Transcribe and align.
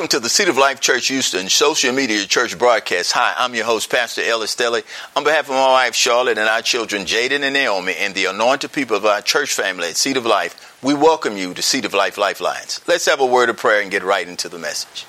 Welcome 0.00 0.18
to 0.18 0.20
the 0.20 0.30
Seed 0.30 0.48
of 0.48 0.56
Life 0.56 0.80
Church 0.80 1.08
Houston 1.08 1.50
social 1.50 1.92
media 1.92 2.24
church 2.24 2.58
broadcast. 2.58 3.12
Hi, 3.12 3.34
I'm 3.36 3.54
your 3.54 3.66
host, 3.66 3.90
Pastor 3.90 4.22
Ellis 4.22 4.56
Stelly. 4.56 4.82
On 5.14 5.24
behalf 5.24 5.44
of 5.44 5.50
my 5.50 5.72
wife, 5.72 5.94
Charlotte, 5.94 6.38
and 6.38 6.48
our 6.48 6.62
children, 6.62 7.04
Jaden 7.04 7.42
and 7.42 7.52
Naomi, 7.52 7.94
and 7.98 8.14
the 8.14 8.24
anointed 8.24 8.72
people 8.72 8.96
of 8.96 9.04
our 9.04 9.20
church 9.20 9.52
family 9.52 9.88
at 9.88 9.98
Seed 9.98 10.16
of 10.16 10.24
Life, 10.24 10.82
we 10.82 10.94
welcome 10.94 11.36
you 11.36 11.52
to 11.52 11.60
Seed 11.60 11.84
of 11.84 11.92
Life 11.92 12.16
Lifelines. 12.16 12.80
Let's 12.86 13.04
have 13.04 13.20
a 13.20 13.26
word 13.26 13.50
of 13.50 13.58
prayer 13.58 13.82
and 13.82 13.90
get 13.90 14.02
right 14.02 14.26
into 14.26 14.48
the 14.48 14.58
message. 14.58 15.04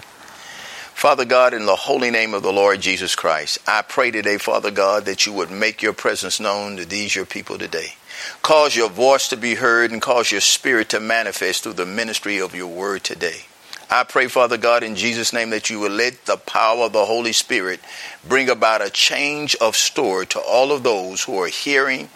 Father 0.94 1.24
God, 1.24 1.53
in 1.53 1.66
the 1.66 1.78
holy 1.78 2.12
name 2.12 2.34
of 2.34 2.44
the 2.44 2.51
Lord 2.51 2.81
Jesus 2.81 3.16
Christ, 3.16 3.59
I 3.66 3.84
pray 3.84 4.12
today, 4.12 4.38
Father 4.38 4.72
God, 4.72 5.06
that 5.06 5.25
you 5.25 5.31
would 5.31 5.51
make 5.51 5.81
your 5.81 5.94
presence 5.94 6.38
known 6.38 6.75
to 6.75 6.84
these 6.84 7.16
your 7.16 7.25
people 7.25 7.57
today. 7.57 7.94
Cause 8.41 8.75
your 8.75 8.90
voice 8.90 9.30
to 9.30 9.38
be 9.38 9.56
heard 9.56 9.94
and 9.94 10.01
cause 10.01 10.34
your 10.34 10.41
spirit 10.41 10.90
to 10.90 11.00
manifest 11.00 11.63
through 11.63 11.80
the 11.80 11.85
ministry 11.85 12.41
of 12.41 12.53
your 12.53 12.68
word 12.68 13.06
today. 13.06 13.46
I 13.94 14.06
pray, 14.06 14.29
Father 14.29 14.56
God, 14.56 14.84
in 14.84 14.96
Jesus' 14.96 15.34
name, 15.34 15.50
that 15.50 15.69
you 15.69 15.78
will 15.78 15.91
let 15.91 16.25
the 16.25 16.38
power 16.38 16.85
of 16.85 16.94
the 16.94 17.03
Holy 17.03 17.34
Spirit 17.34 17.81
bring 18.25 18.50
about 18.50 18.81
a 18.81 18.90
change 18.90 19.53
of 19.56 19.75
story 19.75 20.25
to 20.28 20.40
all 20.40 20.72
of 20.72 20.84
those 20.84 21.24
who 21.24 21.38
are 21.41 21.50
hearing 21.50 22.07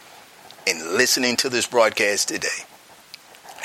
and 0.65 0.93
listening 0.93 1.35
to 1.35 1.49
this 1.49 1.67
broadcast 1.67 2.29
today. 2.29 2.63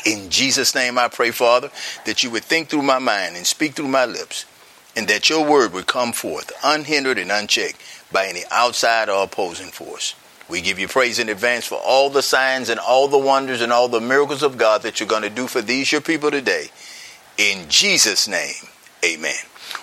In 0.05 0.29
Jesus' 0.29 0.75
name, 0.75 0.99
I 0.99 1.07
pray, 1.07 1.31
Father, 1.31 1.71
that 2.05 2.25
you 2.25 2.31
would 2.33 2.43
think 2.43 2.69
through 2.69 2.83
my 2.83 2.99
mind 2.99 3.37
and 3.37 3.47
speak 3.47 3.75
through 3.75 3.87
my 3.87 4.07
lips, 4.07 4.45
and 4.97 5.07
that 5.07 5.31
your 5.31 5.49
word 5.49 5.73
would 5.73 5.87
come 5.87 6.13
forth 6.13 6.51
unhindered 6.65 7.17
and 7.17 7.31
unchecked 7.31 7.81
by 8.11 8.27
any 8.27 8.43
outside 8.51 9.09
or 9.09 9.23
opposing 9.23 9.71
force. 9.71 10.17
We 10.49 10.63
give 10.63 10.81
you 10.81 10.89
praise 10.89 11.21
in 11.21 11.29
advance 11.29 11.65
for 11.65 11.79
all 11.79 12.11
the 12.11 12.23
signs 12.23 12.71
and 12.71 12.81
all 12.81 13.07
the 13.07 13.19
wonders 13.19 13.61
and 13.61 13.73
all 13.73 13.87
the 13.87 14.01
miracles 14.01 14.43
of 14.43 14.59
God 14.59 14.83
that 14.83 14.99
you're 14.99 15.09
going 15.09 15.23
to 15.23 15.31
do 15.31 15.47
for 15.47 15.63
these, 15.63 15.93
your 15.93 16.01
people, 16.01 16.33
today. 16.33 16.71
In 17.41 17.71
Jesus' 17.71 18.29
name, 18.29 18.69
amen. 19.03 19.33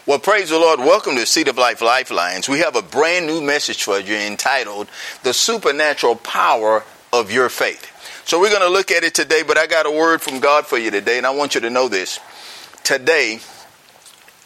Well, 0.06 0.19
praise 0.19 0.51
the 0.51 0.59
Lord. 0.59 0.78
Welcome 0.78 1.16
to 1.16 1.25
Seed 1.25 1.47
of 1.47 1.57
Life 1.57 1.81
Lifelines. 1.81 2.47
We 2.47 2.59
have 2.59 2.75
a 2.75 2.84
brand 2.84 3.25
new 3.25 3.41
message 3.41 3.81
for 3.81 4.00
you 4.00 4.16
entitled 4.16 4.88
The 5.23 5.34
Supernatural 5.34 6.18
Power 6.18 6.84
of 7.12 7.31
Your 7.31 7.50
Faith. 7.50 7.91
So 8.28 8.40
we're 8.40 8.51
going 8.51 8.62
to 8.62 8.69
look 8.69 8.91
at 8.91 9.03
it 9.03 9.16
today, 9.16 9.41
but 9.41 9.57
I 9.57 9.66
got 9.66 9.88
a 9.88 9.91
word 9.91 10.22
from 10.22 10.40
God 10.40 10.68
for 10.68 10.78
you 10.78 10.91
today, 10.91 11.18
and 11.18 11.25
I 11.25 11.31
want 11.31 11.56
you 11.56 11.62
to 11.62 11.72
know 11.72 11.88
this. 11.88 12.19
Today, 12.84 13.40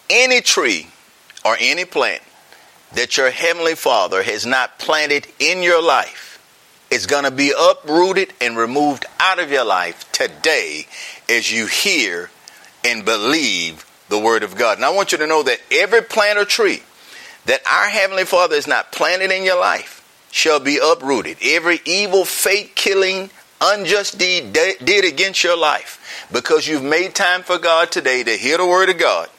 any 0.09 0.39
tree 0.39 0.87
or 1.43 1.57
any 1.59 1.83
plant 1.83 2.23
that 2.93 3.17
your 3.17 3.29
Heavenly 3.29 3.75
Father 3.75 4.23
has 4.23 4.45
not 4.45 4.79
planted 4.79 5.27
in 5.37 5.61
your 5.61 5.83
life 5.83 6.39
is 6.89 7.07
going 7.07 7.25
to 7.25 7.31
be 7.31 7.51
uprooted 7.59 8.31
and 8.39 8.55
removed 8.55 9.05
out 9.19 9.37
of 9.37 9.51
your 9.51 9.65
life 9.65 10.09
today 10.13 10.87
as 11.27 11.51
you 11.51 11.65
hear 11.65 12.29
and 12.83 13.05
believe 13.05 13.85
the 14.09 14.19
word 14.19 14.43
of 14.43 14.55
God. 14.55 14.77
And 14.77 14.85
I 14.85 14.89
want 14.89 15.11
you 15.11 15.17
to 15.19 15.27
know 15.27 15.43
that 15.43 15.59
every 15.71 16.01
plant 16.01 16.37
or 16.37 16.45
tree 16.45 16.83
that 17.45 17.65
our 17.65 17.89
Heavenly 17.89 18.25
Father 18.25 18.55
is 18.55 18.67
not 18.67 18.91
planted 18.91 19.31
in 19.31 19.43
your 19.43 19.59
life 19.59 19.97
shall 20.31 20.59
be 20.59 20.79
uprooted. 20.81 21.37
Every 21.43 21.79
evil, 21.85 22.25
fate 22.25 22.75
killing, 22.75 23.29
unjust 23.59 24.17
deed 24.17 24.53
did 24.53 25.05
against 25.05 25.43
your 25.43 25.57
life 25.57 26.27
because 26.31 26.67
you've 26.67 26.83
made 26.83 27.15
time 27.15 27.43
for 27.43 27.57
God 27.57 27.91
today 27.91 28.23
to 28.23 28.31
hear 28.31 28.57
the 28.57 28.65
word 28.65 28.89
of 28.89 28.97
God. 28.97 29.29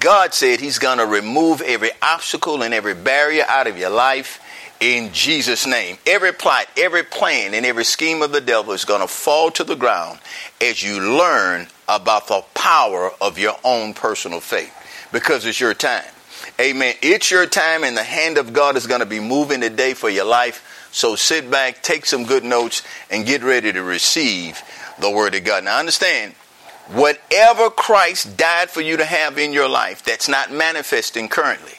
God 0.00 0.34
said 0.34 0.60
He's 0.60 0.78
going 0.78 0.98
to 0.98 1.06
remove 1.06 1.60
every 1.60 1.90
obstacle 2.02 2.62
and 2.62 2.74
every 2.74 2.94
barrier 2.94 3.44
out 3.48 3.66
of 3.66 3.78
your 3.78 3.90
life 3.90 4.40
in 4.80 5.12
Jesus' 5.12 5.66
name. 5.66 5.98
Every 6.06 6.32
plot, 6.32 6.66
every 6.76 7.04
plan, 7.04 7.54
and 7.54 7.64
every 7.64 7.84
scheme 7.84 8.22
of 8.22 8.32
the 8.32 8.40
devil 8.40 8.72
is 8.72 8.84
going 8.84 9.02
to 9.02 9.08
fall 9.08 9.50
to 9.52 9.64
the 9.64 9.76
ground 9.76 10.18
as 10.60 10.82
you 10.82 11.00
learn 11.00 11.68
about 11.88 12.28
the 12.28 12.44
power 12.54 13.10
of 13.20 13.38
your 13.38 13.56
own 13.64 13.94
personal 13.94 14.40
faith 14.40 14.72
because 15.12 15.44
it's 15.46 15.60
your 15.60 15.74
time. 15.74 16.04
Amen. 16.60 16.94
It's 17.02 17.30
your 17.30 17.46
time, 17.46 17.84
and 17.84 17.96
the 17.96 18.02
hand 18.02 18.38
of 18.38 18.52
God 18.52 18.76
is 18.76 18.86
going 18.86 19.00
to 19.00 19.06
be 19.06 19.20
moving 19.20 19.60
today 19.60 19.94
for 19.94 20.08
your 20.08 20.24
life. 20.24 20.88
So 20.92 21.16
sit 21.16 21.50
back, 21.50 21.82
take 21.82 22.06
some 22.06 22.24
good 22.24 22.44
notes, 22.44 22.82
and 23.10 23.26
get 23.26 23.42
ready 23.42 23.72
to 23.72 23.82
receive 23.82 24.62
the 25.00 25.10
Word 25.10 25.34
of 25.34 25.44
God. 25.44 25.64
Now, 25.64 25.78
understand, 25.78 26.34
whatever 26.92 27.70
Christ 27.70 28.36
died 28.36 28.70
for 28.70 28.80
you 28.80 28.96
to 28.96 29.04
have 29.04 29.38
in 29.38 29.52
your 29.52 29.68
life 29.68 30.04
that's 30.04 30.28
not 30.28 30.52
manifesting 30.52 31.28
currently, 31.28 31.74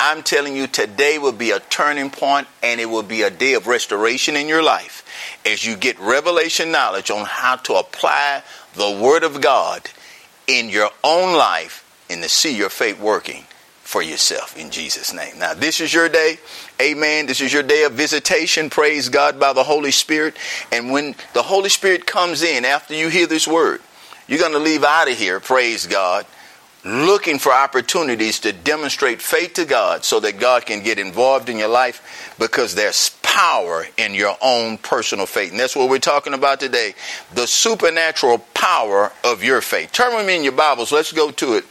I'm 0.00 0.22
telling 0.22 0.56
you, 0.56 0.68
today 0.68 1.18
will 1.18 1.32
be 1.32 1.50
a 1.50 1.60
turning 1.60 2.10
point 2.10 2.46
and 2.62 2.80
it 2.80 2.86
will 2.86 3.02
be 3.02 3.22
a 3.22 3.30
day 3.30 3.54
of 3.54 3.66
restoration 3.66 4.36
in 4.36 4.46
your 4.46 4.62
life 4.62 5.04
as 5.44 5.64
you 5.64 5.76
get 5.76 5.98
revelation 5.98 6.70
knowledge 6.70 7.10
on 7.10 7.26
how 7.26 7.56
to 7.56 7.74
apply 7.74 8.44
the 8.78 8.98
Word 9.02 9.24
of 9.24 9.40
God 9.40 9.82
in 10.46 10.68
your 10.68 10.90
own 11.04 11.36
life 11.36 11.84
and 12.08 12.22
to 12.22 12.28
see 12.28 12.56
your 12.56 12.70
faith 12.70 12.98
working 12.98 13.44
for 13.82 14.02
yourself 14.02 14.56
in 14.56 14.70
Jesus' 14.70 15.12
name. 15.12 15.38
Now, 15.38 15.54
this 15.54 15.80
is 15.80 15.92
your 15.92 16.08
day. 16.08 16.38
Amen. 16.80 17.26
This 17.26 17.40
is 17.40 17.52
your 17.52 17.62
day 17.62 17.84
of 17.84 17.92
visitation. 17.92 18.70
Praise 18.70 19.08
God 19.08 19.40
by 19.40 19.52
the 19.52 19.64
Holy 19.64 19.90
Spirit. 19.90 20.36
And 20.70 20.90
when 20.90 21.14
the 21.34 21.42
Holy 21.42 21.68
Spirit 21.68 22.06
comes 22.06 22.42
in 22.42 22.64
after 22.64 22.94
you 22.94 23.08
hear 23.08 23.26
this 23.26 23.48
word, 23.48 23.80
you're 24.26 24.38
going 24.38 24.52
to 24.52 24.58
leave 24.58 24.84
out 24.84 25.10
of 25.10 25.18
here, 25.18 25.40
praise 25.40 25.86
God, 25.86 26.26
looking 26.84 27.38
for 27.38 27.52
opportunities 27.52 28.40
to 28.40 28.52
demonstrate 28.52 29.20
faith 29.20 29.54
to 29.54 29.64
God 29.64 30.04
so 30.04 30.20
that 30.20 30.38
God 30.38 30.64
can 30.66 30.82
get 30.82 30.98
involved 30.98 31.48
in 31.48 31.58
your 31.58 31.68
life 31.68 32.34
because 32.38 32.74
there's 32.74 33.10
power 33.22 33.86
in 33.96 34.14
your 34.14 34.36
own 34.40 34.78
personal 34.78 35.26
faith. 35.26 35.50
And 35.50 35.60
that's 35.60 35.76
what 35.76 35.90
we're 35.90 35.98
talking 35.98 36.34
about 36.34 36.60
today 36.60 36.94
the 37.34 37.46
supernatural 37.46 38.38
power 38.54 39.12
of 39.24 39.44
your 39.44 39.60
faith. 39.60 39.92
Turn 39.92 40.16
with 40.16 40.26
me 40.26 40.36
in 40.36 40.44
your 40.44 40.52
Bibles. 40.52 40.92
Let's 40.92 41.12
go 41.12 41.30
to 41.32 41.54
it. 41.54 41.64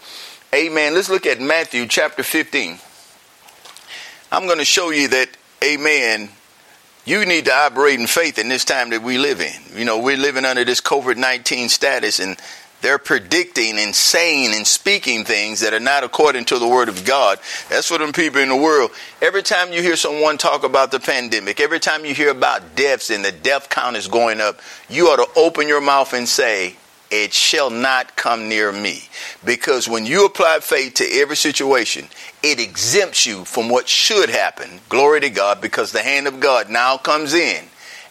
Amen. 0.54 0.94
Let's 0.94 1.10
look 1.10 1.26
at 1.26 1.42
Matthew 1.42 1.88
chapter 1.88 2.24
15. 2.24 2.80
I'm 4.32 4.46
going 4.46 4.60
to 4.60 4.66
show 4.66 4.92
you 4.92 5.08
that, 5.10 5.30
amen, 5.64 6.30
you 7.06 7.26
need 7.26 7.46
to 7.46 7.54
operate 7.54 8.00
in 8.00 8.08
faith 8.08 8.38
in 8.38 8.50
this 8.50 8.66
time 8.66 8.90
that 8.90 9.02
we 9.02 9.18
live 9.18 9.40
in. 9.40 9.54
You 9.74 9.86
know, 9.86 10.00
we're 10.00 10.18
living 10.18 10.44
under 10.44 10.66
this 10.66 10.82
COVID 10.82 11.16
19 11.16 11.70
status, 11.70 12.20
and 12.20 12.38
they're 12.82 13.00
predicting 13.00 13.78
and 13.80 13.96
saying 13.96 14.54
and 14.54 14.66
speaking 14.66 15.24
things 15.24 15.62
that 15.62 15.74
are 15.74 15.80
not 15.80 16.04
according 16.04 16.46
to 16.46 16.60
the 16.60 16.68
word 16.68 16.90
of 16.90 17.06
God. 17.06 17.40
That's 17.70 17.88
for 17.88 17.98
them 17.98 18.14
people 18.14 18.42
in 18.42 18.50
the 18.50 18.56
world. 18.56 18.92
Every 19.22 19.44
time 19.44 19.74
you 19.74 19.82
hear 19.82 19.96
someone 19.96 20.38
talk 20.38 20.64
about 20.64 20.92
the 20.92 21.00
pandemic, 21.00 21.60
every 21.60 21.80
time 21.80 22.06
you 22.06 22.14
hear 22.14 22.30
about 22.30 22.76
deaths 22.76 23.10
and 23.10 23.26
the 23.26 23.32
death 23.32 23.70
count 23.70 23.96
is 23.96 24.08
going 24.08 24.40
up, 24.40 24.60
you 24.90 25.08
ought 25.08 25.18
to 25.18 25.40
open 25.40 25.68
your 25.68 25.82
mouth 25.82 26.14
and 26.14 26.28
say, 26.28 26.76
it 27.10 27.34
shall 27.34 27.70
not 27.70 28.16
come 28.16 28.50
near 28.50 28.72
me. 28.72 29.04
Because 29.44 29.88
when 29.88 30.06
you 30.06 30.26
apply 30.26 30.60
faith 30.60 30.96
to 30.96 31.06
every 31.06 31.38
situation, 31.38 32.08
it 32.44 32.60
exempts 32.60 33.26
you 33.26 33.46
from 33.46 33.70
what 33.70 33.88
should 33.88 34.30
happen. 34.30 34.82
Glory 34.90 35.22
to 35.22 35.30
God, 35.30 35.62
because 35.62 35.94
the 35.94 36.04
hand 36.04 36.28
of 36.28 36.40
God 36.40 36.70
now 36.70 36.98
comes 36.98 37.34
in 37.34 37.64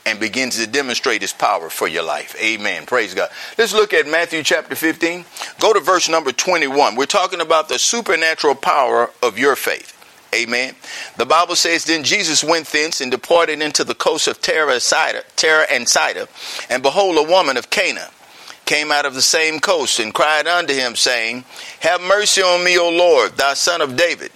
and 0.06 0.20
begins 0.20 0.56
to 0.56 0.66
demonstrate 0.68 1.20
his 1.20 1.32
power 1.32 1.68
for 1.68 1.88
your 1.88 2.04
life. 2.04 2.36
Amen. 2.40 2.86
Praise 2.86 3.12
God. 3.12 3.28
Let's 3.58 3.74
look 3.74 3.92
at 3.92 4.06
Matthew 4.06 4.42
chapter 4.44 4.76
15. 4.76 5.24
Go 5.58 5.72
to 5.72 5.80
verse 5.80 6.08
number 6.08 6.30
21. 6.30 6.94
We're 6.94 7.06
talking 7.06 7.40
about 7.40 7.68
the 7.68 7.78
supernatural 7.78 8.54
power 8.54 9.10
of 9.20 9.36
your 9.36 9.56
faith. 9.56 9.92
Amen. 10.34 10.74
The 11.16 11.26
Bible 11.26 11.56
says, 11.56 11.84
Then 11.84 12.04
Jesus 12.04 12.44
went 12.44 12.66
thence 12.68 13.00
and 13.00 13.10
departed 13.10 13.60
into 13.60 13.84
the 13.84 13.94
coast 13.94 14.28
of 14.28 14.40
Tyre 14.40 14.70
and 14.70 15.88
Sidon. 15.88 16.26
And 16.70 16.82
behold, 16.82 17.16
a 17.18 17.30
woman 17.30 17.56
of 17.56 17.70
Canaan 17.70 18.10
came 18.64 18.92
out 18.92 19.06
of 19.06 19.14
the 19.14 19.22
same 19.22 19.60
coast 19.60 19.98
and 19.98 20.14
cried 20.14 20.46
unto 20.46 20.72
him, 20.72 20.94
saying, 20.94 21.44
Have 21.80 22.00
mercy 22.00 22.42
on 22.42 22.64
me, 22.64 22.78
O 22.78 22.90
Lord, 22.90 23.36
thou 23.36 23.54
son 23.54 23.80
of 23.80 23.96
David. 23.96 24.30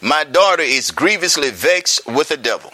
My 0.00 0.24
daughter 0.24 0.62
is 0.62 0.90
grievously 0.90 1.50
vexed 1.50 2.06
with 2.06 2.30
a 2.30 2.36
devil. 2.36 2.72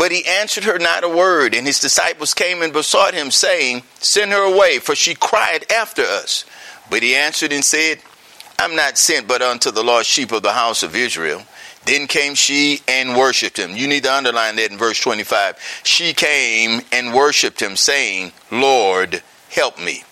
But 0.00 0.12
he 0.12 0.24
answered 0.24 0.64
her 0.64 0.78
not 0.78 1.04
a 1.04 1.10
word, 1.10 1.54
and 1.54 1.66
his 1.66 1.78
disciples 1.78 2.32
came 2.32 2.62
and 2.62 2.72
besought 2.72 3.12
him, 3.12 3.30
saying, 3.30 3.82
Send 3.98 4.32
her 4.32 4.42
away, 4.42 4.78
for 4.78 4.94
she 4.94 5.14
cried 5.14 5.70
after 5.70 6.00
us. 6.00 6.46
But 6.88 7.02
he 7.02 7.14
answered 7.14 7.52
and 7.52 7.62
said, 7.62 7.98
I'm 8.58 8.74
not 8.74 8.96
sent 8.96 9.28
but 9.28 9.42
unto 9.42 9.70
the 9.70 9.84
lost 9.84 10.08
sheep 10.08 10.32
of 10.32 10.42
the 10.42 10.54
house 10.54 10.82
of 10.82 10.96
Israel. 10.96 11.42
Then 11.84 12.06
came 12.06 12.34
she 12.34 12.80
and 12.88 13.14
worshipped 13.14 13.58
him. 13.58 13.76
You 13.76 13.86
need 13.86 14.04
to 14.04 14.14
underline 14.14 14.56
that 14.56 14.70
in 14.70 14.78
verse 14.78 14.98
25. 14.98 15.58
She 15.84 16.14
came 16.14 16.80
and 16.92 17.12
worshipped 17.12 17.60
him, 17.60 17.76
saying, 17.76 18.32
Lord, 18.50 19.22
help 19.50 19.78
me. 19.78 20.04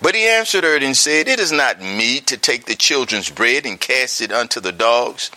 But 0.00 0.14
he 0.14 0.26
answered 0.26 0.64
her 0.64 0.78
and 0.78 0.96
said, 0.96 1.28
It 1.28 1.38
is 1.38 1.52
not 1.52 1.82
meet 1.82 2.28
to 2.28 2.38
take 2.38 2.64
the 2.64 2.74
children's 2.74 3.28
bread 3.28 3.66
and 3.66 3.78
cast 3.78 4.22
it 4.22 4.32
unto 4.32 4.58
the 4.58 4.72
dogs. 4.72 5.30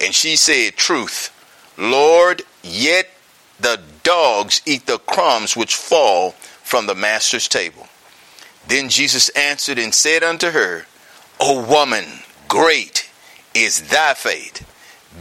And 0.00 0.14
she 0.14 0.36
said, 0.36 0.76
Truth, 0.76 1.34
Lord, 1.76 2.42
yet 2.62 3.08
the 3.62 3.80
dogs 4.02 4.60
eat 4.66 4.86
the 4.86 4.98
crumbs 4.98 5.56
which 5.56 5.76
fall 5.76 6.32
from 6.62 6.86
the 6.86 6.94
master's 6.94 7.48
table. 7.48 7.86
Then 8.68 8.88
Jesus 8.88 9.28
answered 9.30 9.78
and 9.78 9.94
said 9.94 10.22
unto 10.22 10.50
her, 10.50 10.86
O 11.40 11.64
woman, 11.66 12.04
great 12.48 13.10
is 13.54 13.88
thy 13.88 14.14
faith. 14.14 14.68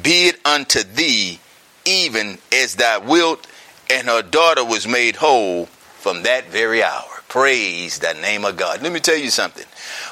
Be 0.04 0.28
it 0.28 0.40
unto 0.46 0.84
thee 0.84 1.40
even 1.86 2.38
as 2.52 2.76
thou 2.76 3.02
wilt. 3.02 3.48
And 3.90 4.08
her 4.08 4.22
daughter 4.22 4.64
was 4.64 4.88
made 4.88 5.18
whole 5.18 5.66
from 5.66 6.24
that 6.24 6.50
very 6.50 6.84
hour. 6.84 7.08
Praise 7.28 8.00
the 8.00 8.14
name 8.14 8.46
of 8.46 8.58
God. 8.58 8.82
Let 8.82 8.92
me 8.92 9.00
tell 9.00 9.18
you 9.18 9.30
something. 9.30 9.66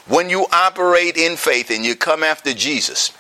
When 0.08 0.30
you 0.30 0.46
operate 0.52 1.18
in 1.18 1.36
faith 1.36 1.70
and 1.72 1.86
you 1.86 1.96
come 1.96 2.24
after 2.24 2.54
Jesus, 2.54 3.12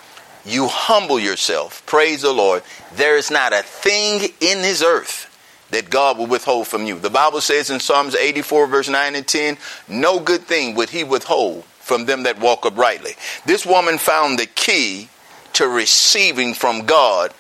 you 0.46 0.68
humble 0.68 1.20
yourself. 1.20 1.86
Praise 1.86 2.22
the 2.22 2.34
Lord. 2.34 2.64
There 2.96 3.18
is 3.18 3.30
not 3.30 3.54
a 3.54 3.62
thing 3.62 4.30
in 4.40 4.62
this 4.62 4.82
earth 4.82 5.26
that 5.72 5.90
God 5.90 6.18
will 6.18 6.28
withhold 6.28 6.68
from 6.68 6.86
you. 6.86 6.98
The 6.98 7.10
Bible 7.10 7.42
says 7.42 7.70
in 7.70 7.80
Psalms 7.80 8.16
84, 8.16 8.68
verse 8.68 8.90
9 8.90 9.16
and 9.16 9.28
10, 9.28 9.58
no 9.88 10.20
good 10.20 10.42
thing 10.42 10.76
would 10.76 10.90
he 10.90 11.04
withhold 11.04 11.64
from 11.80 12.06
them 12.06 12.24
that 12.24 12.40
walk 12.40 12.66
uprightly. 12.66 13.12
This 13.46 13.66
woman 13.66 13.98
found 13.98 14.40
the 14.40 14.48
key 14.48 15.10
to 15.54 15.68
receiving 15.68 16.54
from 16.54 16.86
God 16.86 17.34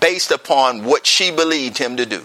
based 0.00 0.30
upon 0.30 0.84
what 0.84 1.06
she 1.06 1.30
believed 1.30 1.78
him 1.78 1.96
to 1.96 2.06
do. 2.06 2.24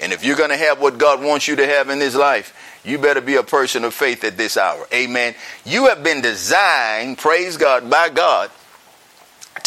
And 0.00 0.12
if 0.12 0.24
you're 0.24 0.36
going 0.36 0.50
to 0.50 0.56
have 0.56 0.80
what 0.80 0.98
God 0.98 1.22
wants 1.22 1.48
you 1.48 1.56
to 1.56 1.66
have 1.66 1.90
in 1.90 1.98
this 1.98 2.14
life, 2.14 2.54
you 2.84 2.98
better 2.98 3.20
be 3.20 3.36
a 3.36 3.42
person 3.42 3.84
of 3.84 3.94
faith 3.94 4.22
at 4.24 4.36
this 4.36 4.56
hour. 4.56 4.86
Amen. 4.92 5.34
You 5.64 5.86
have 5.86 6.04
been 6.04 6.20
designed, 6.20 7.18
praise 7.18 7.56
God, 7.56 7.90
by 7.90 8.08
God 8.08 8.50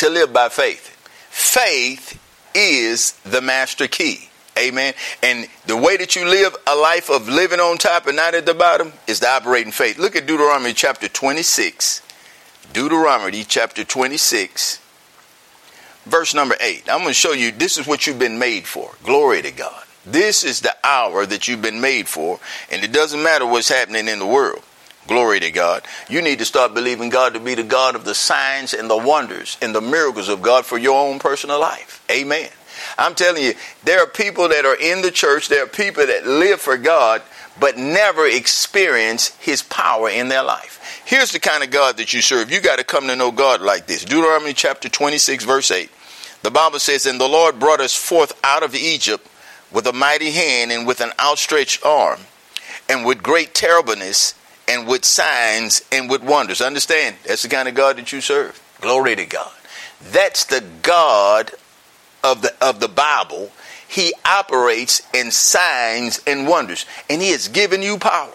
to 0.02 0.10
live 0.10 0.34
by 0.34 0.50
faith. 0.50 0.90
Faith 1.30 2.20
is 2.56 3.14
the 3.24 3.40
master 3.40 3.88
key. 3.88 4.30
Amen. 4.58 4.96
And 5.22 5.48
the 5.68 5.78
way 5.78 5.96
that 5.98 6.16
you 6.16 6.26
live 6.26 6.56
a 6.66 6.76
life 6.76 7.12
of 7.12 7.30
living 7.30 7.60
on 7.60 7.78
top 7.78 8.08
and 8.08 8.16
not 8.16 8.34
at 8.34 8.48
the 8.48 8.56
bottom 8.56 8.94
is 9.06 9.20
the 9.20 9.30
operating 9.30 9.72
faith. 9.72 10.00
Look 10.00 10.16
at 10.16 10.26
Deuteronomy 10.26 10.74
chapter 10.74 11.08
26. 11.08 12.02
Deuteronomy 12.74 13.44
chapter 13.44 13.84
26, 13.84 14.80
verse 16.06 16.34
number 16.34 16.56
8. 16.60 16.90
I'm 16.90 17.00
going 17.00 17.10
to 17.10 17.14
show 17.14 17.34
you 17.34 17.52
this 17.52 17.78
is 17.78 17.86
what 17.86 18.08
you've 18.08 18.18
been 18.18 18.40
made 18.40 18.66
for. 18.66 18.94
Glory 19.04 19.42
to 19.44 19.52
God. 19.52 19.84
This 20.06 20.44
is 20.44 20.62
the 20.62 20.76
hour 20.84 21.28
that 21.28 21.48
you've 21.48 21.62
been 21.62 21.80
made 21.80 22.08
for, 22.08 22.40
and 22.72 22.84
it 22.84 22.92
doesn't 22.92 23.22
matter 23.22 23.46
what's 23.46 23.70
happening 23.70 24.08
in 24.08 24.18
the 24.18 24.26
world. 24.26 24.64
Glory 25.08 25.40
to 25.40 25.52
God. 25.52 25.84
You 26.10 26.22
need 26.22 26.40
to 26.40 26.46
start 26.46 26.74
believing 26.74 27.10
God 27.10 27.34
to 27.34 27.40
be 27.40 27.56
the 27.56 27.64
God 27.64 27.96
of 27.96 28.06
the 28.06 28.16
signs 28.16 28.74
and 28.74 28.90
the 28.90 28.98
wonders 28.98 29.58
and 29.62 29.74
the 29.74 29.82
miracles 29.82 30.30
of 30.30 30.42
God 30.42 30.66
for 30.66 30.78
your 30.78 31.00
own 31.00 31.20
personal 31.20 31.60
life. 31.60 32.04
Amen. 32.10 32.50
I'm 32.98 33.16
telling 33.16 33.44
you, 33.44 33.54
there 33.84 34.02
are 34.02 34.08
people 34.08 34.50
that 34.50 34.66
are 34.66 34.76
in 34.76 35.02
the 35.02 35.12
church, 35.12 35.50
there 35.50 35.64
are 35.64 35.68
people 35.68 36.06
that 36.06 36.26
live 36.26 36.62
for 36.62 36.78
God, 36.78 37.22
but 37.60 37.78
never 37.78 38.26
experience 38.26 39.36
His 39.40 39.62
power 39.64 40.10
in 40.10 40.30
their 40.30 40.44
life. 40.44 41.02
Here's 41.06 41.32
the 41.32 41.40
kind 41.40 41.64
of 41.64 41.72
God 41.72 41.98
that 41.98 42.14
you 42.14 42.22
serve. 42.22 42.52
You 42.52 42.62
got 42.62 42.80
to 42.80 42.84
come 42.84 43.08
to 43.08 43.16
know 43.16 43.32
God 43.32 43.62
like 43.62 43.88
this. 43.88 44.06
Deuteronomy 44.06 44.54
chapter 44.54 44.88
26, 44.88 45.44
verse 45.44 45.72
8. 45.72 45.90
The 46.44 46.52
Bible 46.52 46.80
says, 46.80 47.06
And 47.06 47.20
the 47.20 47.28
Lord 47.28 47.60
brought 47.60 47.82
us 47.82 47.96
forth 47.96 48.40
out 48.44 48.64
of 48.64 48.74
Egypt 48.76 49.28
with 49.72 49.86
a 49.88 49.94
mighty 49.94 50.32
hand 50.32 50.72
and 50.72 50.88
with 50.88 51.02
an 51.02 51.12
outstretched 51.20 51.86
arm, 51.86 52.20
and 52.90 53.06
with 53.06 53.24
great 53.24 53.54
terribleness, 53.54 54.34
and 54.68 54.88
with 54.88 55.06
signs 55.06 55.82
and 55.92 56.10
with 56.10 56.24
wonders. 56.24 56.62
Understand, 56.62 57.16
that's 57.26 57.44
the 57.44 57.50
kind 57.50 57.68
of 57.68 57.76
God 57.76 57.98
that 57.98 58.12
you 58.12 58.22
serve. 58.22 58.62
Glory 58.82 59.16
to 59.16 59.26
God. 59.26 59.52
That's 60.12 60.46
the 60.46 60.64
God 60.82 61.52
of 62.24 62.42
the 62.42 62.54
of 62.62 62.80
the 62.80 62.88
Bible, 62.88 63.52
he 63.88 64.14
operates 64.26 65.02
in 65.14 65.32
signs 65.32 66.22
and 66.26 66.48
wonders, 66.48 66.86
and 67.10 67.22
he 67.22 67.32
has 67.32 67.48
given 67.48 67.82
you 67.82 67.98
power. 67.98 68.34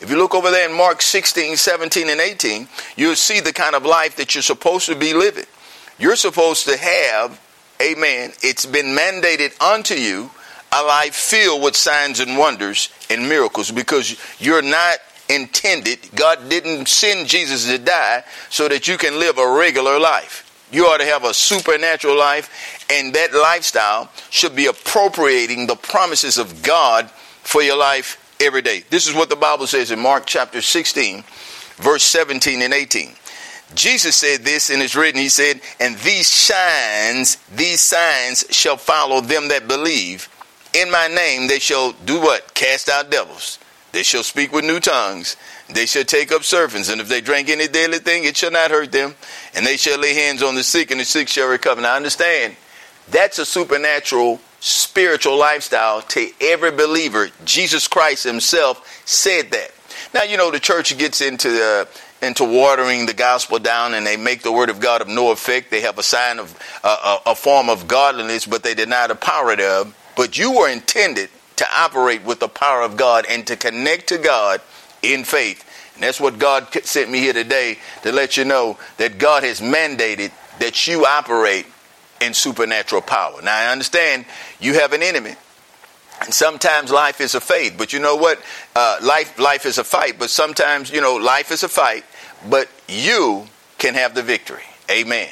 If 0.00 0.10
you 0.10 0.16
look 0.16 0.34
over 0.34 0.50
there 0.50 0.68
in 0.68 0.76
Mark 0.76 1.00
16, 1.00 1.56
17, 1.56 2.08
and 2.08 2.20
18, 2.20 2.68
you'll 2.96 3.14
see 3.14 3.40
the 3.40 3.52
kind 3.52 3.74
of 3.74 3.84
life 3.84 4.16
that 4.16 4.34
you're 4.34 4.42
supposed 4.42 4.86
to 4.86 4.96
be 4.96 5.14
living. 5.14 5.44
You're 5.98 6.16
supposed 6.16 6.66
to 6.66 6.76
have, 6.76 7.40
amen, 7.80 8.32
it's 8.42 8.66
been 8.66 8.96
mandated 8.96 9.60
unto 9.60 9.94
you 9.94 10.30
a 10.72 10.82
life 10.82 11.14
filled 11.14 11.62
with 11.62 11.76
signs 11.76 12.18
and 12.18 12.36
wonders 12.38 12.88
and 13.10 13.28
miracles 13.28 13.70
because 13.70 14.16
you're 14.40 14.62
not 14.62 14.98
intended, 15.28 15.98
God 16.14 16.48
didn't 16.48 16.88
send 16.88 17.28
Jesus 17.28 17.66
to 17.66 17.78
die 17.78 18.24
so 18.50 18.68
that 18.68 18.88
you 18.88 18.98
can 18.98 19.18
live 19.18 19.38
a 19.38 19.50
regular 19.50 19.98
life. 19.98 20.48
You 20.72 20.86
ought 20.86 20.98
to 20.98 21.04
have 21.04 21.24
a 21.24 21.34
supernatural 21.34 22.18
life, 22.18 22.86
and 22.90 23.14
that 23.14 23.34
lifestyle 23.34 24.10
should 24.30 24.56
be 24.56 24.66
appropriating 24.66 25.66
the 25.66 25.76
promises 25.76 26.38
of 26.38 26.62
God 26.62 27.10
for 27.42 27.62
your 27.62 27.76
life 27.76 28.18
every 28.40 28.62
day. 28.62 28.84
This 28.88 29.06
is 29.06 29.14
what 29.14 29.28
the 29.28 29.36
Bible 29.36 29.66
says 29.66 29.90
in 29.90 30.00
Mark 30.00 30.24
chapter 30.26 30.62
16, 30.62 31.22
verse 31.76 32.02
17 32.02 32.62
and 32.62 32.72
18. 32.72 33.14
Jesus 33.74 34.16
said 34.16 34.42
this, 34.42 34.70
and 34.70 34.82
it's 34.82 34.96
written, 34.96 35.20
He 35.20 35.28
said, 35.28 35.60
And 35.80 35.96
these 35.98 36.28
signs, 36.28 37.36
these 37.54 37.80
signs 37.80 38.44
shall 38.50 38.76
follow 38.76 39.20
them 39.20 39.48
that 39.48 39.68
believe. 39.68 40.28
In 40.74 40.90
my 40.90 41.08
name 41.08 41.48
they 41.48 41.58
shall 41.58 41.92
do 41.92 42.20
what? 42.20 42.54
Cast 42.54 42.88
out 42.88 43.10
devils. 43.10 43.58
They 43.92 44.02
shall 44.02 44.22
speak 44.22 44.52
with 44.52 44.64
new 44.64 44.80
tongues. 44.80 45.36
They 45.68 45.86
shall 45.86 46.04
take 46.04 46.32
up 46.32 46.44
serpents, 46.44 46.88
and 46.88 47.00
if 47.00 47.08
they 47.08 47.20
drink 47.20 47.50
any 47.50 47.68
deadly 47.68 47.98
thing, 47.98 48.24
it 48.24 48.36
shall 48.36 48.50
not 48.50 48.70
hurt 48.70 48.90
them. 48.90 49.14
And 49.54 49.66
they 49.66 49.76
shall 49.76 49.98
lay 49.98 50.14
hands 50.14 50.42
on 50.42 50.54
the 50.54 50.64
sick, 50.64 50.90
and 50.90 50.98
the 50.98 51.04
sick 51.04 51.28
shall 51.28 51.48
recover. 51.48 51.82
Now, 51.82 51.94
understand, 51.94 52.56
that's 53.10 53.38
a 53.38 53.44
supernatural, 53.44 54.40
spiritual 54.60 55.38
lifestyle 55.38 56.00
to 56.02 56.30
every 56.40 56.70
believer. 56.70 57.28
Jesus 57.44 57.86
Christ 57.86 58.24
Himself 58.24 59.02
said 59.06 59.50
that. 59.50 59.70
Now, 60.14 60.22
you 60.22 60.36
know, 60.38 60.50
the 60.50 60.60
church 60.60 60.96
gets 60.98 61.20
into 61.20 61.50
the 61.50 61.88
into 62.22 62.44
watering 62.44 63.06
the 63.06 63.12
gospel 63.12 63.58
down 63.58 63.94
and 63.94 64.06
they 64.06 64.16
make 64.16 64.42
the 64.42 64.52
word 64.52 64.70
of 64.70 64.78
God 64.78 65.02
of 65.02 65.08
no 65.08 65.32
effect. 65.32 65.72
They 65.72 65.80
have 65.80 65.98
a 65.98 66.04
sign 66.04 66.38
of 66.38 66.56
uh, 66.84 67.18
a, 67.26 67.30
a 67.32 67.34
form 67.34 67.68
of 67.68 67.88
godliness, 67.88 68.46
but 68.46 68.62
they 68.62 68.74
deny 68.74 69.08
the 69.08 69.16
power 69.16 69.56
thereof. 69.56 69.92
But 70.16 70.38
you 70.38 70.52
were 70.52 70.68
intended 70.68 71.30
to 71.62 71.68
operate 71.72 72.24
with 72.24 72.40
the 72.40 72.48
power 72.48 72.82
of 72.82 72.96
God 72.96 73.24
and 73.30 73.46
to 73.46 73.56
connect 73.56 74.08
to 74.08 74.18
God 74.18 74.60
in 75.00 75.22
faith. 75.22 75.64
And 75.94 76.02
that's 76.02 76.20
what 76.20 76.40
God 76.40 76.66
sent 76.84 77.08
me 77.08 77.20
here 77.20 77.32
today 77.32 77.78
to 78.02 78.10
let 78.10 78.36
you 78.36 78.44
know 78.44 78.78
that 78.96 79.18
God 79.18 79.44
has 79.44 79.60
mandated 79.60 80.32
that 80.58 80.88
you 80.88 81.06
operate 81.06 81.66
in 82.20 82.34
supernatural 82.34 83.00
power. 83.00 83.40
Now, 83.42 83.56
I 83.56 83.70
understand 83.70 84.24
you 84.58 84.74
have 84.74 84.92
an 84.92 85.04
enemy. 85.04 85.36
And 86.20 86.34
sometimes 86.34 86.90
life 86.90 87.20
is 87.20 87.36
a 87.36 87.40
faith, 87.40 87.76
but 87.78 87.92
you 87.92 88.00
know 88.00 88.16
what? 88.16 88.40
Uh, 88.74 88.98
life, 89.00 89.38
life 89.38 89.64
is 89.64 89.78
a 89.78 89.84
fight, 89.84 90.18
but 90.18 90.30
sometimes, 90.30 90.90
you 90.90 91.00
know, 91.00 91.14
life 91.14 91.52
is 91.52 91.62
a 91.62 91.68
fight, 91.68 92.04
but 92.50 92.68
you 92.88 93.46
can 93.78 93.94
have 93.94 94.14
the 94.16 94.22
victory. 94.22 94.62
Amen. 94.90 95.28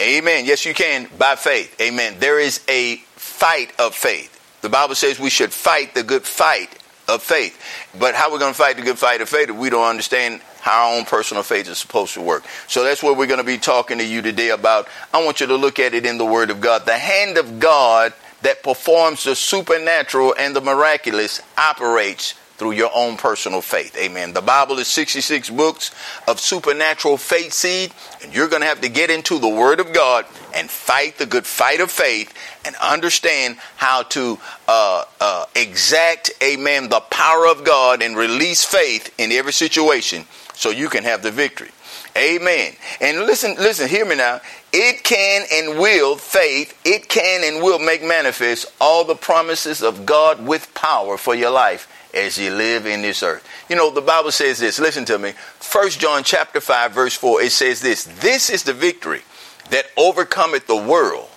Amen. 0.00 0.44
Yes, 0.44 0.66
you 0.66 0.74
can 0.74 1.08
by 1.18 1.36
faith. 1.36 1.78
Amen. 1.80 2.16
There 2.18 2.38
is 2.38 2.60
a 2.68 2.96
fight 3.16 3.72
of 3.78 3.94
faith. 3.94 4.29
The 4.60 4.68
Bible 4.68 4.94
says 4.94 5.18
we 5.18 5.30
should 5.30 5.52
fight 5.52 5.94
the 5.94 6.02
good 6.02 6.24
fight 6.24 6.76
of 7.08 7.22
faith. 7.22 7.60
But 7.98 8.14
how 8.14 8.28
are 8.28 8.32
we 8.32 8.38
going 8.38 8.52
to 8.52 8.58
fight 8.58 8.76
the 8.76 8.82
good 8.82 8.98
fight 8.98 9.20
of 9.20 9.28
faith 9.28 9.48
if 9.48 9.56
we 9.56 9.70
don't 9.70 9.86
understand 9.86 10.40
how 10.60 10.90
our 10.90 10.98
own 10.98 11.04
personal 11.04 11.42
faith 11.42 11.68
is 11.68 11.78
supposed 11.78 12.14
to 12.14 12.22
work? 12.22 12.44
So 12.68 12.84
that's 12.84 13.02
what 13.02 13.16
we're 13.16 13.26
going 13.26 13.38
to 13.38 13.44
be 13.44 13.58
talking 13.58 13.98
to 13.98 14.06
you 14.06 14.22
today 14.22 14.50
about. 14.50 14.88
I 15.12 15.24
want 15.24 15.40
you 15.40 15.46
to 15.48 15.56
look 15.56 15.78
at 15.78 15.94
it 15.94 16.06
in 16.06 16.18
the 16.18 16.26
Word 16.26 16.50
of 16.50 16.60
God. 16.60 16.86
The 16.86 16.98
hand 16.98 17.38
of 17.38 17.58
God 17.58 18.12
that 18.42 18.62
performs 18.62 19.24
the 19.24 19.34
supernatural 19.34 20.34
and 20.38 20.54
the 20.54 20.60
miraculous 20.60 21.40
operates 21.58 22.34
through 22.60 22.72
your 22.72 22.90
own 22.94 23.16
personal 23.16 23.62
faith. 23.62 23.96
Amen. 23.96 24.34
The 24.34 24.42
Bible 24.42 24.78
is 24.78 24.86
66 24.88 25.48
books 25.48 25.92
of 26.28 26.38
supernatural 26.38 27.16
faith 27.16 27.54
seed, 27.54 27.90
and 28.22 28.34
you're 28.34 28.48
going 28.48 28.60
to 28.60 28.68
have 28.68 28.82
to 28.82 28.90
get 28.90 29.08
into 29.08 29.38
the 29.38 29.48
Word 29.48 29.80
of 29.80 29.94
God 29.94 30.26
and 30.54 30.68
fight 30.68 31.16
the 31.16 31.24
good 31.24 31.46
fight 31.46 31.80
of 31.80 31.90
faith 31.90 32.34
and 32.66 32.76
understand 32.76 33.56
how 33.78 34.02
to 34.02 34.38
uh, 34.68 35.04
uh, 35.22 35.46
exact, 35.56 36.32
amen, 36.42 36.90
the 36.90 37.00
power 37.00 37.46
of 37.46 37.64
God 37.64 38.02
and 38.02 38.14
release 38.14 38.62
faith 38.62 39.10
in 39.16 39.32
every 39.32 39.54
situation 39.54 40.26
so 40.52 40.68
you 40.68 40.90
can 40.90 41.04
have 41.04 41.22
the 41.22 41.30
victory. 41.30 41.70
Amen. 42.14 42.74
And 43.00 43.20
listen, 43.20 43.54
listen, 43.54 43.88
hear 43.88 44.04
me 44.04 44.16
now. 44.16 44.42
It 44.70 45.02
can 45.02 45.46
and 45.50 45.78
will, 45.78 46.16
faith, 46.16 46.78
it 46.84 47.08
can 47.08 47.42
and 47.42 47.64
will 47.64 47.78
make 47.78 48.02
manifest 48.02 48.70
all 48.78 49.04
the 49.04 49.14
promises 49.14 49.82
of 49.82 50.04
God 50.04 50.46
with 50.46 50.74
power 50.74 51.16
for 51.16 51.34
your 51.34 51.50
life 51.50 51.88
as 52.14 52.38
you 52.38 52.50
live 52.50 52.86
in 52.86 53.02
this 53.02 53.22
earth. 53.22 53.46
You 53.68 53.76
know, 53.76 53.90
the 53.90 54.00
Bible 54.00 54.32
says 54.32 54.58
this, 54.58 54.78
listen 54.78 55.04
to 55.06 55.18
me. 55.18 55.32
First 55.58 56.00
John 56.00 56.24
chapter 56.24 56.60
5, 56.60 56.92
verse 56.92 57.14
4, 57.14 57.42
it 57.42 57.52
says 57.52 57.80
this 57.80 58.04
This 58.04 58.50
is 58.50 58.64
the 58.64 58.74
victory 58.74 59.22
that 59.70 59.86
overcometh 59.96 60.66
the 60.66 60.76
world, 60.76 61.28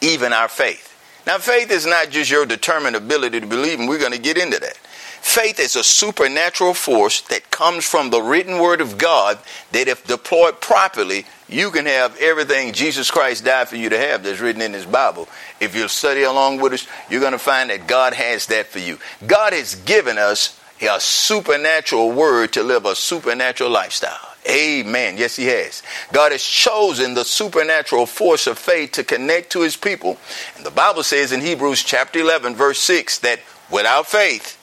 even 0.00 0.32
our 0.32 0.48
faith. 0.48 0.88
Now, 1.26 1.38
faith 1.38 1.70
is 1.70 1.86
not 1.86 2.10
just 2.10 2.30
your 2.30 2.46
determined 2.46 2.96
ability 2.96 3.40
to 3.40 3.46
believe, 3.46 3.78
and 3.78 3.88
we're 3.88 3.98
going 3.98 4.12
to 4.12 4.18
get 4.18 4.38
into 4.38 4.58
that. 4.58 4.76
Faith 4.76 5.60
is 5.60 5.76
a 5.76 5.84
supernatural 5.84 6.74
force 6.74 7.20
that 7.22 7.52
comes 7.52 7.84
from 7.88 8.10
the 8.10 8.20
written 8.20 8.58
word 8.58 8.80
of 8.80 8.98
God 8.98 9.38
that, 9.70 9.86
if 9.86 10.04
deployed 10.04 10.60
properly, 10.60 11.26
you 11.52 11.70
can 11.70 11.86
have 11.86 12.16
everything 12.18 12.72
Jesus 12.72 13.10
Christ 13.10 13.44
died 13.44 13.68
for 13.68 13.76
you 13.76 13.88
to 13.90 13.98
have 13.98 14.22
that's 14.22 14.40
written 14.40 14.62
in 14.62 14.72
His 14.72 14.86
Bible. 14.86 15.28
If 15.60 15.76
you'll 15.76 15.88
study 15.88 16.22
along 16.22 16.60
with 16.60 16.72
us, 16.72 16.86
you're 17.10 17.20
going 17.20 17.32
to 17.32 17.38
find 17.38 17.70
that 17.70 17.86
God 17.86 18.14
has 18.14 18.46
that 18.46 18.66
for 18.66 18.78
you. 18.78 18.98
God 19.26 19.52
has 19.52 19.74
given 19.74 20.18
us 20.18 20.58
a 20.80 20.98
supernatural 21.00 22.10
word 22.10 22.52
to 22.54 22.62
live 22.62 22.84
a 22.86 22.96
supernatural 22.96 23.70
lifestyle. 23.70 24.18
Amen. 24.48 25.16
Yes, 25.16 25.36
He 25.36 25.46
has. 25.46 25.82
God 26.12 26.32
has 26.32 26.42
chosen 26.42 27.14
the 27.14 27.24
supernatural 27.24 28.06
force 28.06 28.46
of 28.46 28.58
faith 28.58 28.92
to 28.92 29.04
connect 29.04 29.52
to 29.52 29.60
His 29.60 29.76
people. 29.76 30.18
And 30.56 30.66
the 30.66 30.70
Bible 30.70 31.04
says 31.04 31.30
in 31.30 31.40
Hebrews 31.40 31.84
chapter 31.84 32.18
11, 32.18 32.56
verse 32.56 32.78
6, 32.80 33.20
that 33.20 33.40
without 33.70 34.06
faith, 34.06 34.58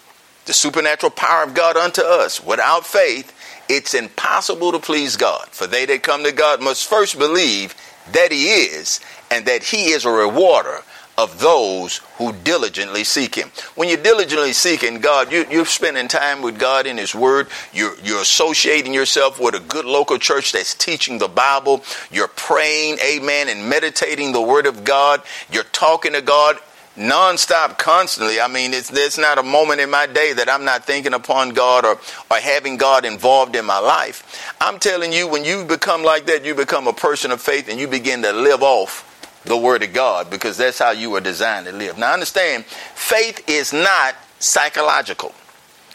the 0.45 0.53
supernatural 0.53 1.11
power 1.11 1.43
of 1.43 1.53
God 1.53 1.77
unto 1.77 2.01
us. 2.01 2.43
Without 2.43 2.85
faith, 2.85 3.33
it's 3.69 3.93
impossible 3.93 4.71
to 4.71 4.79
please 4.79 5.15
God. 5.15 5.47
For 5.51 5.67
they 5.67 5.85
that 5.85 6.03
come 6.03 6.23
to 6.23 6.31
God 6.31 6.61
must 6.61 6.89
first 6.89 7.17
believe 7.17 7.75
that 8.11 8.31
He 8.31 8.49
is, 8.49 8.99
and 9.31 9.45
that 9.45 9.63
He 9.63 9.91
is 9.91 10.03
a 10.03 10.09
rewarder 10.09 10.81
of 11.19 11.39
those 11.39 11.97
who 12.17 12.31
diligently 12.31 13.03
seek 13.03 13.35
Him. 13.35 13.51
When 13.75 13.89
you're 13.89 13.97
diligently 13.97 14.53
seeking 14.53 14.99
God, 15.01 15.31
you, 15.31 15.61
are 15.61 15.65
spending 15.65 16.07
time 16.07 16.41
with 16.41 16.57
God 16.57 16.87
in 16.87 16.97
His 16.97 17.13
Word. 17.13 17.47
You're, 17.73 17.99
you're 17.99 18.21
associating 18.21 18.93
yourself 18.93 19.39
with 19.39 19.53
a 19.53 19.59
good 19.59 19.85
local 19.85 20.17
church 20.17 20.53
that's 20.53 20.73
teaching 20.73 21.17
the 21.19 21.27
Bible. 21.27 21.83
You're 22.09 22.29
praying, 22.29 22.97
amen, 22.99 23.49
and 23.49 23.69
meditating 23.69 24.31
the 24.31 24.41
Word 24.41 24.65
of 24.65 24.83
God. 24.83 25.21
You're 25.51 25.63
talking 25.65 26.13
to 26.13 26.21
God 26.21 26.57
nonstop, 26.97 27.77
constantly. 27.77 28.39
I 28.39 28.47
mean, 28.47 28.73
it's, 28.73 28.89
there's 28.89 29.17
not 29.17 29.37
a 29.37 29.43
moment 29.43 29.81
in 29.81 29.89
my 29.89 30.05
day 30.05 30.33
that 30.33 30.49
I'm 30.49 30.65
not 30.65 30.85
thinking 30.85 31.13
upon 31.13 31.49
God 31.49 31.85
or, 31.85 31.99
or 32.29 32.37
having 32.37 32.77
God 32.77 33.05
involved 33.05 33.55
in 33.55 33.65
my 33.65 33.79
life. 33.79 34.53
I'm 34.59 34.79
telling 34.79 35.13
you, 35.13 35.27
when 35.27 35.45
you 35.45 35.65
become 35.65 36.03
like 36.03 36.25
that, 36.25 36.45
you 36.45 36.55
become 36.55 36.87
a 36.87 36.93
person 36.93 37.31
of 37.31 37.41
faith 37.41 37.69
and 37.69 37.79
you 37.79 37.87
begin 37.87 38.21
to 38.23 38.33
live 38.33 38.61
off 38.63 39.05
the 39.45 39.57
Word 39.57 39.83
of 39.83 39.93
God 39.93 40.29
because 40.29 40.57
that's 40.57 40.79
how 40.79 40.91
you 40.91 41.09
were 41.09 41.21
designed 41.21 41.65
to 41.67 41.71
live. 41.71 41.97
Now, 41.97 42.13
understand, 42.13 42.65
faith 42.65 43.47
is 43.49 43.73
not 43.73 44.15
psychological, 44.39 45.29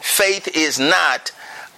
faith 0.01 0.49
is 0.57 0.79
not 0.79 1.33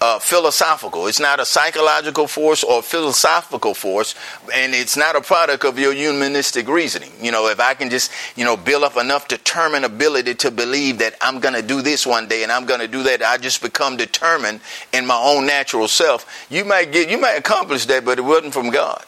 uh, 0.06 0.18
philosophical. 0.20 1.08
It's 1.08 1.18
not 1.18 1.40
a 1.40 1.44
psychological 1.44 2.28
force 2.28 2.62
or 2.62 2.80
philosophical 2.80 3.74
force, 3.74 4.14
and 4.54 4.72
it's 4.72 4.96
not 4.96 5.16
a 5.16 5.20
product 5.20 5.64
of 5.64 5.80
your 5.80 5.92
humanistic 5.92 6.68
reasoning. 6.68 7.10
You 7.20 7.32
know, 7.32 7.48
if 7.48 7.58
I 7.58 7.74
can 7.74 7.90
just, 7.90 8.12
you 8.36 8.44
know, 8.44 8.56
build 8.56 8.84
up 8.84 8.96
enough 8.96 9.26
determined 9.26 9.84
ability 9.84 10.36
to 10.36 10.52
believe 10.52 10.98
that 10.98 11.16
I'm 11.20 11.40
going 11.40 11.54
to 11.54 11.62
do 11.62 11.82
this 11.82 12.06
one 12.06 12.28
day 12.28 12.44
and 12.44 12.52
I'm 12.52 12.66
going 12.66 12.78
to 12.80 12.86
do 12.86 13.02
that, 13.02 13.20
I 13.20 13.36
just 13.38 13.60
become 13.60 13.96
determined 13.96 14.60
in 14.92 15.06
my 15.06 15.18
own 15.18 15.44
natural 15.44 15.88
self. 15.88 16.46
You 16.50 16.64
might 16.64 16.92
get, 16.92 17.10
you 17.10 17.18
might 17.18 17.36
accomplish 17.36 17.86
that, 17.86 18.04
but 18.04 18.18
it 18.18 18.22
wasn't 18.22 18.54
from 18.54 18.70
God. 18.70 19.04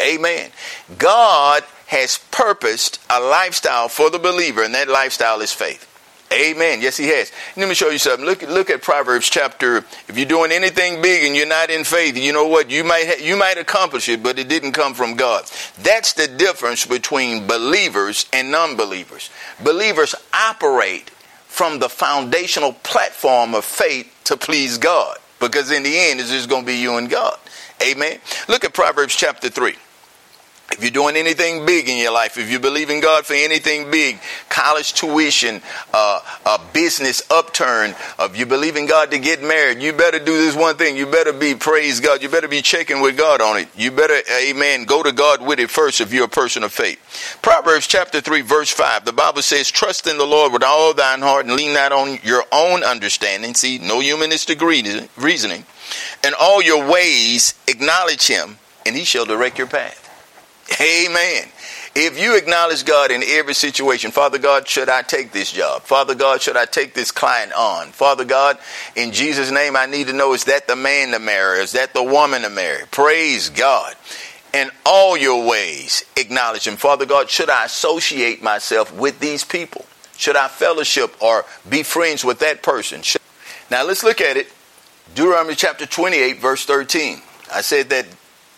Amen. 0.00 0.50
God 0.98 1.62
has 1.86 2.18
purposed 2.32 2.98
a 3.08 3.20
lifestyle 3.20 3.88
for 3.88 4.10
the 4.10 4.18
believer, 4.18 4.64
and 4.64 4.74
that 4.74 4.88
lifestyle 4.88 5.40
is 5.42 5.52
faith. 5.52 5.86
Amen. 6.32 6.80
Yes, 6.80 6.96
he 6.96 7.08
has. 7.08 7.32
Let 7.56 7.68
me 7.68 7.74
show 7.74 7.90
you 7.90 7.98
something. 7.98 8.24
Look, 8.24 8.42
look 8.42 8.70
at 8.70 8.82
Proverbs 8.82 9.28
chapter. 9.28 9.78
If 10.06 10.16
you're 10.16 10.26
doing 10.26 10.52
anything 10.52 11.02
big 11.02 11.24
and 11.24 11.34
you're 11.34 11.44
not 11.44 11.70
in 11.70 11.82
faith, 11.82 12.16
you 12.16 12.32
know 12.32 12.46
what? 12.46 12.70
You 12.70 12.84
might 12.84 13.04
ha- 13.04 13.20
you 13.20 13.36
might 13.36 13.58
accomplish 13.58 14.08
it, 14.08 14.22
but 14.22 14.38
it 14.38 14.48
didn't 14.48 14.70
come 14.70 14.94
from 14.94 15.16
God. 15.16 15.50
That's 15.82 16.12
the 16.12 16.28
difference 16.28 16.86
between 16.86 17.48
believers 17.48 18.26
and 18.32 18.52
non-believers. 18.52 19.28
Believers 19.64 20.14
operate 20.32 21.10
from 21.48 21.80
the 21.80 21.88
foundational 21.88 22.74
platform 22.74 23.52
of 23.52 23.64
faith 23.64 24.14
to 24.24 24.36
please 24.36 24.78
God, 24.78 25.16
because 25.40 25.72
in 25.72 25.82
the 25.82 25.98
end, 25.98 26.20
it's 26.20 26.30
just 26.30 26.48
going 26.48 26.62
to 26.62 26.66
be 26.66 26.76
you 26.76 26.96
and 26.96 27.10
God. 27.10 27.38
Amen. 27.82 28.20
Look 28.48 28.62
at 28.62 28.72
Proverbs 28.72 29.16
chapter 29.16 29.48
three. 29.48 29.74
If 30.72 30.82
you're 30.82 30.92
doing 30.92 31.16
anything 31.16 31.66
big 31.66 31.88
in 31.88 31.98
your 31.98 32.12
life, 32.12 32.38
if 32.38 32.48
you 32.48 32.60
believe 32.60 32.90
in 32.90 33.00
God 33.00 33.26
for 33.26 33.34
anything 33.34 33.90
big, 33.90 34.20
college 34.48 34.92
tuition, 34.92 35.60
uh, 35.92 36.20
a 36.46 36.60
business 36.72 37.22
upturn, 37.28 37.94
uh, 38.18 38.28
if 38.30 38.38
you 38.38 38.46
believe 38.46 38.76
in 38.76 38.86
God 38.86 39.10
to 39.10 39.18
get 39.18 39.42
married, 39.42 39.82
you 39.82 39.92
better 39.92 40.20
do 40.20 40.36
this 40.36 40.54
one 40.54 40.76
thing. 40.76 40.96
You 40.96 41.06
better 41.06 41.32
be, 41.32 41.56
praise 41.56 41.98
God, 41.98 42.22
you 42.22 42.28
better 42.28 42.46
be 42.46 42.62
checking 42.62 43.00
with 43.00 43.18
God 43.18 43.40
on 43.40 43.58
it. 43.58 43.68
You 43.76 43.90
better, 43.90 44.20
amen, 44.42 44.84
go 44.84 45.02
to 45.02 45.10
God 45.10 45.44
with 45.44 45.58
it 45.58 45.70
first 45.70 46.00
if 46.00 46.12
you're 46.12 46.26
a 46.26 46.28
person 46.28 46.62
of 46.62 46.72
faith. 46.72 47.38
Proverbs 47.42 47.88
chapter 47.88 48.20
3, 48.20 48.40
verse 48.42 48.70
5, 48.70 49.04
the 49.04 49.12
Bible 49.12 49.42
says, 49.42 49.70
Trust 49.70 50.06
in 50.06 50.18
the 50.18 50.24
Lord 50.24 50.52
with 50.52 50.62
all 50.62 50.94
thine 50.94 51.20
heart 51.20 51.46
and 51.46 51.56
lean 51.56 51.74
not 51.74 51.90
on 51.90 52.18
your 52.22 52.44
own 52.52 52.84
understanding. 52.84 53.54
See, 53.54 53.78
no 53.78 53.98
humanistic 54.00 54.60
reasoning. 54.62 55.64
In 56.24 56.32
all 56.40 56.62
your 56.62 56.88
ways, 56.88 57.54
acknowledge 57.66 58.28
him, 58.28 58.58
and 58.86 58.94
he 58.94 59.04
shall 59.04 59.26
direct 59.26 59.58
your 59.58 59.66
path. 59.66 60.09
Amen. 60.78 61.48
If 61.94 62.20
you 62.20 62.36
acknowledge 62.36 62.84
God 62.84 63.10
in 63.10 63.22
every 63.24 63.54
situation, 63.54 64.12
Father 64.12 64.38
God, 64.38 64.68
should 64.68 64.88
I 64.88 65.02
take 65.02 65.32
this 65.32 65.50
job? 65.50 65.82
Father 65.82 66.14
God, 66.14 66.40
should 66.40 66.56
I 66.56 66.64
take 66.64 66.94
this 66.94 67.10
client 67.10 67.52
on? 67.52 67.88
Father 67.88 68.24
God, 68.24 68.58
in 68.94 69.10
Jesus' 69.10 69.50
name, 69.50 69.76
I 69.76 69.86
need 69.86 70.06
to 70.06 70.12
know 70.12 70.32
is 70.32 70.44
that 70.44 70.68
the 70.68 70.76
man 70.76 71.10
to 71.10 71.18
marry? 71.18 71.60
Is 71.60 71.72
that 71.72 71.92
the 71.92 72.02
woman 72.02 72.42
to 72.42 72.50
marry? 72.50 72.84
Praise 72.92 73.50
God. 73.50 73.96
In 74.52 74.70
all 74.86 75.16
your 75.16 75.48
ways, 75.48 76.04
acknowledge 76.16 76.66
Him. 76.66 76.76
Father 76.76 77.06
God, 77.06 77.28
should 77.28 77.50
I 77.50 77.64
associate 77.64 78.42
myself 78.42 78.94
with 78.94 79.18
these 79.18 79.44
people? 79.44 79.84
Should 80.16 80.36
I 80.36 80.48
fellowship 80.48 81.20
or 81.20 81.44
be 81.68 81.82
friends 81.82 82.24
with 82.24 82.38
that 82.40 82.62
person? 82.62 83.02
Now 83.70 83.84
let's 83.84 84.04
look 84.04 84.20
at 84.20 84.36
it. 84.36 84.52
Deuteronomy 85.14 85.56
chapter 85.56 85.86
28, 85.86 86.40
verse 86.40 86.64
13. 86.64 87.20
I 87.52 87.62
said 87.62 87.90
that 87.90 88.06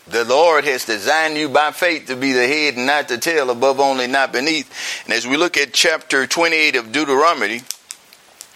the 0.09 0.25
Lord 0.25 0.65
has 0.65 0.85
designed 0.85 1.37
you 1.37 1.49
by 1.49 1.71
faith 1.71 2.07
to 2.07 2.17
be 2.17 2.33
the 2.33 2.47
head 2.47 2.75
and 2.75 2.87
not 2.87 3.09
the 3.09 3.19
tail, 3.19 3.51
above 3.51 3.79
only, 3.79 4.07
not 4.09 4.33
beneath. 4.33 5.05
And 5.05 5.15
as 5.15 5.27
we 5.27 5.37
look 5.37 5.57
at 5.57 5.73
chapter 5.73 6.27
28 6.27 6.75
of 6.75 6.91
Deuteronomy, 6.91 7.61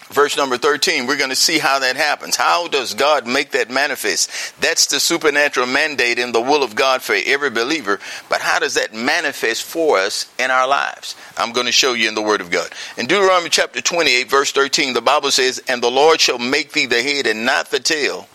verse 0.09 0.37
number 0.37 0.59
13, 0.59 1.07
we're 1.07 1.17
going 1.17 1.31
to 1.31 1.37
see 1.37 1.61
how 1.61 1.79
that 1.79 1.95
happens. 1.95 2.35
How 2.35 2.67
does 2.67 2.95
God 2.95 3.29
make 3.29 3.53
that 3.53 3.71
manifest? 3.71 4.61
That's 4.61 4.87
the 4.87 4.99
supernatural 4.99 5.69
mandate 5.69 6.19
and 6.19 6.35
the 6.35 6.41
will 6.41 6.65
of 6.65 6.75
God 6.75 7.01
for 7.01 7.15
every 7.25 7.51
believer. 7.51 8.01
But 8.29 8.41
how 8.41 8.59
does 8.59 8.75
that 8.75 8.93
manifest 8.93 9.63
for 9.63 9.99
us 9.99 10.29
in 10.41 10.51
our 10.51 10.67
lives? 10.67 11.15
I'm 11.37 11.53
going 11.53 11.67
to 11.67 11.73
show 11.73 11.93
you 11.93 12.09
in 12.09 12.17
the 12.17 12.23
Word 12.23 12.41
of 12.41 12.51
God. 12.51 12.71
In 12.99 13.07
Deuteronomy 13.07 13.51
chapter 13.51 13.81
28, 13.81 14.29
verse 14.29 14.51
13, 14.51 14.95
the 14.95 15.01
Bible 15.01 15.31
says, 15.31 15.63
And 15.69 15.81
the 15.81 15.93
Lord 15.93 16.21
shall 16.21 16.39
make 16.39 16.73
thee 16.73 16.87
the 16.87 17.03
head 17.03 17.29
and 17.29 17.47
not 17.47 17.71
the 17.71 17.79
tail, 17.79 18.27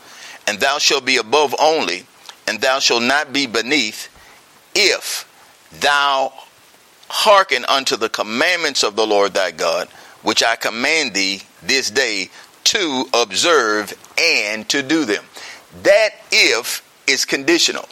and 0.47 0.61
thou 0.61 0.77
shalt 0.77 1.05
be 1.05 1.17
above 1.17 1.53
only 1.59 2.05
and 2.51 2.59
thou 2.59 2.79
shalt 2.79 3.01
not 3.01 3.31
be 3.31 3.45
beneath, 3.45 4.09
if 4.75 5.25
thou 5.79 6.33
hearken 7.07 7.63
unto 7.63 7.95
the 7.95 8.09
commandments 8.09 8.83
of 8.83 8.97
the 8.97 9.07
Lord 9.07 9.33
thy 9.33 9.51
God, 9.51 9.87
which 10.21 10.43
I 10.43 10.57
command 10.57 11.13
thee 11.13 11.43
this 11.63 11.89
day 11.89 12.29
to 12.65 13.05
observe 13.13 13.93
and 14.17 14.67
to 14.67 14.83
do 14.83 15.05
them. 15.05 15.23
That 15.83 16.09
if 16.29 16.85
is 17.07 17.23
conditional. 17.23 17.87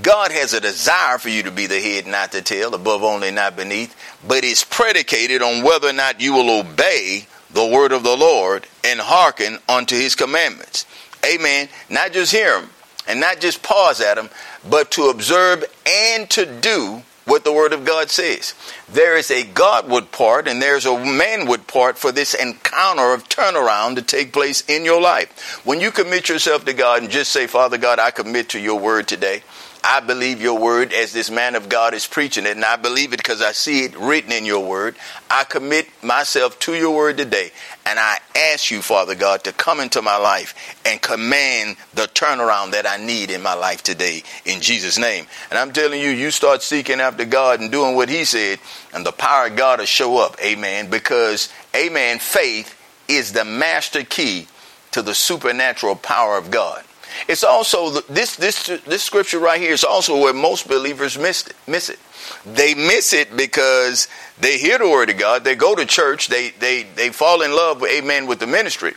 God 0.00 0.32
has 0.32 0.54
a 0.54 0.62
desire 0.62 1.18
for 1.18 1.28
you 1.28 1.42
to 1.42 1.50
be 1.50 1.66
the 1.66 1.78
head, 1.78 2.06
not 2.06 2.32
the 2.32 2.40
tail, 2.40 2.74
above 2.74 3.02
only, 3.02 3.30
not 3.30 3.54
beneath, 3.54 3.94
but 4.26 4.44
it's 4.44 4.64
predicated 4.64 5.42
on 5.42 5.62
whether 5.62 5.88
or 5.88 5.92
not 5.92 6.22
you 6.22 6.32
will 6.32 6.60
obey 6.60 7.26
the 7.50 7.66
word 7.66 7.92
of 7.92 8.02
the 8.02 8.16
Lord 8.16 8.66
and 8.82 8.98
hearken 8.98 9.58
unto 9.68 9.94
his 9.94 10.14
commandments. 10.14 10.86
Amen. 11.30 11.68
Not 11.90 12.12
just 12.12 12.32
hear 12.32 12.58
them, 12.58 12.70
and 13.06 13.20
not 13.20 13.40
just 13.40 13.62
pause 13.62 14.00
at 14.00 14.16
them, 14.16 14.30
but 14.68 14.90
to 14.92 15.04
observe 15.04 15.64
and 15.86 16.28
to 16.30 16.46
do 16.46 17.02
what 17.30 17.44
the 17.44 17.52
Word 17.52 17.72
of 17.72 17.84
God 17.84 18.10
says. 18.10 18.54
There 18.88 19.16
is 19.16 19.30
a 19.30 19.44
Godward 19.44 20.10
part 20.10 20.48
and 20.48 20.60
there's 20.60 20.86
a 20.86 20.90
manward 20.90 21.66
part 21.66 21.96
for 21.96 22.10
this 22.10 22.34
encounter 22.34 23.12
of 23.14 23.28
turnaround 23.28 23.96
to 23.96 24.02
take 24.02 24.32
place 24.32 24.64
in 24.68 24.84
your 24.84 25.00
life. 25.00 25.60
When 25.64 25.80
you 25.80 25.90
commit 25.90 26.28
yourself 26.28 26.64
to 26.64 26.72
God 26.72 27.02
and 27.02 27.10
just 27.10 27.30
say, 27.30 27.46
Father 27.46 27.78
God, 27.78 27.98
I 27.98 28.10
commit 28.10 28.48
to 28.50 28.58
your 28.58 28.80
Word 28.80 29.06
today. 29.06 29.42
I 29.82 30.00
believe 30.00 30.42
your 30.42 30.58
word 30.58 30.92
as 30.92 31.12
this 31.12 31.30
man 31.30 31.54
of 31.54 31.68
God 31.68 31.94
is 31.94 32.06
preaching 32.06 32.44
it, 32.44 32.56
and 32.56 32.64
I 32.64 32.76
believe 32.76 33.12
it 33.12 33.16
because 33.16 33.40
I 33.40 33.52
see 33.52 33.84
it 33.84 33.96
written 33.96 34.30
in 34.30 34.44
your 34.44 34.64
word. 34.64 34.96
I 35.30 35.44
commit 35.44 35.88
myself 36.02 36.58
to 36.60 36.74
your 36.74 36.94
word 36.94 37.16
today, 37.16 37.50
and 37.86 37.98
I 37.98 38.18
ask 38.36 38.70
you, 38.70 38.82
Father 38.82 39.14
God, 39.14 39.44
to 39.44 39.52
come 39.52 39.80
into 39.80 40.02
my 40.02 40.16
life 40.16 40.54
and 40.84 41.00
command 41.00 41.76
the 41.94 42.02
turnaround 42.02 42.72
that 42.72 42.86
I 42.86 42.98
need 42.98 43.30
in 43.30 43.42
my 43.42 43.54
life 43.54 43.82
today 43.82 44.22
in 44.44 44.60
Jesus' 44.60 44.98
name. 44.98 45.26
And 45.50 45.58
I'm 45.58 45.72
telling 45.72 46.00
you, 46.00 46.10
you 46.10 46.30
start 46.30 46.62
seeking 46.62 47.00
after 47.00 47.24
God 47.24 47.60
and 47.60 47.72
doing 47.72 47.96
what 47.96 48.10
He 48.10 48.24
said, 48.24 48.58
and 48.92 49.04
the 49.04 49.12
power 49.12 49.46
of 49.46 49.56
God 49.56 49.78
will 49.78 49.86
show 49.86 50.18
up. 50.18 50.36
Amen. 50.42 50.90
Because, 50.90 51.48
amen, 51.74 52.18
faith 52.18 52.76
is 53.08 53.32
the 53.32 53.44
master 53.44 54.04
key 54.04 54.46
to 54.92 55.00
the 55.02 55.14
supernatural 55.14 55.96
power 55.96 56.36
of 56.36 56.50
God. 56.50 56.84
It's 57.28 57.44
also 57.44 58.00
this 58.02 58.36
this 58.36 58.66
this 58.66 59.02
scripture 59.02 59.38
right 59.38 59.60
here 59.60 59.72
is 59.72 59.84
also 59.84 60.20
where 60.20 60.34
most 60.34 60.68
believers 60.68 61.18
miss 61.18 61.46
it, 61.46 61.54
miss 61.66 61.88
it. 61.88 61.98
They 62.44 62.74
miss 62.74 63.12
it 63.12 63.36
because 63.36 64.08
they 64.38 64.58
hear 64.58 64.78
the 64.78 64.88
word 64.88 65.10
of 65.10 65.18
God, 65.18 65.44
they 65.44 65.54
go 65.54 65.74
to 65.74 65.86
church, 65.86 66.28
they 66.28 66.50
they 66.50 66.82
they 66.82 67.10
fall 67.10 67.42
in 67.42 67.52
love, 67.52 67.80
with 67.80 67.90
amen, 67.90 68.26
with 68.26 68.40
the 68.40 68.46
ministry, 68.46 68.94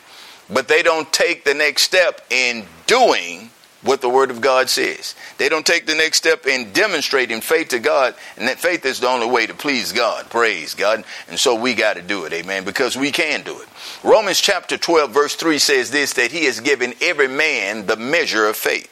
but 0.49 0.67
they 0.67 0.83
don't 0.83 1.11
take 1.11 1.43
the 1.43 1.53
next 1.53 1.83
step 1.83 2.21
in 2.29 2.65
doing 2.85 3.49
what 3.83 4.01
the 4.01 4.09
Word 4.09 4.31
of 4.31 4.41
God 4.41 4.69
says. 4.69 5.15
They 5.37 5.49
don't 5.49 5.65
take 5.65 5.85
the 5.85 5.95
next 5.95 6.17
step 6.17 6.45
in 6.45 6.71
demonstrating 6.71 7.41
faith 7.41 7.69
to 7.69 7.79
God, 7.79 8.15
and 8.37 8.47
that 8.47 8.59
faith 8.59 8.85
is 8.85 8.99
the 8.99 9.07
only 9.07 9.27
way 9.27 9.45
to 9.45 9.53
please 9.53 9.91
God. 9.91 10.29
Praise 10.29 10.73
God. 10.73 11.03
And 11.29 11.39
so 11.39 11.55
we 11.55 11.73
got 11.73 11.95
to 11.95 12.01
do 12.01 12.25
it, 12.25 12.33
amen, 12.33 12.63
because 12.63 12.97
we 12.97 13.11
can 13.11 13.43
do 13.43 13.59
it. 13.59 13.67
Romans 14.03 14.39
chapter 14.39 14.77
12, 14.77 15.11
verse 15.11 15.35
3 15.35 15.59
says 15.59 15.91
this 15.91 16.13
that 16.13 16.31
He 16.31 16.45
has 16.45 16.59
given 16.59 16.93
every 17.01 17.27
man 17.27 17.85
the 17.85 17.97
measure 17.97 18.47
of 18.47 18.55
faith. 18.55 18.89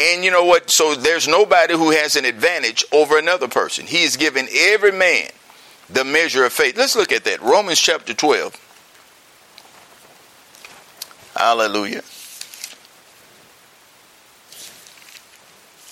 And 0.00 0.24
you 0.24 0.30
know 0.30 0.44
what? 0.44 0.70
So 0.70 0.94
there's 0.94 1.26
nobody 1.28 1.74
who 1.74 1.90
has 1.90 2.16
an 2.16 2.24
advantage 2.24 2.84
over 2.92 3.18
another 3.18 3.48
person. 3.48 3.86
He 3.86 4.02
has 4.02 4.16
given 4.16 4.46
every 4.54 4.92
man 4.92 5.30
the 5.88 6.04
measure 6.04 6.44
of 6.44 6.52
faith. 6.52 6.76
Let's 6.76 6.96
look 6.96 7.12
at 7.12 7.24
that. 7.24 7.40
Romans 7.40 7.80
chapter 7.80 8.14
12 8.14 8.58
Hallelujah. 11.34 12.02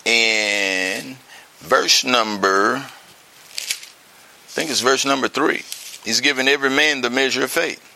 In 0.05 1.17
verse 1.59 2.05
number, 2.05 2.77
I 2.77 2.89
think 4.49 4.71
it's 4.71 4.81
verse 4.81 5.05
number 5.05 5.29
three, 5.29 5.63
he's 6.05 6.21
given 6.21 6.49
every 6.49 6.71
man 6.71 7.03
the 7.03 7.11
measure 7.11 7.45
of 7.45 7.51
faith. 7.51 7.87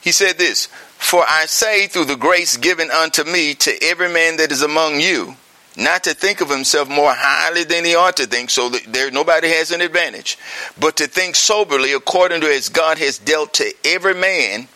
He 0.00 0.12
said 0.12 0.36
this 0.36 0.66
For 0.98 1.24
I 1.26 1.46
say, 1.46 1.86
through 1.86 2.04
the 2.06 2.16
grace 2.16 2.56
given 2.56 2.90
unto 2.90 3.24
me, 3.24 3.54
to 3.54 3.82
every 3.82 4.08
man 4.08 4.36
that 4.36 4.52
is 4.52 4.62
among 4.62 5.00
you, 5.00 5.36
not 5.76 6.04
to 6.04 6.14
think 6.14 6.40
of 6.40 6.50
himself 6.50 6.88
more 6.88 7.14
highly 7.14 7.64
than 7.64 7.84
he 7.84 7.94
ought 7.94 8.16
to 8.18 8.26
think, 8.26 8.50
so 8.50 8.68
that 8.68 8.84
there 8.92 9.10
nobody 9.10 9.48
has 9.48 9.70
an 9.70 9.80
advantage, 9.80 10.38
but 10.78 10.96
to 10.98 11.06
think 11.06 11.36
soberly 11.36 11.92
according 11.92 12.42
to 12.42 12.46
as 12.48 12.68
God 12.68 12.98
has 12.98 13.18
dealt 13.18 13.54
to 13.54 13.72
every 13.84 14.14
man 14.14 14.68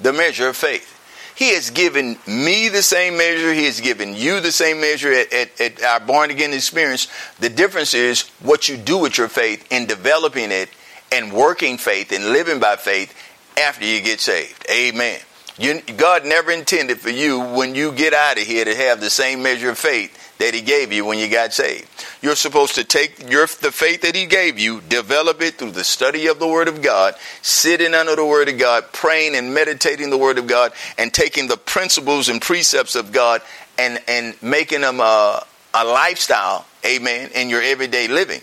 the 0.00 0.12
measure 0.12 0.48
of 0.48 0.56
faith. 0.56 0.95
He 1.36 1.52
has 1.52 1.68
given 1.68 2.16
me 2.26 2.70
the 2.70 2.82
same 2.82 3.18
measure. 3.18 3.52
He 3.52 3.66
has 3.66 3.80
given 3.80 4.14
you 4.14 4.40
the 4.40 4.50
same 4.50 4.80
measure 4.80 5.12
at, 5.12 5.32
at, 5.34 5.60
at, 5.60 5.82
our 5.82 6.00
born 6.00 6.30
again 6.30 6.54
experience. 6.54 7.08
The 7.40 7.50
difference 7.50 7.92
is 7.92 8.22
what 8.40 8.70
you 8.70 8.78
do 8.78 8.96
with 8.96 9.18
your 9.18 9.28
faith 9.28 9.70
in 9.70 9.84
developing 9.84 10.50
it 10.50 10.70
and 11.12 11.30
working 11.30 11.76
faith 11.76 12.10
and 12.10 12.32
living 12.32 12.58
by 12.58 12.76
faith 12.76 13.14
after 13.58 13.84
you 13.84 14.00
get 14.00 14.20
saved. 14.20 14.64
Amen. 14.70 15.20
You, 15.58 15.80
God 15.80 16.26
never 16.26 16.50
intended 16.50 17.00
for 17.00 17.08
you 17.08 17.40
when 17.40 17.74
you 17.74 17.92
get 17.92 18.12
out 18.12 18.36
of 18.36 18.44
here 18.44 18.64
to 18.64 18.74
have 18.74 19.00
the 19.00 19.08
same 19.08 19.42
measure 19.42 19.70
of 19.70 19.78
faith 19.78 20.36
that 20.38 20.52
he 20.52 20.60
gave 20.60 20.92
you 20.92 21.06
when 21.06 21.18
you 21.18 21.30
got 21.30 21.54
saved. 21.54 21.88
You're 22.20 22.36
supposed 22.36 22.74
to 22.74 22.84
take 22.84 23.30
your 23.30 23.46
the 23.46 23.72
faith 23.72 24.02
that 24.02 24.14
he 24.14 24.26
gave 24.26 24.58
you, 24.58 24.82
develop 24.82 25.40
it 25.40 25.54
through 25.54 25.70
the 25.70 25.84
study 25.84 26.26
of 26.26 26.38
the 26.38 26.46
word 26.46 26.68
of 26.68 26.82
God, 26.82 27.14
sitting 27.40 27.94
under 27.94 28.16
the 28.16 28.26
word 28.26 28.50
of 28.50 28.58
God, 28.58 28.84
praying 28.92 29.34
and 29.34 29.54
meditating 29.54 30.10
the 30.10 30.18
word 30.18 30.36
of 30.36 30.46
God 30.46 30.72
and 30.98 31.12
taking 31.12 31.48
the 31.48 31.56
principles 31.56 32.28
and 32.28 32.42
precepts 32.42 32.94
of 32.94 33.12
God 33.12 33.40
and 33.78 34.02
and 34.06 34.40
making 34.42 34.82
them 34.82 35.00
a, 35.00 35.02
uh, 35.02 35.40
a 35.72 35.84
lifestyle, 35.84 36.66
amen, 36.84 37.30
in 37.34 37.48
your 37.48 37.62
everyday 37.62 38.08
living. 38.08 38.40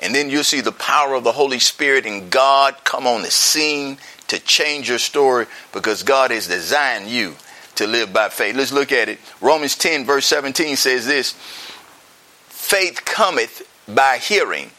And 0.00 0.14
then 0.14 0.30
you'll 0.30 0.44
see 0.44 0.60
the 0.60 0.72
power 0.72 1.14
of 1.14 1.24
the 1.24 1.32
Holy 1.32 1.58
Spirit 1.58 2.06
and 2.06 2.30
God 2.30 2.76
come 2.84 3.06
on 3.06 3.22
the 3.22 3.30
scene 3.30 3.98
to 4.28 4.38
change 4.40 4.88
your 4.88 4.98
story 4.98 5.46
because 5.72 6.02
God 6.02 6.30
has 6.30 6.46
designed 6.46 7.08
you 7.08 7.34
to 7.76 7.86
live 7.86 8.12
by 8.12 8.28
faith. 8.28 8.56
Let's 8.56 8.72
look 8.72 8.92
at 8.92 9.08
it. 9.08 9.18
Romans 9.40 9.76
10, 9.76 10.04
verse 10.04 10.26
17 10.26 10.76
says 10.76 11.06
this 11.06 11.32
Faith 12.48 13.02
cometh 13.04 13.62
by 13.92 14.18
hearing, 14.18 14.70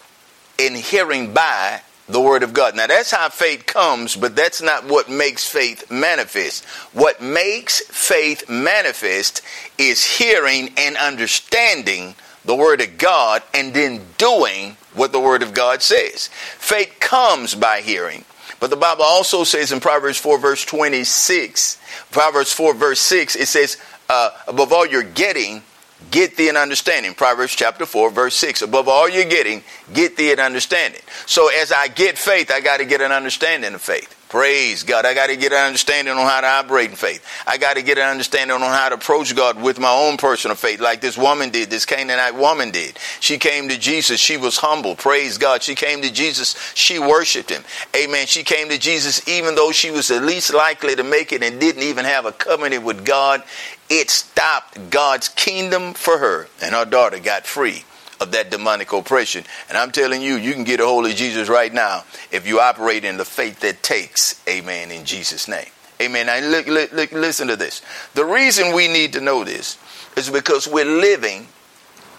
and 0.60 0.76
hearing 0.76 1.34
by 1.34 1.82
the 2.10 2.20
word 2.20 2.44
of 2.44 2.54
God. 2.54 2.76
Now 2.76 2.88
that's 2.88 3.12
how 3.12 3.30
faith 3.30 3.66
comes, 3.66 4.16
but 4.16 4.36
that's 4.36 4.62
not 4.62 4.86
what 4.86 5.10
makes 5.10 5.48
faith 5.48 5.90
manifest. 5.92 6.66
What 6.94 7.22
makes 7.22 7.80
faith 7.82 8.50
manifest 8.50 9.42
is 9.78 10.04
hearing 10.04 10.72
and 10.78 10.98
understanding 10.98 12.16
the 12.46 12.56
word 12.56 12.82
of 12.82 12.98
God 12.98 13.44
and 13.54 13.74
then 13.74 14.02
doing 14.18 14.76
what 14.94 15.12
the 15.12 15.20
word 15.20 15.44
of 15.44 15.54
God 15.54 15.82
says. 15.82 16.30
Faith 16.58 16.98
comes 17.00 17.54
by 17.54 17.82
hearing. 17.82 18.26
But 18.60 18.70
the 18.70 18.76
Bible 18.76 19.04
also 19.04 19.44
says 19.44 19.72
in 19.72 19.80
Proverbs 19.80 20.18
4, 20.18 20.38
verse 20.38 20.66
26, 20.66 21.80
Proverbs 22.12 22.52
4, 22.52 22.74
verse 22.74 23.00
6, 23.00 23.36
it 23.36 23.48
says, 23.48 23.78
uh, 24.10 24.32
above 24.48 24.74
all 24.74 24.86
you're 24.86 25.04
getting, 25.04 25.64
get 26.12 26.36
thee 26.36 26.50
an 26.50 26.58
understanding. 26.58 27.14
Proverbs 27.14 27.56
chapter 27.56 27.86
4, 27.86 28.10
verse 28.10 28.36
6. 28.36 28.62
Above 28.64 28.88
all 28.88 29.08
you're 29.08 29.26
getting, 29.26 29.64
get 29.94 30.18
thee 30.18 30.32
an 30.32 30.40
understanding. 30.40 31.02
So 31.26 31.50
as 31.50 31.72
I 31.72 31.88
get 31.88 32.18
faith, 32.18 32.52
I 32.52 32.60
got 32.60 32.78
to 32.78 32.86
get 32.86 33.02
an 33.02 33.12
understanding 33.12 33.74
of 33.74 33.82
faith. 33.82 34.16
Praise 34.30 34.84
God. 34.84 35.08
I 35.08 35.16
got 35.16 35.28
to 35.28 35.36
get 35.36 35.54
an 35.54 35.66
understanding 35.66 36.14
on 36.14 36.24
how 36.24 36.42
to 36.42 36.48
operate 36.48 36.92
in 36.92 36.96
faith. 36.96 37.26
I 37.48 37.58
got 37.58 37.78
to 37.78 37.82
get 37.82 37.98
an 37.98 38.08
understanding 38.08 38.56
on 38.56 38.62
how 38.62 38.90
to 38.90 38.96
approach 38.96 39.36
God 39.36 39.60
with 39.60 39.80
my 39.80 39.92
own 39.92 40.18
personal 40.18 40.56
faith, 40.56 40.80
like 40.80 41.02
this 41.02 41.18
woman 41.18 41.50
did, 41.50 41.72
this 41.72 41.84
Canaanite 41.84 42.36
woman 42.36 42.70
did. 42.70 43.00
She 43.22 43.40
came 43.40 43.68
to 43.70 43.78
Jesus. 43.78 44.20
She 44.20 44.38
was 44.38 44.58
humble. 44.58 44.96
Praise 44.96 45.40
God. 45.40 45.64
She 45.64 45.74
came 45.74 46.04
to 46.04 46.12
Jesus. 46.12 46.56
She 46.76 47.00
worshiped 47.00 47.50
him. 47.50 47.64
Amen. 47.96 48.28
She 48.28 48.44
came 48.44 48.70
to 48.70 48.78
Jesus 48.78 49.28
even 49.28 49.56
though 49.56 49.72
she 49.72 49.90
was 49.90 50.10
the 50.10 50.22
least 50.22 50.54
likely 50.54 50.96
to 50.96 51.04
make 51.04 51.34
it 51.34 51.42
and 51.42 51.60
didn't 51.60 51.82
even 51.82 52.06
have 52.06 52.28
a 52.28 52.32
covenant 52.32 52.84
with 52.84 53.04
God. 53.04 53.42
It 53.90 54.12
stopped 54.12 54.92
God's 54.92 55.30
kingdom 55.30 55.96
for 55.96 56.20
her, 56.20 56.48
and 56.62 56.76
her 56.76 56.86
daughter 56.86 57.18
got 57.18 57.48
free 57.48 57.84
of 58.20 58.32
that 58.32 58.52
demonic 58.52 58.92
oppression. 58.92 59.44
And 59.70 59.78
I'm 59.78 59.92
telling 59.92 60.22
you, 60.22 60.36
you 60.36 60.54
can 60.54 60.64
get 60.64 60.80
a 60.80 60.86
hold 60.86 61.06
of 61.06 61.16
Jesus 61.16 61.50
right 61.50 61.74
now 61.74 62.04
if 62.32 62.48
you 62.48 62.60
operate 62.60 63.06
in 63.06 63.18
the 63.18 63.26
faith 63.26 63.62
that 63.62 63.84
takes. 63.84 64.42
Amen. 64.48 64.92
In 64.92 65.06
Jesus' 65.06 65.48
name. 65.48 65.70
Amen. 66.02 66.28
Now, 66.28 66.40
look, 66.40 66.68
look, 66.68 66.92
look, 66.92 67.12
listen 67.12 67.48
to 67.50 67.56
this. 67.56 67.82
The 68.14 68.26
reason 68.26 68.74
we 68.74 68.88
need 68.88 69.14
to 69.14 69.22
know 69.22 69.44
this 69.44 69.78
is 70.16 70.30
because 70.30 70.68
we're 70.68 70.86
living 70.86 71.48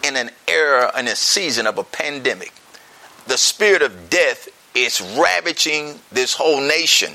in 0.03 0.15
an 0.15 0.31
era, 0.47 0.91
in 0.97 1.07
a 1.07 1.15
season 1.15 1.67
of 1.67 1.77
a 1.77 1.83
pandemic. 1.83 2.53
The 3.27 3.37
spirit 3.37 3.81
of 3.81 4.09
death 4.09 4.49
is 4.75 5.01
ravaging 5.17 5.99
this 6.11 6.33
whole 6.33 6.61
nation. 6.61 7.13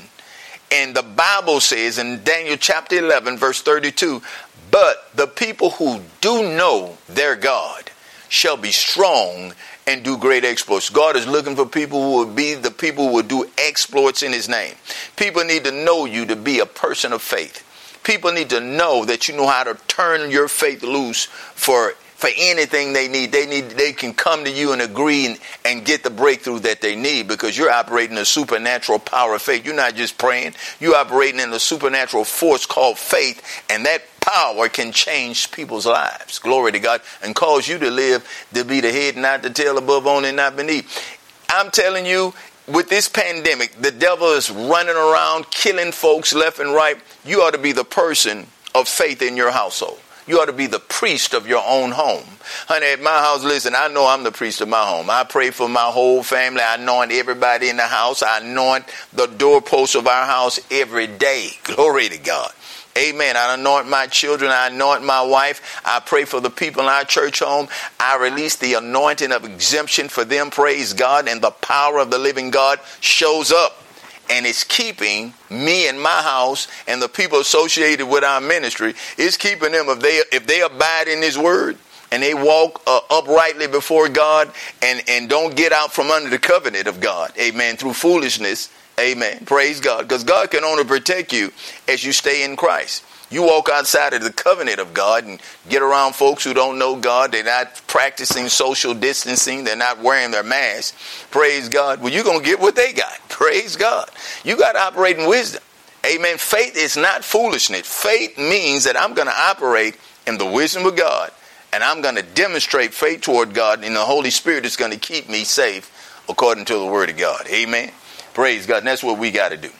And 0.71 0.95
the 0.95 1.03
Bible 1.03 1.59
says 1.59 1.97
in 1.97 2.23
Daniel 2.23 2.57
chapter 2.57 2.97
11, 2.97 3.37
verse 3.37 3.61
32, 3.61 4.21
but 4.69 5.09
the 5.15 5.27
people 5.27 5.71
who 5.71 6.01
do 6.19 6.43
know 6.55 6.97
their 7.07 7.35
God 7.35 7.86
shall 8.29 8.57
be 8.57 8.71
strong 8.71 9.53
and 9.85 10.03
do 10.03 10.17
great 10.17 10.43
exploits. 10.43 10.89
God 10.89 11.15
is 11.15 11.27
looking 11.27 11.55
for 11.55 11.65
people 11.65 12.01
who 12.01 12.17
will 12.17 12.33
be 12.33 12.53
the 12.55 12.71
people 12.71 13.07
who 13.07 13.15
will 13.15 13.23
do 13.23 13.49
exploits 13.57 14.21
in 14.23 14.33
his 14.33 14.49
name. 14.49 14.75
People 15.15 15.43
need 15.43 15.63
to 15.63 15.71
know 15.71 16.05
you 16.05 16.25
to 16.25 16.35
be 16.35 16.59
a 16.59 16.65
person 16.65 17.13
of 17.13 17.21
faith. 17.21 17.63
People 18.03 18.31
need 18.31 18.49
to 18.51 18.59
know 18.59 19.05
that 19.05 19.27
you 19.27 19.35
know 19.35 19.47
how 19.47 19.63
to 19.63 19.75
turn 19.87 20.29
your 20.29 20.47
faith 20.47 20.83
loose 20.83 21.25
for 21.25 21.93
for 22.17 22.29
anything 22.35 22.93
they 22.93 23.07
need. 23.07 23.31
They 23.31 23.45
need 23.45 23.69
they 23.71 23.93
can 23.93 24.13
come 24.13 24.43
to 24.43 24.49
you 24.49 24.73
and 24.73 24.81
agree 24.81 25.27
and, 25.27 25.39
and 25.63 25.85
get 25.85 26.03
the 26.03 26.09
breakthrough 26.09 26.59
that 26.59 26.81
they 26.81 26.95
need 26.95 27.27
because 27.27 27.55
you're 27.55 27.69
operating 27.69 28.17
a 28.17 28.25
supernatural 28.25 28.97
power 28.99 29.35
of 29.35 29.41
faith. 29.41 29.65
You're 29.65 29.75
not 29.75 29.93
just 29.93 30.17
praying, 30.17 30.55
you're 30.79 30.95
operating 30.95 31.39
in 31.39 31.53
a 31.53 31.59
supernatural 31.59 32.23
force 32.23 32.65
called 32.65 32.97
faith, 32.97 33.63
and 33.69 33.85
that 33.85 34.01
power 34.27 34.67
can 34.67 34.91
change 34.91 35.51
people's 35.51 35.85
lives. 35.85 36.39
Glory 36.39 36.73
to 36.73 36.79
God. 36.79 37.01
And 37.23 37.33
cause 37.33 37.67
you 37.67 37.79
to 37.79 37.89
live 37.89 38.27
to 38.53 38.65
be 38.65 38.81
the 38.81 38.91
head, 38.91 39.15
not 39.15 39.41
the 39.41 39.49
tail, 39.49 39.77
above 39.77 40.05
only, 40.05 40.29
and 40.29 40.37
not 40.37 40.57
beneath. 40.57 41.17
I'm 41.49 41.71
telling 41.71 42.05
you, 42.05 42.33
with 42.67 42.89
this 42.89 43.07
pandemic, 43.07 43.71
the 43.81 43.91
devil 43.91 44.33
is 44.33 44.51
running 44.51 44.95
around 44.95 45.49
killing 45.51 45.93
folks 45.93 46.33
left 46.33 46.59
and 46.59 46.73
right. 46.73 46.97
You 47.25 47.41
ought 47.41 47.51
to 47.51 47.57
be 47.57 47.71
the 47.71 47.85
person 47.85 48.47
of 48.75 48.89
faith 48.89 49.21
in 49.21 49.37
your 49.37 49.51
household. 49.51 49.99
You 50.27 50.41
ought 50.41 50.47
to 50.47 50.53
be 50.53 50.67
the 50.67 50.79
priest 50.79 51.33
of 51.33 51.47
your 51.47 51.63
own 51.65 51.91
home. 51.91 52.25
Honey, 52.67 52.87
at 52.87 53.01
my 53.01 53.19
house, 53.19 53.45
listen, 53.45 53.73
I 53.73 53.87
know 53.87 54.05
I'm 54.05 54.23
the 54.23 54.31
priest 54.33 54.59
of 54.59 54.67
my 54.67 54.85
home. 54.85 55.09
I 55.09 55.23
pray 55.23 55.51
for 55.51 55.69
my 55.69 55.85
whole 55.85 56.21
family. 56.21 56.59
I 56.59 56.75
anoint 56.75 57.13
everybody 57.13 57.69
in 57.69 57.77
the 57.77 57.83
house. 57.83 58.21
I 58.21 58.39
anoint 58.39 58.83
the 59.13 59.27
doorposts 59.27 59.95
of 59.95 60.05
our 60.05 60.25
house 60.25 60.59
every 60.69 61.07
day. 61.07 61.51
Glory 61.63 62.09
to 62.09 62.17
God. 62.17 62.51
Amen. 62.97 63.37
I 63.37 63.53
anoint 63.53 63.87
my 63.87 64.07
children. 64.07 64.49
I 64.49 64.67
anoint 64.67 65.03
my 65.03 65.21
wife. 65.21 65.81
I 65.85 65.99
pray 65.99 66.25
for 66.25 66.39
the 66.39 66.49
people 66.49 66.81
in 66.81 66.87
our 66.87 67.03
church 67.03 67.39
home. 67.39 67.67
I 67.99 68.17
release 68.17 68.55
the 68.55 68.73
anointing 68.73 69.31
of 69.31 69.45
exemption 69.45 70.09
for 70.09 70.25
them. 70.25 70.49
Praise 70.49 70.93
God. 70.93 71.27
And 71.27 71.39
the 71.39 71.51
power 71.51 71.99
of 71.99 72.09
the 72.09 72.17
living 72.17 72.49
God 72.49 72.79
shows 72.99 73.51
up 73.51 73.83
and 74.31 74.45
it's 74.45 74.63
keeping 74.63 75.33
me 75.49 75.87
and 75.87 76.01
my 76.01 76.09
house 76.09 76.67
and 76.87 76.99
the 76.99 77.07
people 77.07 77.39
associated 77.39 78.07
with 78.07 78.23
our 78.23 78.41
ministry. 78.41 78.95
It's 79.17 79.37
keeping 79.37 79.73
them 79.73 79.89
if 79.89 79.99
they 79.99 80.21
if 80.31 80.47
they 80.47 80.61
abide 80.61 81.07
in 81.07 81.21
His 81.21 81.37
word 81.37 81.77
and 82.11 82.23
they 82.23 82.33
walk 82.33 82.81
uh, 82.87 82.99
uprightly 83.11 83.67
before 83.67 84.09
God 84.09 84.51
and 84.81 85.03
and 85.07 85.29
don't 85.29 85.55
get 85.55 85.71
out 85.71 85.93
from 85.93 86.09
under 86.09 86.31
the 86.31 86.39
covenant 86.39 86.87
of 86.87 86.99
God. 86.99 87.31
Amen. 87.37 87.77
Through 87.77 87.93
foolishness 87.93 88.69
Amen. 88.99 89.45
Praise 89.45 89.79
God. 89.79 90.01
Because 90.01 90.23
God 90.23 90.51
can 90.51 90.63
only 90.63 90.83
protect 90.83 91.31
you 91.33 91.51
as 91.87 92.03
you 92.03 92.11
stay 92.11 92.43
in 92.43 92.55
Christ. 92.55 93.03
You 93.29 93.43
walk 93.43 93.69
outside 93.69 94.13
of 94.13 94.23
the 94.23 94.31
covenant 94.31 94.79
of 94.79 94.93
God 94.93 95.25
and 95.25 95.41
get 95.67 95.81
around 95.81 96.13
folks 96.13 96.43
who 96.43 96.53
don't 96.53 96.79
know 96.79 96.95
God. 96.95 97.31
They're 97.31 97.43
not 97.43 97.81
practicing 97.87 98.47
social 98.47 98.93
distancing. 98.93 99.65
They're 99.65 99.75
not 99.75 100.01
wearing 100.01 100.31
their 100.31 100.43
mask. 100.43 100.95
Praise 101.29 101.67
God. 101.67 102.01
Well, 102.01 102.11
you're 102.11 102.23
going 102.23 102.39
to 102.39 102.45
get 102.45 102.59
what 102.59 102.75
they 102.75 102.93
got. 102.93 103.19
Praise 103.29 103.75
God. 103.75 104.09
You 104.43 104.57
got 104.57 104.73
to 104.73 104.79
operate 104.79 105.17
in 105.17 105.27
wisdom. 105.27 105.61
Amen. 106.05 106.37
Faith 106.37 106.77
is 106.77 106.95
not 106.95 107.25
foolishness. 107.25 107.85
Faith 107.85 108.37
means 108.37 108.85
that 108.85 108.99
I'm 108.99 109.13
going 109.13 109.27
to 109.27 109.37
operate 109.37 109.97
in 110.25 110.37
the 110.37 110.45
wisdom 110.45 110.85
of 110.85 110.95
God 110.95 111.31
and 111.73 111.83
I'm 111.83 112.01
going 112.01 112.15
to 112.15 112.23
demonstrate 112.23 112.93
faith 112.93 113.21
toward 113.21 113.53
God, 113.53 113.83
and 113.83 113.95
the 113.95 114.05
Holy 114.05 114.29
Spirit 114.29 114.65
is 114.65 114.75
going 114.75 114.91
to 114.91 114.97
keep 114.97 115.29
me 115.29 115.43
safe 115.43 116.23
according 116.29 116.65
to 116.65 116.73
the 116.73 116.85
Word 116.85 117.09
of 117.09 117.17
God. 117.17 117.45
Amen. 117.47 117.91
Praise 118.37 118.67
God. 118.67 118.77
And 118.77 118.87
that's 118.87 119.01
what 119.01 119.17
we 119.17 119.31
got 119.31 119.49
to 119.49 119.57
do. 119.57 119.71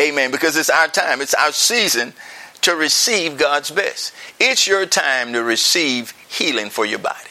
Amen. 0.00 0.30
Because 0.30 0.56
it's 0.56 0.70
our 0.70 0.86
time, 0.86 1.20
it's 1.20 1.34
our 1.34 1.50
season 1.50 2.12
to 2.60 2.76
receive 2.76 3.36
God's 3.36 3.72
best. 3.72 4.14
It's 4.38 4.68
your 4.68 4.86
time 4.86 5.32
to 5.32 5.42
receive 5.42 6.12
healing 6.28 6.70
for 6.70 6.86
your 6.86 7.00
body. 7.00 7.30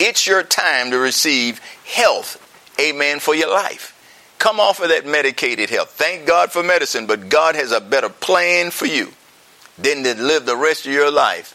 It's 0.00 0.26
your 0.26 0.42
time 0.42 0.90
to 0.90 0.98
receive 0.98 1.60
health, 1.86 2.44
amen, 2.80 3.20
for 3.20 3.32
your 3.32 3.48
life. 3.48 3.94
Come 4.40 4.58
off 4.58 4.80
of 4.80 4.88
that 4.88 5.06
medicated 5.06 5.70
health. 5.70 5.90
Thank 5.90 6.26
God 6.26 6.50
for 6.50 6.64
medicine, 6.64 7.06
but 7.06 7.28
God 7.28 7.54
has 7.54 7.70
a 7.70 7.80
better 7.80 8.08
plan 8.08 8.72
for 8.72 8.86
you 8.86 9.12
than 9.78 10.02
to 10.02 10.20
live 10.20 10.46
the 10.46 10.56
rest 10.56 10.84
of 10.84 10.92
your 10.92 11.12
life 11.12 11.54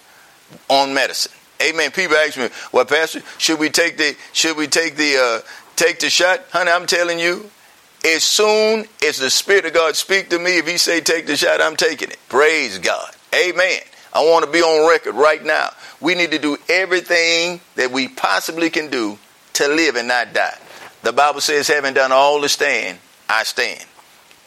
on 0.69 0.93
medicine. 0.93 1.33
Amen. 1.61 1.91
People 1.91 2.15
ask 2.15 2.37
me, 2.37 2.47
"Well, 2.71 2.85
Pastor, 2.85 3.23
should 3.39 3.59
we 3.59 3.69
take 3.69 3.97
the 3.97 4.15
should 4.31 4.55
we 4.55 4.67
take 4.67 4.95
the 4.95 5.17
uh, 5.17 5.47
take 5.75 5.99
the 5.99 6.09
shot?" 6.09 6.45
Honey, 6.53 6.71
I'm 6.71 6.85
telling 6.85 7.19
you, 7.19 7.49
as 8.05 8.23
soon 8.23 8.85
as 9.05 9.17
the 9.17 9.29
Spirit 9.29 9.65
of 9.65 9.73
God 9.73 9.95
speak 9.95 10.29
to 10.29 10.39
me, 10.39 10.59
if 10.59 10.67
He 10.67 10.77
say 10.77 11.01
take 11.01 11.25
the 11.25 11.35
shot, 11.35 11.61
I'm 11.61 11.75
taking 11.75 12.09
it. 12.09 12.19
Praise 12.29 12.77
God. 12.77 13.11
Amen. 13.33 13.79
I 14.13 14.23
want 14.23 14.45
to 14.45 14.51
be 14.51 14.61
on 14.61 14.89
record 14.89 15.15
right 15.15 15.43
now. 15.43 15.71
We 15.99 16.15
need 16.15 16.31
to 16.31 16.39
do 16.39 16.57
everything 16.69 17.59
that 17.75 17.91
we 17.91 18.07
possibly 18.07 18.69
can 18.69 18.89
do 18.89 19.17
to 19.53 19.67
live 19.67 19.95
and 19.95 20.07
not 20.07 20.33
die. 20.33 20.57
The 21.01 21.13
Bible 21.13 21.41
says, 21.41 21.67
having 21.67 21.93
done 21.93 22.11
all 22.11 22.41
to 22.41 22.49
stand, 22.49 22.99
I 23.27 23.43
stand. 23.43 23.83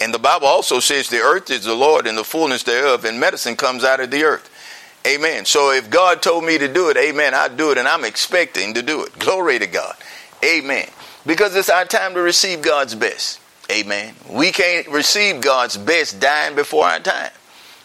And 0.00 0.14
the 0.14 0.18
Bible 0.18 0.46
also 0.46 0.80
says 0.80 1.08
the 1.08 1.18
earth 1.18 1.50
is 1.50 1.64
the 1.64 1.74
Lord 1.74 2.06
and 2.06 2.16
the 2.16 2.24
fullness 2.24 2.62
thereof, 2.62 3.04
and 3.04 3.18
medicine 3.18 3.56
comes 3.56 3.84
out 3.84 4.00
of 4.00 4.10
the 4.10 4.22
earth. 4.24 4.48
Amen. 5.06 5.44
So 5.44 5.72
if 5.72 5.90
God 5.90 6.22
told 6.22 6.44
me 6.44 6.58
to 6.58 6.72
do 6.72 6.90
it, 6.90 6.96
amen, 6.96 7.34
I 7.34 7.48
do 7.48 7.72
it, 7.72 7.78
and 7.78 7.88
I'm 7.88 8.04
expecting 8.04 8.74
to 8.74 8.82
do 8.82 9.04
it. 9.04 9.18
Glory 9.18 9.58
to 9.58 9.66
God. 9.66 9.96
Amen. 10.44 10.88
Because 11.26 11.56
it's 11.56 11.70
our 11.70 11.84
time 11.84 12.14
to 12.14 12.20
receive 12.20 12.62
God's 12.62 12.94
best. 12.94 13.40
Amen. 13.70 14.14
We 14.30 14.50
can't 14.50 14.88
receive 14.88 15.42
God's 15.42 15.76
best 15.76 16.20
dying 16.20 16.54
before 16.54 16.86
our 16.86 17.00
time. 17.00 17.30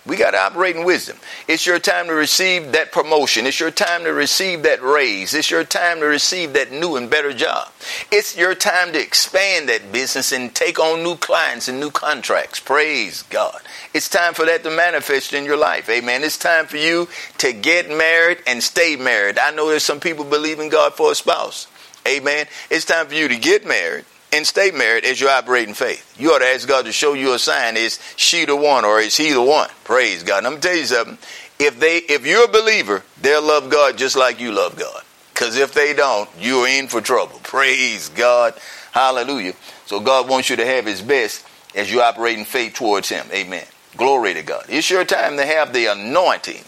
We 0.06 0.18
got 0.18 0.32
to 0.32 0.40
operate 0.40 0.76
in 0.76 0.84
wisdom. 0.84 1.18
It's 1.48 1.66
your 1.66 1.80
time 1.80 2.08
to 2.08 2.14
receive 2.14 2.74
that 2.74 2.92
promotion. 2.92 3.46
It's 3.46 3.60
your 3.60 3.72
time 3.72 4.04
to 4.04 4.12
receive 4.12 4.64
that 4.64 4.82
raise. 4.82 5.34
It's 5.34 5.50
your 5.50 5.64
time 5.64 6.00
to 6.00 6.06
receive 6.06 6.54
that 6.54 6.74
new 6.74 6.98
and 6.98 7.10
better 7.10 7.32
job. 7.32 7.70
It's 8.12 8.36
your 8.38 8.54
time 8.54 8.92
to 8.94 9.02
expand 9.02 9.70
that 9.70 9.94
business 9.94 10.34
and 10.34 10.54
take 10.54 10.78
on 10.78 11.04
new 11.04 11.16
clients 11.16 11.70
and 11.70 11.80
new 11.80 11.90
contracts. 11.90 12.60
Praise 12.60 13.24
God. 13.24 13.62
It's 13.94 14.10
time 14.10 14.34
for 14.34 14.46
that 14.46 14.64
to 14.64 14.72
manifest 14.72 15.32
in 15.32 15.46
your 15.46 15.58
life. 15.58 15.88
Amen. 15.90 16.24
It's 16.24 16.38
time 16.38 16.66
for 16.66 16.78
you 16.78 17.08
to 17.38 17.54
get 17.54 17.90
married 17.90 18.40
and 18.46 18.62
stay 18.62 18.98
married. 18.98 19.40
I 19.40 19.52
know 19.52 19.70
there's 19.70 19.84
some 19.84 20.02
people 20.02 20.26
believe 20.26 20.60
in 20.60 20.68
God 20.68 20.96
for 20.96 21.14
a 21.14 21.16
spouse. 21.16 21.68
Amen. 22.06 22.48
It's 22.70 22.84
time 22.84 23.08
for 23.08 23.16
you 23.16 23.30
to 23.30 23.38
get 23.38 23.66
married 23.66 24.04
and 24.34 24.48
stay 24.48 24.72
married 24.72 25.06
as 25.06 25.22
you 25.22 25.30
operate 25.30 25.68
in 25.68 25.76
faith. 25.76 26.16
You 26.20 26.32
ought 26.32 26.40
to 26.40 26.48
ask 26.48 26.68
God 26.68 26.86
to 26.86 26.92
show 26.92 27.14
you 27.14 27.34
a 27.34 27.40
sign. 27.40 27.78
Is 27.78 28.00
she 28.16 28.46
the 28.46 28.56
one 28.56 28.84
or 28.84 29.00
is 29.00 29.16
he 29.16 29.32
the 29.32 29.42
one? 29.42 29.70
Praise 29.84 30.24
God. 30.24 30.40
And 30.40 30.48
I'm 30.48 30.60
tell 30.60 30.76
you 30.76 30.86
something. 30.86 31.20
If 31.60 31.80
they 31.80 31.98
if 31.98 32.26
you're 32.26 32.46
a 32.46 32.52
believer, 32.52 33.04
they'll 33.22 33.44
love 33.44 33.70
God 33.70 33.98
just 33.98 34.16
like 34.16 34.40
you 34.40 34.52
love 34.52 34.76
God. 34.76 35.04
Because 35.34 35.56
if 35.56 35.74
they 35.74 35.94
don't, 35.94 36.28
you're 36.40 36.68
in 36.68 36.88
for 36.88 37.00
trouble. 37.00 37.40
Praise 37.44 38.10
God. 38.10 38.56
Hallelujah. 38.92 39.54
So 39.86 40.00
God 40.00 40.28
wants 40.28 40.50
you 40.50 40.56
to 40.56 40.66
have 40.66 40.86
his 40.86 41.02
best 41.02 41.46
as 41.76 41.92
you 41.92 42.02
operate 42.02 42.38
in 42.38 42.46
faith 42.46 42.74
towards 42.74 43.10
him. 43.10 43.26
Amen. 43.32 43.66
Glory 43.96 44.34
to 44.34 44.42
God. 44.42 44.66
It's 44.68 44.90
your 44.90 45.06
time 45.06 45.38
to 45.38 45.46
have 45.46 45.74
the 45.74 45.88
anointing 45.88 46.64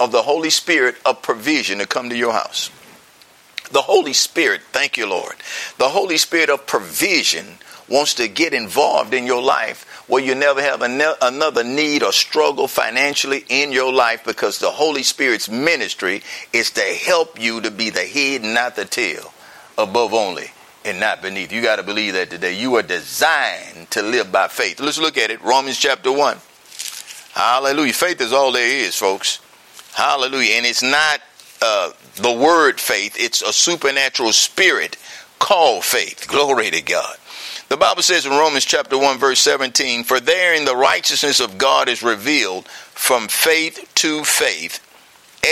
of 0.00 0.12
the 0.12 0.22
Holy 0.22 0.50
Spirit 0.50 0.96
of 1.04 1.20
provision 1.20 1.78
to 1.78 1.86
come 1.86 2.08
to 2.08 2.16
your 2.16 2.32
house. 2.32 2.70
The 3.70 3.82
Holy 3.82 4.12
Spirit, 4.12 4.62
thank 4.72 4.96
you, 4.96 5.06
Lord. 5.08 5.36
The 5.78 5.88
Holy 5.88 6.18
Spirit 6.18 6.50
of 6.50 6.66
provision 6.66 7.46
wants 7.88 8.14
to 8.14 8.28
get 8.28 8.54
involved 8.54 9.14
in 9.14 9.26
your 9.26 9.42
life 9.42 10.04
where 10.08 10.22
you 10.22 10.34
never 10.34 10.60
have 10.60 10.82
another 10.82 11.64
need 11.64 12.02
or 12.02 12.12
struggle 12.12 12.68
financially 12.68 13.44
in 13.48 13.72
your 13.72 13.92
life 13.92 14.24
because 14.24 14.58
the 14.58 14.70
Holy 14.70 15.02
Spirit's 15.02 15.48
ministry 15.48 16.22
is 16.52 16.70
to 16.72 16.80
help 16.80 17.40
you 17.40 17.60
to 17.60 17.70
be 17.70 17.90
the 17.90 18.00
head 18.00 18.42
not 18.42 18.76
the 18.76 18.84
tail, 18.84 19.32
above 19.78 20.12
only 20.12 20.50
and 20.84 20.98
not 21.00 21.22
beneath. 21.22 21.52
You 21.52 21.62
got 21.62 21.76
to 21.76 21.82
believe 21.82 22.14
that 22.14 22.30
today. 22.30 22.54
You 22.54 22.74
are 22.76 22.82
designed 22.82 23.90
to 23.90 24.02
live 24.02 24.32
by 24.32 24.48
faith. 24.48 24.80
Let's 24.80 24.98
look 24.98 25.16
at 25.16 25.30
it. 25.30 25.40
Romans 25.42 25.78
chapter 25.78 26.10
1. 26.10 26.38
Hallelujah. 27.32 27.92
Faith 27.92 28.20
is 28.20 28.32
all 28.32 28.52
there 28.52 28.68
is, 28.68 28.96
folks. 28.96 29.40
Hallelujah. 29.94 30.54
And 30.54 30.66
it's 30.66 30.82
not 30.82 31.20
uh, 31.62 31.92
the 32.16 32.32
word 32.32 32.80
faith, 32.80 33.16
it's 33.18 33.42
a 33.42 33.52
supernatural 33.52 34.32
spirit 34.32 34.96
called 35.38 35.84
faith. 35.84 36.26
Glory 36.28 36.70
to 36.70 36.82
God. 36.82 37.16
The 37.68 37.76
Bible 37.76 38.02
says 38.02 38.26
in 38.26 38.32
Romans 38.32 38.66
chapter 38.66 38.98
1 38.98 39.18
verse 39.18 39.40
17, 39.40 40.04
for 40.04 40.20
therein 40.20 40.66
the 40.66 40.76
righteousness 40.76 41.40
of 41.40 41.56
God 41.56 41.88
is 41.88 42.02
revealed 42.02 42.68
from 42.68 43.28
faith 43.28 43.90
to 43.96 44.24
faith, 44.24 44.78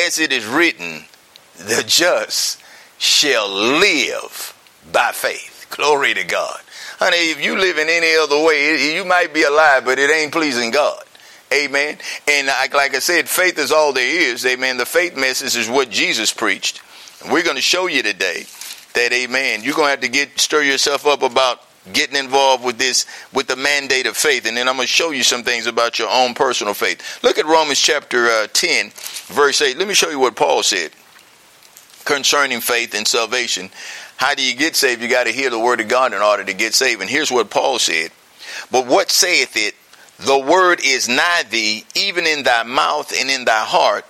as 0.06 0.18
it 0.18 0.32
is 0.32 0.44
written, 0.44 1.06
the 1.56 1.82
just 1.86 2.62
shall 2.98 3.48
live 3.48 4.54
by 4.92 5.12
faith. 5.12 5.66
Glory 5.70 6.12
to 6.14 6.24
God. 6.24 6.60
Honey, 6.98 7.30
if 7.30 7.42
you 7.42 7.58
live 7.58 7.78
in 7.78 7.88
any 7.88 8.14
other 8.16 8.44
way, 8.44 8.94
you 8.94 9.04
might 9.06 9.32
be 9.32 9.44
alive, 9.44 9.86
but 9.86 9.98
it 9.98 10.10
ain't 10.10 10.32
pleasing 10.32 10.70
God. 10.70 11.02
Amen. 11.52 11.98
And 12.28 12.46
like, 12.46 12.74
like 12.74 12.94
I 12.94 13.00
said, 13.00 13.28
faith 13.28 13.58
is 13.58 13.72
all 13.72 13.92
there 13.92 14.32
is. 14.32 14.46
Amen. 14.46 14.76
The 14.76 14.86
faith 14.86 15.16
message 15.16 15.56
is 15.56 15.68
what 15.68 15.90
Jesus 15.90 16.32
preached. 16.32 16.80
And 17.22 17.32
we're 17.32 17.42
going 17.42 17.56
to 17.56 17.62
show 17.62 17.88
you 17.88 18.02
today 18.02 18.44
that, 18.94 19.12
amen, 19.12 19.62
you're 19.62 19.74
going 19.74 19.86
to 19.86 19.90
have 19.90 20.00
to 20.00 20.08
get 20.08 20.38
stir 20.38 20.62
yourself 20.62 21.06
up 21.06 21.22
about 21.22 21.62
getting 21.92 22.16
involved 22.16 22.64
with 22.64 22.78
this, 22.78 23.06
with 23.32 23.48
the 23.48 23.56
mandate 23.56 24.06
of 24.06 24.16
faith. 24.16 24.46
And 24.46 24.56
then 24.56 24.68
I'm 24.68 24.76
going 24.76 24.86
to 24.86 24.92
show 24.92 25.10
you 25.10 25.22
some 25.22 25.42
things 25.42 25.66
about 25.66 25.98
your 25.98 26.08
own 26.10 26.34
personal 26.34 26.74
faith. 26.74 27.22
Look 27.24 27.38
at 27.38 27.46
Romans 27.46 27.80
chapter 27.80 28.26
uh, 28.26 28.46
10, 28.52 28.90
verse 29.26 29.60
8. 29.60 29.76
Let 29.76 29.88
me 29.88 29.94
show 29.94 30.10
you 30.10 30.20
what 30.20 30.36
Paul 30.36 30.62
said 30.62 30.92
concerning 32.04 32.60
faith 32.60 32.94
and 32.94 33.06
salvation. 33.06 33.70
How 34.16 34.34
do 34.34 34.42
you 34.42 34.54
get 34.54 34.76
saved? 34.76 35.02
You 35.02 35.08
got 35.08 35.24
to 35.24 35.32
hear 35.32 35.50
the 35.50 35.58
word 35.58 35.80
of 35.80 35.88
God 35.88 36.12
in 36.12 36.20
order 36.20 36.44
to 36.44 36.52
get 36.52 36.74
saved. 36.74 37.00
And 37.00 37.10
here's 37.10 37.30
what 37.30 37.50
Paul 37.50 37.78
said. 37.78 38.10
But 38.70 38.86
what 38.86 39.10
saith 39.10 39.56
it? 39.56 39.74
The 40.20 40.38
word 40.38 40.80
is 40.84 41.08
nigh 41.08 41.44
thee, 41.48 41.84
even 41.94 42.26
in 42.26 42.42
thy 42.42 42.62
mouth 42.62 43.12
and 43.18 43.30
in 43.30 43.46
thy 43.46 43.64
heart. 43.64 44.04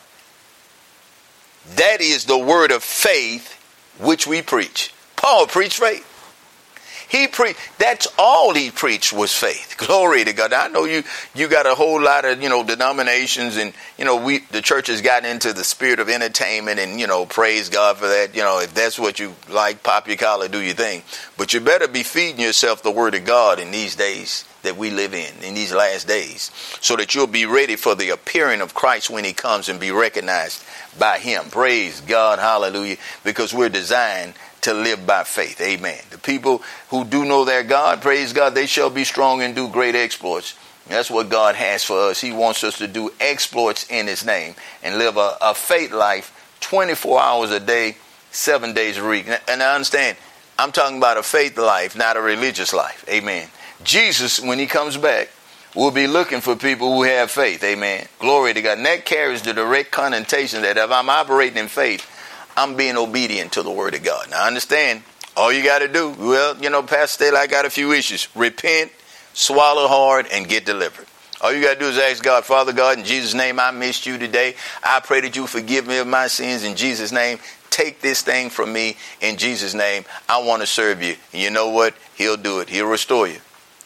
That 1.77 2.01
is 2.01 2.25
the 2.25 2.39
word 2.39 2.73
of 2.73 2.83
faith 2.83 3.55
which 4.01 4.27
we 4.27 4.43
preach. 4.43 4.93
Paul 5.15 5.47
preached 5.47 5.79
faith. 5.79 6.07
He 7.11 7.27
preached. 7.27 7.59
That's 7.79 8.07
all 8.17 8.55
he 8.55 8.71
preached 8.71 9.13
was 9.13 9.35
faith. 9.35 9.75
Glory 9.79 10.25
to 10.25 10.33
God. 10.33 10.53
I 10.53 10.69
know 10.69 10.85
you. 10.85 11.03
You 11.35 11.49
got 11.49 11.67
a 11.67 11.75
whole 11.75 12.01
lot 12.01 12.25
of 12.25 12.41
you 12.41 12.49
know 12.49 12.63
denominations, 12.63 13.57
and 13.57 13.73
you 13.99 14.05
know 14.05 14.17
we 14.17 14.39
the 14.53 14.63
church 14.63 14.87
has 14.87 15.03
gotten 15.03 15.29
into 15.29 15.53
the 15.53 15.65
spirit 15.65 15.99
of 15.99 16.09
entertainment, 16.09 16.79
and 16.79 17.01
you 17.01 17.09
know 17.09 17.27
praise 17.27 17.69
God 17.69 17.97
for 17.97 18.07
that. 18.07 18.37
You 18.37 18.43
know 18.43 18.61
if 18.61 18.73
that's 18.75 18.97
what 18.97 19.19
you 19.19 19.35
like, 19.49 19.83
pop 19.83 20.07
your 20.07 20.19
collar, 20.19 20.47
do 20.47 20.61
your 20.61 20.75
thing. 20.75 21.03
But 21.37 21.53
you 21.53 21.59
better 21.59 21.89
be 21.89 22.05
feeding 22.05 22.41
yourself 22.41 22.85
the 22.85 22.93
word 22.93 23.17
of 23.17 23.25
God 23.25 23.59
in 23.59 23.73
these 23.73 23.97
days 23.97 24.45
that 24.63 24.77
we 24.77 24.91
live 24.91 25.13
in 25.13 25.35
in 25.43 25.55
these 25.55 25.73
last 25.73 26.07
days 26.07 26.51
so 26.81 26.95
that 26.95 27.15
you'll 27.15 27.27
be 27.27 27.47
ready 27.47 27.75
for 27.75 27.95
the 27.95 28.11
appearing 28.11 28.61
of 28.61 28.75
Christ 28.75 29.11
when 29.11 29.25
he 29.25 29.33
comes 29.33 29.69
and 29.69 29.81
be 29.81 29.91
recognized 29.91 30.63
by 30.99 31.19
him. 31.19 31.45
Praise 31.51 32.01
God. 32.03 32.39
Hallelujah. 32.39 32.99
Because 33.25 33.55
we're 33.55 33.69
designed 33.69 34.35
to 34.63 34.75
live 34.75 35.07
by 35.07 35.25
faith. 35.25 35.61
Amen. 35.61 35.99
The 36.11 36.19
people 36.19 36.63
who 36.89 37.05
do 37.05 37.25
know 37.25 37.45
their 37.45 37.63
God, 37.63 38.01
praise 38.03 38.33
God, 38.33 38.55
they 38.55 38.67
shall 38.67 38.91
be 38.91 39.05
strong 39.05 39.43
and 39.43 39.55
do 39.55 39.69
great 39.69 39.95
exploits. 39.95 40.57
That's 40.89 41.11
what 41.11 41.29
God 41.29 41.55
has 41.55 41.85
for 41.85 41.99
us. 42.11 42.21
He 42.21 42.33
wants 42.33 42.65
us 42.65 42.79
to 42.79 42.89
do 42.89 43.13
exploits 43.21 43.89
in 43.91 44.07
His 44.07 44.25
name 44.25 44.55
and 44.83 44.99
live 44.99 45.17
a, 45.17 45.37
a 45.41 45.55
faith 45.55 45.93
life 45.93 46.37
24 46.61 47.21
hours 47.21 47.51
a 47.53 47.61
day, 47.61 47.97
seven 48.33 48.75
days 48.75 48.99
a 48.99 49.07
week. 49.07 49.27
And 49.49 49.63
I 49.63 49.75
understand, 49.75 50.17
I'm 50.59 50.73
talking 50.73 50.99
about 50.99 51.17
a 51.17 51.23
faith 51.23 51.57
life, 51.57 51.97
not 51.97 52.17
a 52.17 52.21
religious 52.21 52.73
life. 52.73 53.05
Amen. 53.09 53.49
Jesus, 53.85 54.41
when 54.41 54.59
He 54.59 54.67
comes 54.67 54.97
back, 54.97 55.29
will 55.75 55.91
be 55.91 56.07
looking 56.07 56.41
for 56.41 56.57
people 56.57 56.95
who 56.95 57.05
have 57.05 57.31
faith. 57.31 57.63
Amen. 57.63 58.07
Glory 58.19 58.55
to 58.55 58.63
God. 58.63 58.79
And 58.79 58.87
that 58.87 59.05
carries 59.05 59.43
the 59.43 59.53
direct 59.53 59.91
connotation 59.91 60.63
that 60.63 60.77
if 60.77 60.91
I'm 60.91 61.09
operating 61.09 61.59
in 61.59 61.69
faith, 61.69 62.05
I'm 62.61 62.77
being 62.77 62.99
obedient 62.99 63.53
to 63.53 63.63
the 63.63 63.71
word 63.71 63.95
of 63.95 64.03
God. 64.03 64.31
Now, 64.31 64.45
I 64.45 64.47
understand. 64.47 65.03
All 65.35 65.51
you 65.51 65.65
got 65.65 65.79
to 65.79 65.89
do, 65.89 66.11
well, 66.19 66.59
you 66.59 66.69
know, 66.69 66.83
Pastor 66.83 67.35
I 67.35 67.47
got 67.47 67.65
a 67.65 67.71
few 67.71 67.93
issues. 67.93 68.29
Repent, 68.37 68.93
swallow 69.33 69.89
hard, 69.89 70.27
and 70.31 70.47
get 70.47 70.67
delivered. 70.67 71.07
All 71.41 71.55
you 71.55 71.63
got 71.63 71.75
to 71.75 71.81
do 71.81 71.87
is 71.87 71.99
ask 71.99 72.23
God, 72.23 72.45
Father 72.45 72.75
God, 72.75 72.99
in 72.99 73.05
Jesus' 73.07 73.33
name, 73.33 73.59
I 73.59 73.71
missed 73.71 74.05
you 74.05 74.19
today. 74.19 74.57
I 74.85 75.01
pray 75.01 75.23
that 75.23 75.37
you 75.37 75.47
forgive 75.47 75.87
me 75.87 75.97
of 75.97 76.07
my 76.07 76.27
sins 76.27 76.63
in 76.63 76.77
Jesus' 76.77 77.13
name. 77.13 77.39
Take 77.71 78.03
this 78.03 78.21
thing 78.21 78.51
from 78.51 78.75
me 78.75 78.99
in 79.23 79.39
Jesus' 79.39 79.73
name. 79.73 80.05
I 80.29 80.43
want 80.43 80.61
to 80.61 80.67
serve 80.67 81.03
you. 81.03 81.17
And 81.33 81.41
you 81.41 81.49
know 81.49 81.71
what? 81.71 81.95
He'll 82.15 82.37
do 82.37 82.61
it. 82.61 82.69
He'll 82.69 82.91
restore 82.91 83.27
you. 83.27 83.39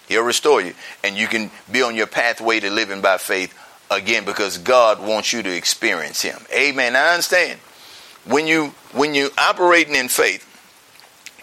He'll 0.09 0.25
restore 0.25 0.61
you. 0.61 0.75
And 1.05 1.17
you 1.17 1.29
can 1.29 1.53
be 1.71 1.83
on 1.83 1.95
your 1.95 2.09
pathway 2.09 2.59
to 2.59 2.71
living 2.71 3.03
by 3.03 3.19
faith 3.19 3.57
again 3.89 4.25
because 4.25 4.59
God 4.59 5.01
wants 5.01 5.33
you 5.33 5.45
to 5.45 5.57
experience 5.57 6.23
Him. 6.23 6.39
Amen. 6.53 6.97
I 6.97 7.11
understand 7.11 7.61
when 8.27 8.47
you 8.47 8.75
when 8.93 9.15
you 9.15 9.31
operating 9.39 9.95
in 9.95 10.09
faith, 10.09 10.47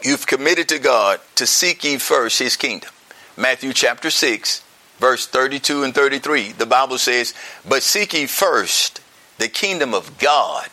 you've 0.04 0.28
committed 0.28 0.70
to 0.70 0.80
God 0.80 1.20
to 1.36 1.46
seek 1.46 1.84
ye 1.84 1.98
first 1.98 2.40
his 2.40 2.56
kingdom. 2.56 2.90
Matthew 3.38 3.74
chapter 3.74 4.10
6, 4.10 4.64
verse 5.00 5.28
32 5.28 5.84
and 5.84 5.94
33. 5.96 6.52
The 6.52 6.66
Bible 6.66 6.98
says, 6.98 7.34
"But 7.68 7.84
seek 7.84 8.14
ye 8.14 8.26
first 8.26 9.02
the 9.38 9.48
kingdom 9.48 9.94
of 9.94 10.20
God 10.20 10.70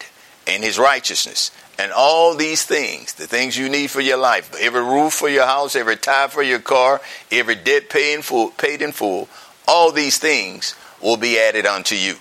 and 0.47 0.63
his 0.63 0.79
righteousness. 0.79 1.51
And 1.79 1.93
all 1.93 2.35
these 2.35 2.65
things, 2.65 3.15
the 3.15 3.27
things 3.27 3.57
you 3.57 3.69
need 3.69 3.91
for 3.91 4.01
your 4.01 4.17
life, 4.17 4.55
every 4.59 4.83
roof 4.83 5.15
for 5.15 5.29
your 5.29 5.47
house, 5.47 5.77
every 5.77 5.97
tire 5.97 6.29
for 6.29 6.43
your 6.43 6.59
car, 6.59 7.01
every 7.31 7.55
debt 7.55 7.89
paid 7.89 8.15
in 8.15 8.23
full, 8.23 8.51
paid 8.51 8.83
in 8.83 8.93
full, 8.93 9.29
all 9.67 9.93
these 9.93 10.19
things 10.19 10.75
will 11.01 11.17
be 11.17 11.39
added 11.39 11.67
unto 11.67 11.95
you. 11.95 12.17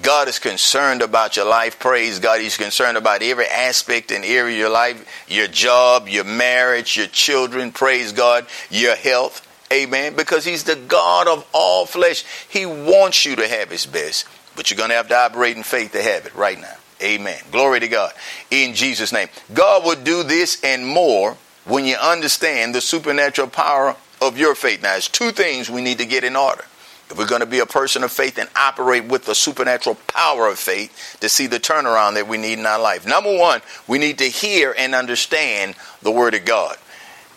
God 0.00 0.28
is 0.28 0.38
concerned 0.38 1.02
about 1.02 1.36
your 1.36 1.46
life. 1.46 1.78
Praise 1.78 2.20
God. 2.20 2.40
He's 2.40 2.56
concerned 2.56 2.96
about 2.96 3.22
every 3.22 3.46
aspect 3.46 4.12
and 4.12 4.24
area 4.24 4.54
of 4.54 4.58
your 4.58 4.70
life, 4.70 5.24
your 5.28 5.48
job, 5.48 6.08
your 6.08 6.24
marriage, 6.24 6.96
your 6.96 7.08
children. 7.08 7.72
Praise 7.72 8.12
God. 8.12 8.46
Your 8.70 8.94
health. 8.94 9.44
Amen. 9.72 10.14
Because 10.14 10.44
He's 10.44 10.64
the 10.64 10.76
God 10.76 11.26
of 11.26 11.46
all 11.52 11.84
flesh. 11.84 12.24
He 12.48 12.64
wants 12.64 13.24
you 13.24 13.36
to 13.36 13.48
have 13.48 13.70
His 13.70 13.86
best, 13.86 14.26
but 14.56 14.70
you're 14.70 14.78
going 14.78 14.90
to 14.90 14.96
have 14.96 15.08
to 15.08 15.16
operate 15.16 15.56
in 15.56 15.62
faith 15.62 15.92
to 15.92 16.02
have 16.02 16.26
it 16.26 16.34
right 16.34 16.60
now. 16.60 16.76
Amen. 17.02 17.40
Glory 17.50 17.80
to 17.80 17.88
God. 17.88 18.12
In 18.50 18.74
Jesus' 18.74 19.12
name. 19.12 19.28
God 19.52 19.84
will 19.84 20.02
do 20.02 20.22
this 20.22 20.62
and 20.62 20.86
more 20.86 21.36
when 21.64 21.84
you 21.84 21.96
understand 21.96 22.74
the 22.74 22.80
supernatural 22.80 23.48
power 23.48 23.96
of 24.20 24.38
your 24.38 24.54
faith. 24.54 24.82
Now, 24.82 24.92
there's 24.92 25.08
two 25.08 25.30
things 25.30 25.70
we 25.70 25.82
need 25.82 25.98
to 25.98 26.06
get 26.06 26.24
in 26.24 26.34
order. 26.34 26.64
If 27.10 27.16
we're 27.16 27.26
going 27.26 27.40
to 27.40 27.46
be 27.46 27.60
a 27.60 27.66
person 27.66 28.04
of 28.04 28.12
faith 28.12 28.38
and 28.38 28.48
operate 28.54 29.04
with 29.04 29.24
the 29.24 29.34
supernatural 29.34 29.96
power 30.08 30.46
of 30.46 30.58
faith 30.58 31.16
to 31.20 31.28
see 31.28 31.46
the 31.46 31.58
turnaround 31.58 32.14
that 32.14 32.28
we 32.28 32.36
need 32.36 32.58
in 32.58 32.66
our 32.66 32.80
life. 32.80 33.06
Number 33.06 33.36
one, 33.36 33.62
we 33.86 33.98
need 33.98 34.18
to 34.18 34.24
hear 34.24 34.74
and 34.76 34.94
understand 34.94 35.74
the 36.02 36.10
Word 36.10 36.34
of 36.34 36.44
God. 36.44 36.76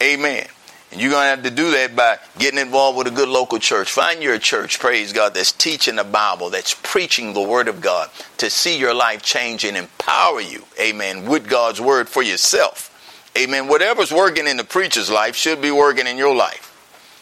Amen. 0.02 0.48
And 0.92 1.00
you're 1.00 1.12
going 1.12 1.24
to 1.24 1.30
have 1.30 1.44
to 1.44 1.52
do 1.52 1.72
that 1.72 1.96
by 1.96 2.18
getting 2.38 2.60
involved 2.60 2.98
with 2.98 3.08
a 3.08 3.12
good 3.12 3.30
local 3.30 3.60
church. 3.60 3.92
Find 3.94 4.22
your 4.22 4.38
church, 4.38 4.78
praise 4.78 5.14
God, 5.14 5.34
that's 5.34 5.54
teaching 5.54 5.96
the 5.96 6.04
Bible, 6.04 6.50
that's 6.50 6.78
preaching 6.84 7.34
the 7.34 7.42
Word 7.42 7.70
of 7.70 7.80
God 7.80 8.10
to 8.38 8.50
see 8.50 8.78
your 8.78 8.94
life 8.94 9.22
change 9.22 9.64
and 9.64 9.78
empower 9.78 10.42
you, 10.42 10.66
amen, 10.78 11.30
with 11.30 11.48
God's 11.48 11.80
Word 11.80 12.10
for 12.10 12.22
yourself. 12.22 12.90
Amen. 13.38 13.70
Whatever's 13.70 14.12
working 14.12 14.48
in 14.48 14.58
the 14.58 14.66
preacher's 14.66 15.10
life 15.10 15.38
should 15.38 15.62
be 15.62 15.72
working 15.72 16.08
in 16.08 16.18
your 16.18 16.36
life. 16.36 16.71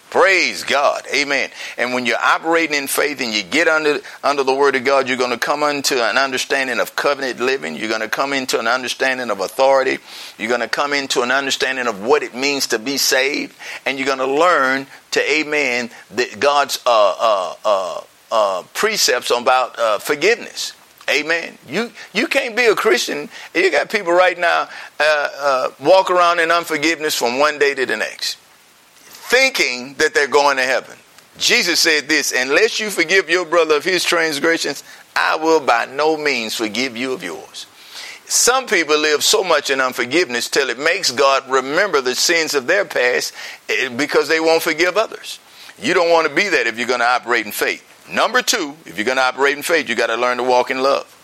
Praise 0.10 0.64
God. 0.64 1.06
Amen. 1.14 1.52
And 1.78 1.94
when 1.94 2.08
you're 2.08 2.18
operating 2.18 2.76
in 2.76 2.88
faith 2.88 3.22
and 3.22 3.32
you 3.32 3.44
get 3.44 3.68
under 3.68 4.00
under 4.24 4.44
the 4.44 4.56
word 4.56 4.76
of 4.76 4.84
God, 4.84 5.08
you're 5.08 5.18
going 5.18 5.30
to 5.30 5.38
come 5.38 5.62
into 5.62 6.04
an 6.04 6.18
understanding 6.18 6.80
of 6.80 6.96
covenant 6.96 7.40
living. 7.40 7.76
You're 7.76 7.90
going 7.90 8.02
to 8.02 8.10
come 8.10 8.34
into 8.34 8.60
an 8.60 8.68
understanding 8.68 9.30
of 9.30 9.40
authority. 9.40 10.00
You're 10.40 10.50
going 10.50 10.62
to 10.62 10.68
come 10.68 10.94
into 10.94 11.22
an 11.22 11.30
understanding 11.30 11.86
of 11.86 12.04
what 12.04 12.24
it 12.24 12.34
means 12.34 12.68
to 12.68 12.80
be 12.80 12.98
saved. 12.98 13.56
And 13.86 14.00
you're 14.00 14.08
going 14.08 14.18
to 14.18 14.26
learn 14.26 14.88
to, 15.12 15.32
amen, 15.32 15.92
that 16.16 16.40
God's 16.40 16.80
uh, 16.88 17.16
uh, 17.20 17.56
uh, 17.64 18.02
uh 18.32 18.64
precepts 18.74 19.30
about 19.30 19.78
uh, 19.78 20.00
forgiveness. 20.00 20.74
Amen. 21.08 21.56
You 21.68 21.92
you 22.14 22.26
can't 22.26 22.56
be 22.56 22.66
a 22.66 22.76
Christian. 22.76 23.30
You 23.54 23.70
got 23.72 23.92
people 23.92 24.14
right 24.14 24.38
now 24.38 24.70
uh, 25.00 25.70
walk 25.80 26.10
around 26.10 26.40
in 26.40 26.50
unforgiveness 26.50 27.14
from 27.14 27.38
one 27.38 27.60
day 27.60 27.76
to 27.76 27.86
the 27.86 27.98
next 27.98 28.38
thinking 29.30 29.94
that 29.96 30.14
they're 30.14 30.28
going 30.28 30.58
to 30.58 30.64
heaven. 30.64 30.98
Jesus 31.38 31.80
said 31.80 32.10
this 32.10 32.34
Unless 32.34 32.80
you 32.80 32.90
forgive 32.90 33.30
your 33.30 33.46
brother 33.46 33.76
of 33.76 33.84
his 33.84 34.04
transgressions, 34.04 34.84
I 35.16 35.36
will 35.36 35.60
by 35.60 35.86
no 35.86 36.18
means 36.18 36.56
forgive 36.56 36.98
you 36.98 37.14
of 37.14 37.24
yours. 37.24 37.68
Some 38.26 38.68
people 38.68 38.98
live 38.98 39.24
so 39.24 39.44
much 39.44 39.70
in 39.70 39.82
unforgiveness 39.82 40.50
till 40.50 40.70
it 40.70 40.78
makes 40.78 41.12
God 41.12 41.50
remember 41.50 42.00
the 42.02 42.14
sins 42.14 42.54
of 42.54 42.68
their 42.68 42.86
past 42.86 43.34
eh, 43.70 43.90
because 43.90 44.28
they 44.28 44.40
won't 44.40 44.62
forgive 44.62 44.98
others. 44.98 45.40
You 45.82 45.94
don't 45.94 46.12
want 46.12 46.28
to 46.28 46.36
be 46.36 46.50
that 46.50 46.68
if 46.68 46.78
you're 46.78 46.88
going 46.88 47.00
to 47.00 47.08
operate 47.08 47.46
in 47.46 47.52
faith. 47.52 47.86
Number 48.12 48.42
two, 48.42 48.76
if 48.86 48.98
you're 48.98 49.06
going 49.06 49.18
to 49.18 49.24
operate 49.24 49.58
in 49.58 49.64
faith, 49.64 49.90
you 49.90 49.96
got 49.96 50.08
to 50.08 50.16
learn 50.16 50.38
to 50.38 50.44
walk 50.44 50.70
in 50.70 50.84
love. 50.84 51.16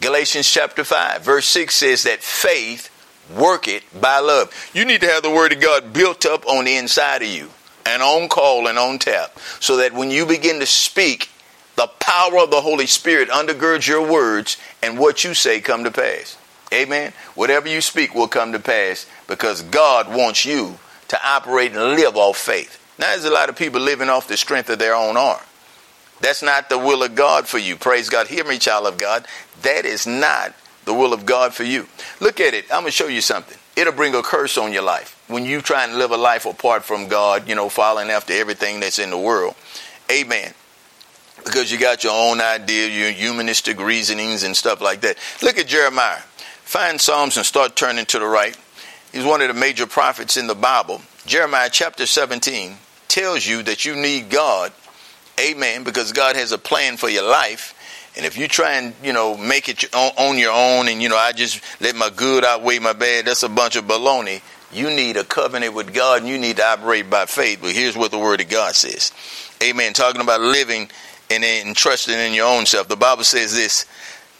Galatians 0.00 0.50
chapter 0.50 0.84
5, 0.84 1.22
verse 1.22 1.46
6 1.46 1.74
says 1.74 2.02
that 2.02 2.20
faith 2.20 2.90
work 3.36 3.68
it 3.68 3.82
by 4.00 4.18
love. 4.18 4.52
You 4.74 4.84
need 4.84 5.00
to 5.00 5.08
have 5.08 5.22
the 5.22 5.30
Word 5.30 5.52
of 5.52 5.60
God 5.60 5.92
built 5.92 6.26
up 6.26 6.46
on 6.46 6.64
the 6.64 6.76
inside 6.76 7.22
of 7.22 7.28
you 7.28 7.50
and 7.86 8.02
on 8.02 8.28
call 8.28 8.66
and 8.66 8.78
on 8.78 8.98
tap 8.98 9.38
so 9.60 9.76
that 9.78 9.92
when 9.92 10.10
you 10.10 10.26
begin 10.26 10.60
to 10.60 10.66
speak, 10.66 11.30
the 11.76 11.86
power 12.00 12.38
of 12.38 12.50
the 12.50 12.60
Holy 12.60 12.86
Spirit 12.86 13.28
undergirds 13.30 13.88
your 13.88 14.06
words 14.06 14.56
and 14.82 14.98
what 14.98 15.24
you 15.24 15.34
say 15.34 15.60
come 15.60 15.84
to 15.84 15.90
pass. 15.90 16.36
Amen. 16.72 17.12
Whatever 17.34 17.68
you 17.68 17.80
speak 17.80 18.14
will 18.14 18.28
come 18.28 18.52
to 18.52 18.58
pass 18.58 19.06
because 19.26 19.62
God 19.62 20.14
wants 20.14 20.44
you 20.44 20.78
to 21.08 21.18
operate 21.26 21.72
and 21.72 22.00
live 22.00 22.16
off 22.16 22.38
faith. 22.38 22.78
Now, 22.98 23.08
there's 23.08 23.24
a 23.24 23.30
lot 23.30 23.48
of 23.48 23.56
people 23.56 23.80
living 23.80 24.08
off 24.08 24.28
the 24.28 24.36
strength 24.36 24.70
of 24.70 24.78
their 24.78 24.94
own 24.94 25.16
arm. 25.16 25.40
That's 26.20 26.42
not 26.42 26.68
the 26.68 26.78
will 26.78 27.02
of 27.02 27.14
God 27.14 27.48
for 27.48 27.58
you. 27.58 27.76
Praise 27.76 28.08
God. 28.08 28.28
Hear 28.28 28.44
me, 28.44 28.58
child 28.58 28.86
of 28.86 28.96
God. 28.96 29.26
That 29.62 29.84
is 29.84 30.06
not 30.06 30.54
the 30.84 30.94
will 30.94 31.12
of 31.12 31.24
God 31.26 31.54
for 31.54 31.64
you. 31.64 31.86
Look 32.20 32.40
at 32.40 32.54
it. 32.54 32.64
I'm 32.64 32.80
going 32.80 32.86
to 32.86 32.90
show 32.90 33.08
you 33.08 33.20
something. 33.20 33.56
It'll 33.76 33.92
bring 33.92 34.14
a 34.14 34.22
curse 34.22 34.58
on 34.58 34.72
your 34.72 34.82
life. 34.82 35.22
When 35.28 35.44
you 35.44 35.62
try 35.62 35.84
and 35.84 35.96
live 35.96 36.10
a 36.10 36.16
life 36.16 36.44
apart 36.44 36.84
from 36.84 37.08
God, 37.08 37.48
you 37.48 37.54
know, 37.54 37.68
following 37.68 38.10
after 38.10 38.32
everything 38.32 38.80
that's 38.80 38.98
in 38.98 39.10
the 39.10 39.18
world. 39.18 39.54
Amen. 40.10 40.52
Because 41.44 41.72
you 41.72 41.78
got 41.78 42.04
your 42.04 42.12
own 42.12 42.40
idea, 42.40 42.88
your 42.88 43.10
humanistic 43.10 43.80
reasonings 43.80 44.42
and 44.42 44.56
stuff 44.56 44.80
like 44.80 45.00
that. 45.00 45.16
Look 45.40 45.58
at 45.58 45.66
Jeremiah. 45.66 46.20
Find 46.62 47.00
Psalms 47.00 47.36
and 47.36 47.46
start 47.46 47.76
turning 47.76 48.06
to 48.06 48.18
the 48.18 48.26
right. 48.26 48.56
He's 49.12 49.24
one 49.24 49.42
of 49.42 49.48
the 49.48 49.54
major 49.54 49.86
prophets 49.86 50.36
in 50.36 50.46
the 50.46 50.54
Bible. 50.54 51.02
Jeremiah 51.26 51.68
chapter 51.70 52.06
17 52.06 52.76
tells 53.08 53.46
you 53.46 53.62
that 53.64 53.84
you 53.84 53.94
need 53.94 54.30
God. 54.30 54.72
Amen. 55.40 55.84
Because 55.84 56.12
God 56.12 56.36
has 56.36 56.52
a 56.52 56.58
plan 56.58 56.96
for 56.96 57.08
your 57.08 57.28
life 57.28 57.74
and 58.16 58.26
if 58.26 58.36
you 58.36 58.46
try 58.46 58.74
and, 58.74 58.94
you 59.02 59.12
know, 59.12 59.36
make 59.36 59.68
it 59.68 59.94
on 59.94 60.36
your 60.36 60.52
own 60.52 60.88
and, 60.88 61.00
you 61.00 61.08
know, 61.08 61.16
I 61.16 61.32
just 61.32 61.62
let 61.80 61.96
my 61.96 62.10
good 62.10 62.44
outweigh 62.44 62.78
my 62.78 62.92
bad, 62.92 63.24
that's 63.24 63.42
a 63.42 63.48
bunch 63.48 63.76
of 63.76 63.86
baloney. 63.86 64.42
You 64.70 64.90
need 64.90 65.16
a 65.16 65.24
covenant 65.24 65.74
with 65.74 65.94
God 65.94 66.20
and 66.20 66.28
you 66.28 66.38
need 66.38 66.56
to 66.58 66.64
operate 66.64 67.08
by 67.08 67.26
faith. 67.26 67.60
But 67.62 67.72
here's 67.72 67.96
what 67.96 68.10
the 68.10 68.18
Word 68.18 68.40
of 68.42 68.48
God 68.48 68.74
says. 68.74 69.12
Amen. 69.62 69.94
Talking 69.94 70.20
about 70.20 70.40
living 70.40 70.90
and, 71.30 71.74
trusting 71.74 72.14
in 72.14 72.34
your 72.34 72.46
own 72.46 72.66
self. 72.66 72.88
The 72.88 72.96
Bible 72.96 73.24
says 73.24 73.54
this 73.54 73.86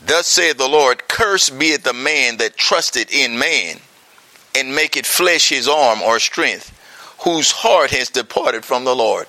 Thus 0.04 0.26
saith 0.26 0.58
the 0.58 0.68
Lord, 0.68 1.08
Cursed 1.08 1.58
be 1.58 1.68
it 1.68 1.85
the 1.85 1.94
man 1.94 2.37
that 2.38 2.56
trusted 2.56 3.11
in 3.11 3.38
man 3.38 3.78
and 4.54 4.74
make 4.74 4.98
it 4.98 5.06
flesh 5.06 5.48
his 5.48 5.66
arm 5.66 6.02
or 6.02 6.18
strength, 6.18 6.78
whose 7.24 7.50
heart 7.50 7.90
has 7.90 8.11
departed 8.11 8.66
from 8.66 8.85
the 8.85 8.94
Lord. 8.94 9.26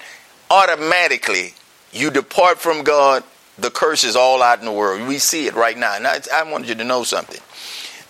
Automatically, 0.49 1.53
you 1.93 2.11
depart 2.11 2.59
from 2.59 2.83
God 2.83 3.23
the 3.63 3.71
curse 3.71 4.03
is 4.03 4.17
all 4.17 4.43
out 4.43 4.59
in 4.59 4.65
the 4.65 4.71
world. 4.71 5.07
We 5.07 5.17
see 5.17 5.47
it 5.47 5.55
right 5.55 5.77
now. 5.77 5.95
And 5.95 6.05
I, 6.05 6.19
I 6.33 6.43
wanted 6.43 6.67
you 6.67 6.75
to 6.75 6.83
know 6.83 7.03
something. 7.03 7.39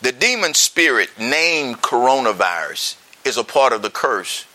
The 0.01 0.11
demon 0.11 0.55
spirit 0.55 1.11
named 1.19 1.77
coronavirus 1.77 2.97
is 3.23 3.37
a 3.37 3.43
part 3.43 3.71
of 3.71 3.83
the 3.83 3.91
curse 3.91 4.45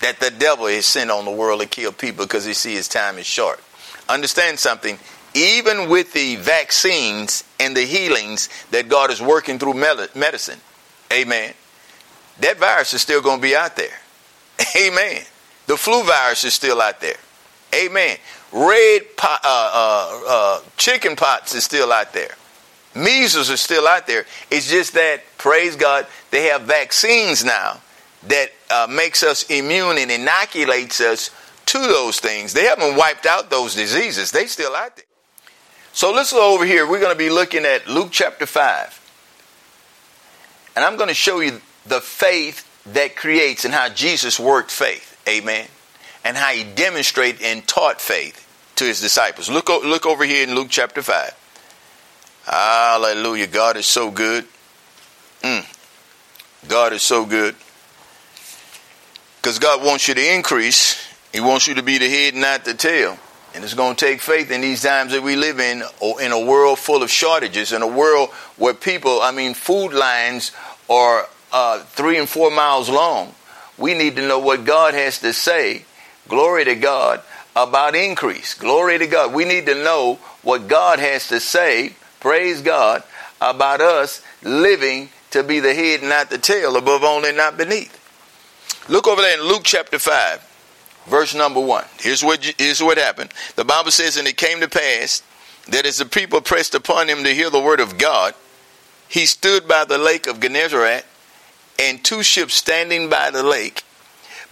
that 0.00 0.20
the 0.20 0.30
devil 0.30 0.66
has 0.66 0.84
sent 0.84 1.10
on 1.10 1.24
the 1.24 1.30
world 1.30 1.62
to 1.62 1.66
kill 1.66 1.90
people 1.90 2.26
because 2.26 2.44
he 2.44 2.52
see 2.52 2.74
his 2.74 2.86
time 2.86 3.16
is 3.16 3.26
short. 3.26 3.60
Understand 4.10 4.58
something. 4.58 4.98
Even 5.32 5.88
with 5.88 6.12
the 6.12 6.36
vaccines 6.36 7.42
and 7.58 7.74
the 7.74 7.84
healings 7.84 8.50
that 8.72 8.88
God 8.88 9.10
is 9.10 9.22
working 9.22 9.58
through 9.58 9.74
medicine, 9.74 10.58
amen, 11.10 11.54
that 12.40 12.58
virus 12.58 12.92
is 12.92 13.00
still 13.00 13.22
going 13.22 13.38
to 13.38 13.42
be 13.42 13.56
out 13.56 13.76
there. 13.76 13.98
Amen. 14.76 15.22
The 15.66 15.76
flu 15.76 16.02
virus 16.02 16.44
is 16.44 16.52
still 16.52 16.80
out 16.80 17.00
there. 17.00 17.16
Amen. 17.74 18.16
Red 18.52 19.16
pot, 19.16 19.40
uh, 19.44 19.70
uh, 19.72 20.22
uh, 20.28 20.60
chicken 20.76 21.14
pox 21.16 21.54
is 21.54 21.64
still 21.64 21.92
out 21.92 22.12
there. 22.12 22.34
Measles 22.94 23.50
are 23.50 23.56
still 23.56 23.86
out 23.86 24.06
there. 24.08 24.26
It's 24.50 24.68
just 24.68 24.94
that, 24.94 25.22
praise 25.38 25.76
God, 25.76 26.06
they 26.32 26.46
have 26.46 26.62
vaccines 26.62 27.44
now 27.44 27.80
that 28.24 28.50
uh, 28.68 28.88
makes 28.90 29.22
us 29.22 29.44
immune 29.44 29.98
and 29.98 30.10
inoculates 30.10 31.00
us 31.00 31.30
to 31.66 31.78
those 31.78 32.18
things. 32.18 32.52
They 32.52 32.64
haven't 32.64 32.96
wiped 32.96 33.26
out 33.26 33.50
those 33.50 33.76
diseases. 33.76 34.32
They 34.32 34.46
still 34.46 34.74
out 34.74 34.96
there. 34.96 35.04
So 35.92 36.12
let's 36.12 36.32
go 36.32 36.52
over 36.52 36.64
here. 36.64 36.88
We're 36.88 37.00
going 37.00 37.12
to 37.14 37.18
be 37.18 37.30
looking 37.30 37.64
at 37.64 37.86
Luke 37.86 38.08
chapter 38.10 38.46
5. 38.46 38.96
And 40.74 40.84
I'm 40.84 40.96
going 40.96 41.08
to 41.08 41.14
show 41.14 41.40
you 41.40 41.60
the 41.86 42.00
faith 42.00 42.66
that 42.86 43.14
creates 43.14 43.64
and 43.64 43.72
how 43.72 43.88
Jesus 43.88 44.40
worked 44.40 44.72
faith. 44.72 45.20
Amen 45.28 45.68
and 46.24 46.36
how 46.36 46.50
he 46.50 46.64
demonstrated 46.64 47.42
and 47.42 47.66
taught 47.66 48.00
faith 48.00 48.46
to 48.76 48.84
his 48.84 49.00
disciples. 49.00 49.48
Look, 49.50 49.68
look 49.68 50.06
over 50.06 50.24
here 50.24 50.46
in 50.46 50.54
Luke 50.54 50.68
chapter 50.70 51.02
5. 51.02 51.36
Hallelujah. 52.44 53.46
God 53.46 53.76
is 53.76 53.86
so 53.86 54.10
good. 54.10 54.46
Mm. 55.42 55.64
God 56.68 56.92
is 56.92 57.02
so 57.02 57.24
good. 57.24 57.54
Because 59.36 59.58
God 59.58 59.84
wants 59.84 60.08
you 60.08 60.14
to 60.14 60.34
increase. 60.34 61.06
He 61.32 61.40
wants 61.40 61.66
you 61.66 61.74
to 61.74 61.82
be 61.82 61.98
the 61.98 62.08
head, 62.08 62.34
not 62.34 62.64
the 62.64 62.74
tail. 62.74 63.18
And 63.54 63.64
it's 63.64 63.74
going 63.74 63.96
to 63.96 64.04
take 64.04 64.20
faith 64.20 64.50
in 64.50 64.60
these 64.60 64.82
times 64.82 65.12
that 65.12 65.22
we 65.22 65.36
live 65.36 65.58
in, 65.58 65.82
or 66.00 66.20
in 66.20 66.32
a 66.32 66.44
world 66.44 66.78
full 66.78 67.02
of 67.02 67.10
shortages, 67.10 67.72
in 67.72 67.82
a 67.82 67.86
world 67.86 68.30
where 68.56 68.74
people, 68.74 69.20
I 69.20 69.32
mean, 69.32 69.54
food 69.54 69.92
lines 69.92 70.52
are 70.88 71.28
uh, 71.52 71.80
three 71.80 72.18
and 72.18 72.28
four 72.28 72.50
miles 72.50 72.88
long. 72.88 73.34
We 73.76 73.94
need 73.94 74.16
to 74.16 74.26
know 74.26 74.38
what 74.38 74.64
God 74.64 74.94
has 74.94 75.18
to 75.20 75.32
say 75.32 75.84
glory 76.30 76.64
to 76.64 76.76
God, 76.76 77.20
about 77.54 77.94
increase. 77.94 78.54
Glory 78.54 78.98
to 78.98 79.06
God. 79.06 79.34
We 79.34 79.44
need 79.44 79.66
to 79.66 79.74
know 79.74 80.18
what 80.42 80.68
God 80.68 80.98
has 80.98 81.28
to 81.28 81.40
say, 81.40 81.94
praise 82.20 82.62
God, 82.62 83.02
about 83.40 83.82
us 83.82 84.22
living 84.42 85.10
to 85.32 85.42
be 85.42 85.60
the 85.60 85.74
head, 85.74 86.02
not 86.02 86.30
the 86.30 86.38
tail, 86.38 86.76
above 86.76 87.04
only, 87.04 87.32
not 87.32 87.58
beneath. 87.58 87.96
Look 88.88 89.06
over 89.06 89.20
there 89.20 89.38
in 89.38 89.46
Luke 89.46 89.62
chapter 89.64 89.98
5, 89.98 91.04
verse 91.06 91.34
number 91.34 91.60
1. 91.60 91.84
Here's 91.98 92.24
what, 92.24 92.42
here's 92.56 92.82
what 92.82 92.98
happened. 92.98 93.32
The 93.56 93.64
Bible 93.64 93.90
says, 93.90 94.16
And 94.16 94.26
it 94.26 94.36
came 94.36 94.60
to 94.60 94.68
pass 94.68 95.22
that 95.68 95.86
as 95.86 95.98
the 95.98 96.06
people 96.06 96.40
pressed 96.40 96.74
upon 96.74 97.08
him 97.08 97.24
to 97.24 97.34
hear 97.34 97.50
the 97.50 97.60
word 97.60 97.80
of 97.80 97.98
God, 97.98 98.34
he 99.08 99.26
stood 99.26 99.68
by 99.68 99.84
the 99.84 99.98
lake 99.98 100.26
of 100.26 100.40
Gennesaret, 100.40 101.04
and 101.78 102.02
two 102.04 102.22
ships 102.22 102.54
standing 102.54 103.08
by 103.08 103.30
the 103.30 103.42
lake. 103.42 103.84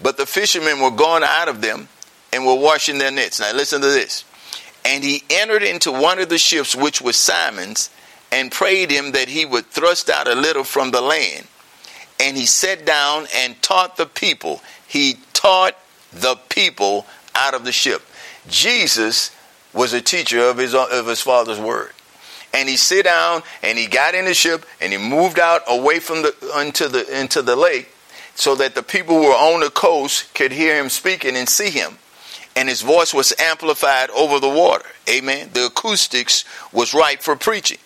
But 0.02 0.16
the 0.16 0.26
fishermen 0.26 0.80
were 0.80 0.90
gone 0.90 1.24
out 1.24 1.48
of 1.48 1.60
them 1.60 1.88
and 2.32 2.46
were 2.46 2.54
washing 2.54 2.98
their 2.98 3.10
nets. 3.10 3.40
Now 3.40 3.52
listen 3.52 3.80
to 3.80 3.88
this. 3.88 4.24
And 4.84 5.02
he 5.02 5.22
entered 5.28 5.62
into 5.62 5.90
one 5.90 6.18
of 6.18 6.28
the 6.28 6.38
ships, 6.38 6.76
which 6.76 7.00
was 7.00 7.16
Simon's, 7.16 7.90
and 8.30 8.52
prayed 8.52 8.90
him 8.90 9.12
that 9.12 9.28
he 9.28 9.44
would 9.44 9.66
thrust 9.66 10.08
out 10.08 10.28
a 10.28 10.34
little 10.34 10.64
from 10.64 10.90
the 10.90 11.00
land. 11.00 11.46
And 12.20 12.36
he 12.36 12.46
sat 12.46 12.84
down 12.84 13.26
and 13.34 13.60
taught 13.62 13.96
the 13.96 14.06
people. 14.06 14.60
He 14.86 15.18
taught 15.32 15.76
the 16.12 16.36
people 16.48 17.06
out 17.34 17.54
of 17.54 17.64
the 17.64 17.72
ship. 17.72 18.02
Jesus 18.48 19.34
was 19.72 19.92
a 19.92 20.00
teacher 20.00 20.40
of 20.40 20.58
his, 20.58 20.74
of 20.74 21.06
his 21.06 21.20
father's 21.20 21.60
word. 21.60 21.92
And 22.54 22.68
he 22.68 22.76
sat 22.76 23.04
down 23.04 23.42
and 23.62 23.78
he 23.78 23.86
got 23.86 24.14
in 24.14 24.24
the 24.24 24.34
ship 24.34 24.64
and 24.80 24.92
he 24.92 24.98
moved 24.98 25.38
out 25.38 25.62
away 25.68 25.98
from 25.98 26.22
the 26.22 26.34
into 26.58 26.88
the 26.88 27.20
into 27.20 27.42
the 27.42 27.54
lake 27.54 27.90
so 28.38 28.54
that 28.54 28.74
the 28.74 28.82
people 28.82 29.16
who 29.16 29.28
were 29.28 29.34
on 29.34 29.60
the 29.60 29.70
coast 29.70 30.32
could 30.34 30.52
hear 30.52 30.78
him 30.78 30.88
speaking 30.88 31.36
and 31.36 31.48
see 31.48 31.70
him 31.70 31.98
and 32.58 32.68
his 32.68 32.82
voice 32.82 33.14
was 33.14 33.32
amplified 33.38 34.10
over 34.10 34.40
the 34.40 34.48
water. 34.48 34.84
Amen. 35.08 35.50
The 35.52 35.66
acoustics 35.66 36.44
was 36.72 36.92
right 36.92 37.22
for 37.22 37.36
preaching. 37.36 37.78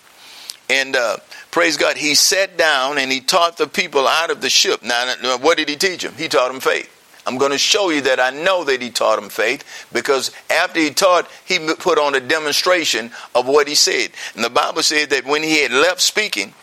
And 0.70 0.96
uh, 0.96 1.18
praise 1.50 1.76
God, 1.76 1.98
he 1.98 2.14
sat 2.14 2.56
down 2.56 2.96
and 2.96 3.12
he 3.12 3.20
taught 3.20 3.58
the 3.58 3.66
people 3.66 4.08
out 4.08 4.30
of 4.30 4.40
the 4.40 4.48
ship. 4.48 4.82
Now, 4.82 5.14
what 5.42 5.58
did 5.58 5.68
he 5.68 5.76
teach 5.76 6.02
them? 6.02 6.14
He 6.16 6.26
taught 6.26 6.50
them 6.50 6.60
faith. 6.60 6.88
I'm 7.26 7.36
going 7.36 7.52
to 7.52 7.58
show 7.58 7.90
you 7.90 8.00
that 8.00 8.18
I 8.18 8.30
know 8.30 8.64
that 8.64 8.80
he 8.80 8.88
taught 8.88 9.20
them 9.20 9.28
faith 9.28 9.86
because 9.92 10.32
after 10.48 10.80
he 10.80 10.90
taught, 10.90 11.30
he 11.44 11.58
put 11.78 11.98
on 11.98 12.14
a 12.14 12.20
demonstration 12.20 13.10
of 13.34 13.46
what 13.46 13.68
he 13.68 13.74
said. 13.74 14.10
And 14.34 14.42
the 14.42 14.50
Bible 14.50 14.82
said 14.82 15.10
that 15.10 15.26
when 15.26 15.42
he 15.42 15.62
had 15.62 15.72
left 15.72 16.00
speaking, 16.00 16.54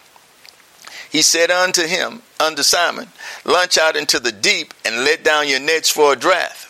he 1.10 1.22
said 1.22 1.50
unto 1.50 1.88
him, 1.88 2.22
unto 2.40 2.64
Simon, 2.64 3.08
Launch 3.46 3.78
out 3.78 3.96
into 3.96 4.20
the 4.20 4.32
deep 4.32 4.74
and 4.86 5.04
let 5.04 5.24
down 5.24 5.48
your 5.48 5.60
nets 5.60 5.90
for 5.90 6.14
a 6.14 6.16
draught. 6.16 6.68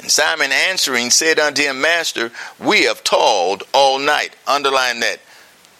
And 0.00 0.10
Simon 0.10 0.50
answering 0.50 1.10
said 1.10 1.38
unto 1.38 1.62
him, 1.62 1.80
Master, 1.80 2.32
we 2.58 2.84
have 2.84 3.04
toiled 3.04 3.64
all 3.72 3.98
night. 3.98 4.34
Underline 4.46 5.00
that. 5.00 5.20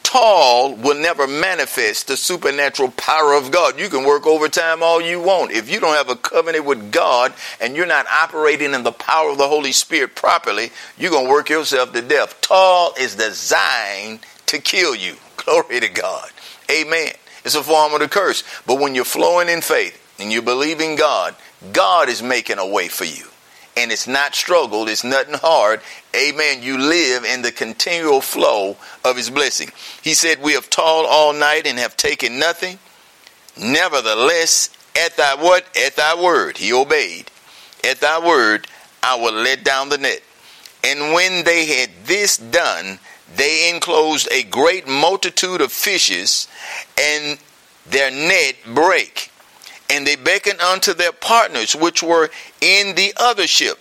Toil 0.02 0.74
will 0.74 1.00
never 1.00 1.28
manifest 1.28 2.08
the 2.08 2.16
supernatural 2.16 2.90
power 2.90 3.32
of 3.32 3.52
God. 3.52 3.78
You 3.78 3.88
can 3.88 4.04
work 4.04 4.26
overtime 4.26 4.82
all 4.82 5.00
you 5.00 5.20
want. 5.20 5.52
If 5.52 5.70
you 5.70 5.78
don't 5.78 5.94
have 5.94 6.08
a 6.08 6.16
covenant 6.16 6.64
with 6.64 6.90
God 6.90 7.32
and 7.60 7.76
you're 7.76 7.86
not 7.86 8.06
operating 8.08 8.74
in 8.74 8.82
the 8.82 8.92
power 8.92 9.30
of 9.30 9.38
the 9.38 9.46
Holy 9.46 9.70
Spirit 9.70 10.16
properly, 10.16 10.70
you're 10.98 11.12
going 11.12 11.26
to 11.26 11.30
work 11.30 11.48
yourself 11.48 11.92
to 11.92 12.02
death. 12.02 12.40
Toil 12.40 12.92
is 12.98 13.14
designed 13.14 14.20
to 14.46 14.58
kill 14.58 14.96
you. 14.96 15.14
Glory 15.36 15.78
to 15.80 15.88
God. 15.88 16.30
Amen. 16.68 17.12
It's 17.44 17.54
a 17.54 17.62
form 17.62 17.94
of 17.94 18.00
the 18.00 18.08
curse. 18.08 18.44
But 18.66 18.80
when 18.80 18.94
you're 18.94 19.04
flowing 19.04 19.48
in 19.48 19.60
faith 19.60 19.98
and 20.18 20.30
you 20.30 20.42
believe 20.42 20.80
in 20.80 20.96
God, 20.96 21.34
God 21.72 22.08
is 22.08 22.22
making 22.22 22.58
a 22.58 22.66
way 22.66 22.88
for 22.88 23.04
you 23.04 23.26
and 23.76 23.92
it's 23.92 24.06
not 24.06 24.34
struggle, 24.34 24.88
it's 24.88 25.04
nothing 25.04 25.34
hard. 25.34 25.80
Amen. 26.14 26.62
You 26.62 26.76
live 26.76 27.24
in 27.24 27.42
the 27.42 27.52
continual 27.52 28.20
flow 28.20 28.76
of 29.04 29.16
his 29.16 29.30
blessing. 29.30 29.70
He 30.02 30.14
said, 30.14 30.42
We 30.42 30.52
have 30.52 30.70
toiled 30.70 31.06
all 31.08 31.32
night 31.32 31.66
and 31.66 31.78
have 31.78 31.96
taken 31.96 32.38
nothing. 32.38 32.78
Nevertheless, 33.56 34.70
at 34.96 35.16
thy 35.16 35.34
what? 35.34 35.64
At 35.76 35.96
thy 35.96 36.20
word, 36.20 36.58
he 36.58 36.72
obeyed. 36.72 37.30
At 37.84 38.00
thy 38.00 38.24
word, 38.24 38.66
I 39.02 39.16
will 39.16 39.32
let 39.32 39.64
down 39.64 39.88
the 39.88 39.98
net. 39.98 40.22
And 40.82 41.14
when 41.14 41.44
they 41.44 41.66
had 41.66 41.90
this 42.04 42.36
done, 42.36 42.98
they 43.36 43.70
enclosed 43.70 44.28
a 44.30 44.42
great 44.42 44.88
multitude 44.88 45.60
of 45.60 45.72
fishes, 45.72 46.48
and 46.98 47.38
their 47.86 48.10
net 48.10 48.56
brake. 48.74 49.30
And 49.88 50.06
they 50.06 50.16
beckoned 50.16 50.60
unto 50.60 50.94
their 50.94 51.12
partners 51.12 51.74
which 51.74 52.02
were 52.02 52.30
in 52.60 52.94
the 52.94 53.12
other 53.16 53.46
ship, 53.46 53.78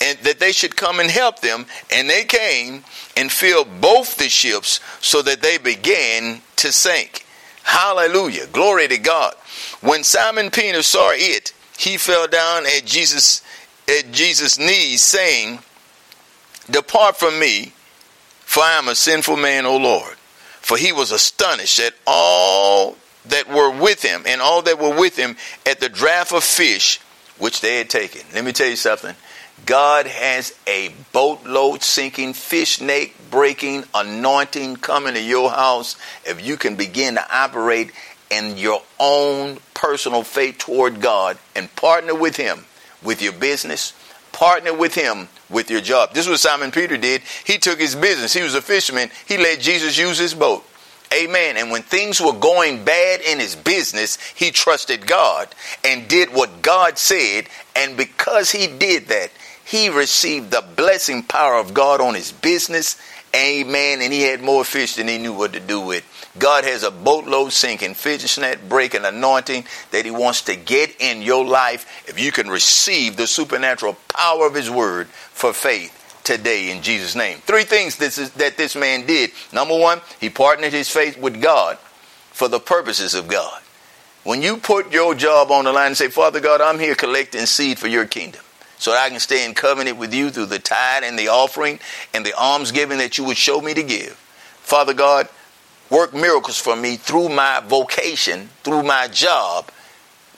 and 0.00 0.18
that 0.20 0.38
they 0.38 0.52
should 0.52 0.76
come 0.76 1.00
and 1.00 1.10
help 1.10 1.40
them. 1.40 1.66
And 1.92 2.08
they 2.08 2.24
came 2.24 2.84
and 3.16 3.30
filled 3.32 3.80
both 3.80 4.16
the 4.16 4.28
ships 4.28 4.80
so 5.00 5.22
that 5.22 5.42
they 5.42 5.58
began 5.58 6.42
to 6.56 6.72
sink. 6.72 7.26
Hallelujah. 7.64 8.46
Glory 8.46 8.88
to 8.88 8.98
God. 8.98 9.34
When 9.80 10.04
Simon 10.04 10.50
Peter 10.50 10.82
saw 10.82 11.10
it, 11.12 11.52
he 11.76 11.96
fell 11.96 12.26
down 12.26 12.64
at 12.66 12.84
Jesus 12.84 13.42
at 13.88 14.12
Jesus' 14.12 14.58
knees, 14.58 15.02
saying, 15.02 15.60
Depart 16.70 17.16
from 17.16 17.38
me, 17.38 17.72
for 18.48 18.62
I 18.62 18.78
am 18.78 18.88
a 18.88 18.94
sinful 18.94 19.36
man, 19.36 19.66
O 19.66 19.76
Lord. 19.76 20.14
For 20.62 20.78
he 20.78 20.90
was 20.90 21.12
astonished 21.12 21.78
at 21.80 21.92
all 22.06 22.96
that 23.26 23.46
were 23.46 23.70
with 23.70 24.02
him 24.02 24.22
and 24.24 24.40
all 24.40 24.62
that 24.62 24.78
were 24.78 24.98
with 24.98 25.16
him 25.18 25.36
at 25.66 25.80
the 25.80 25.90
draught 25.90 26.32
of 26.32 26.42
fish 26.42 26.98
which 27.36 27.60
they 27.60 27.76
had 27.76 27.90
taken. 27.90 28.22
Let 28.32 28.46
me 28.46 28.52
tell 28.52 28.70
you 28.70 28.76
something. 28.76 29.14
God 29.66 30.06
has 30.06 30.54
a 30.66 30.94
boatload 31.12 31.82
sinking, 31.82 32.32
fish 32.32 32.80
net 32.80 33.10
breaking 33.30 33.84
anointing 33.94 34.76
coming 34.76 35.12
to 35.12 35.22
your 35.22 35.50
house 35.50 35.96
if 36.24 36.42
you 36.42 36.56
can 36.56 36.74
begin 36.74 37.16
to 37.16 37.26
operate 37.30 37.92
in 38.30 38.56
your 38.56 38.80
own 38.98 39.58
personal 39.74 40.22
faith 40.22 40.56
toward 40.56 41.02
God 41.02 41.36
and 41.54 41.74
partner 41.76 42.14
with 42.14 42.36
Him 42.36 42.64
with 43.02 43.20
your 43.20 43.34
business, 43.34 43.92
partner 44.38 44.72
with 44.72 44.94
Him 44.94 45.28
with 45.50 45.68
your 45.68 45.80
job. 45.80 46.14
This 46.14 46.26
is 46.26 46.30
what 46.30 46.38
Simon 46.38 46.70
Peter 46.70 46.96
did. 46.96 47.22
He 47.44 47.58
took 47.58 47.80
his 47.80 47.96
business, 47.96 48.32
he 48.32 48.42
was 48.42 48.54
a 48.54 48.62
fisherman, 48.62 49.10
he 49.26 49.36
let 49.36 49.60
Jesus 49.60 49.98
use 49.98 50.18
his 50.18 50.32
boat. 50.32 50.64
Amen. 51.12 51.56
And 51.56 51.70
when 51.70 51.82
things 51.82 52.20
were 52.20 52.34
going 52.34 52.84
bad 52.84 53.20
in 53.22 53.38
his 53.38 53.56
business, 53.56 54.18
he 54.36 54.50
trusted 54.50 55.06
God 55.06 55.48
and 55.82 56.06
did 56.06 56.32
what 56.32 56.60
God 56.60 56.98
said. 56.98 57.48
And 57.74 57.96
because 57.96 58.50
he 58.50 58.66
did 58.66 59.08
that, 59.08 59.30
he 59.64 59.88
received 59.88 60.50
the 60.50 60.64
blessing 60.76 61.22
power 61.22 61.54
of 61.54 61.72
God 61.72 62.02
on 62.02 62.14
his 62.14 62.30
business. 62.30 63.00
Amen. 63.34 64.00
And 64.00 64.12
he 64.12 64.22
had 64.22 64.42
more 64.42 64.64
fish 64.64 64.96
than 64.96 65.08
he 65.08 65.18
knew 65.18 65.32
what 65.32 65.52
to 65.52 65.60
do 65.60 65.80
with. 65.80 66.04
God 66.38 66.64
has 66.64 66.82
a 66.82 66.90
boatload 66.90 67.52
sinking, 67.52 67.94
fish 67.94 68.38
net 68.38 68.68
breaking 68.68 69.04
anointing 69.04 69.64
that 69.90 70.04
he 70.04 70.10
wants 70.10 70.42
to 70.42 70.56
get 70.56 71.00
in 71.00 71.22
your 71.22 71.44
life 71.44 72.08
if 72.08 72.18
you 72.18 72.32
can 72.32 72.48
receive 72.48 73.16
the 73.16 73.26
supernatural 73.26 73.96
power 74.08 74.46
of 74.46 74.54
his 74.54 74.70
word 74.70 75.08
for 75.08 75.52
faith 75.52 75.94
today 76.24 76.70
in 76.70 76.82
Jesus' 76.82 77.14
name. 77.14 77.38
Three 77.38 77.64
things 77.64 77.96
this 77.96 78.18
is, 78.18 78.30
that 78.32 78.56
this 78.56 78.76
man 78.76 79.06
did. 79.06 79.30
Number 79.52 79.78
one, 79.78 80.00
he 80.20 80.30
partnered 80.30 80.72
his 80.72 80.90
faith 80.90 81.18
with 81.18 81.40
God 81.40 81.78
for 82.30 82.48
the 82.48 82.60
purposes 82.60 83.14
of 83.14 83.28
God. 83.28 83.62
When 84.24 84.42
you 84.42 84.58
put 84.58 84.92
your 84.92 85.14
job 85.14 85.50
on 85.50 85.64
the 85.64 85.72
line 85.72 85.88
and 85.88 85.96
say, 85.96 86.08
Father 86.08 86.40
God, 86.40 86.60
I'm 86.60 86.78
here 86.78 86.94
collecting 86.94 87.46
seed 87.46 87.78
for 87.78 87.88
your 87.88 88.04
kingdom 88.04 88.42
so 88.78 88.92
that 88.92 89.04
I 89.04 89.10
can 89.10 89.20
stay 89.20 89.44
in 89.44 89.54
covenant 89.54 89.96
with 89.96 90.14
you 90.14 90.30
through 90.30 90.46
the 90.46 90.58
tithe 90.58 91.04
and 91.04 91.18
the 91.18 91.28
offering 91.28 91.80
and 92.14 92.24
the 92.24 92.34
almsgiving 92.34 92.98
that 92.98 93.18
you 93.18 93.24
would 93.24 93.36
show 93.36 93.60
me 93.60 93.74
to 93.74 93.82
give. 93.82 94.12
Father 94.62 94.94
God, 94.94 95.28
work 95.90 96.14
miracles 96.14 96.58
for 96.58 96.76
me 96.76 96.96
through 96.96 97.28
my 97.28 97.62
vocation, 97.66 98.50
through 98.62 98.82
my 98.82 99.08
job, 99.08 99.70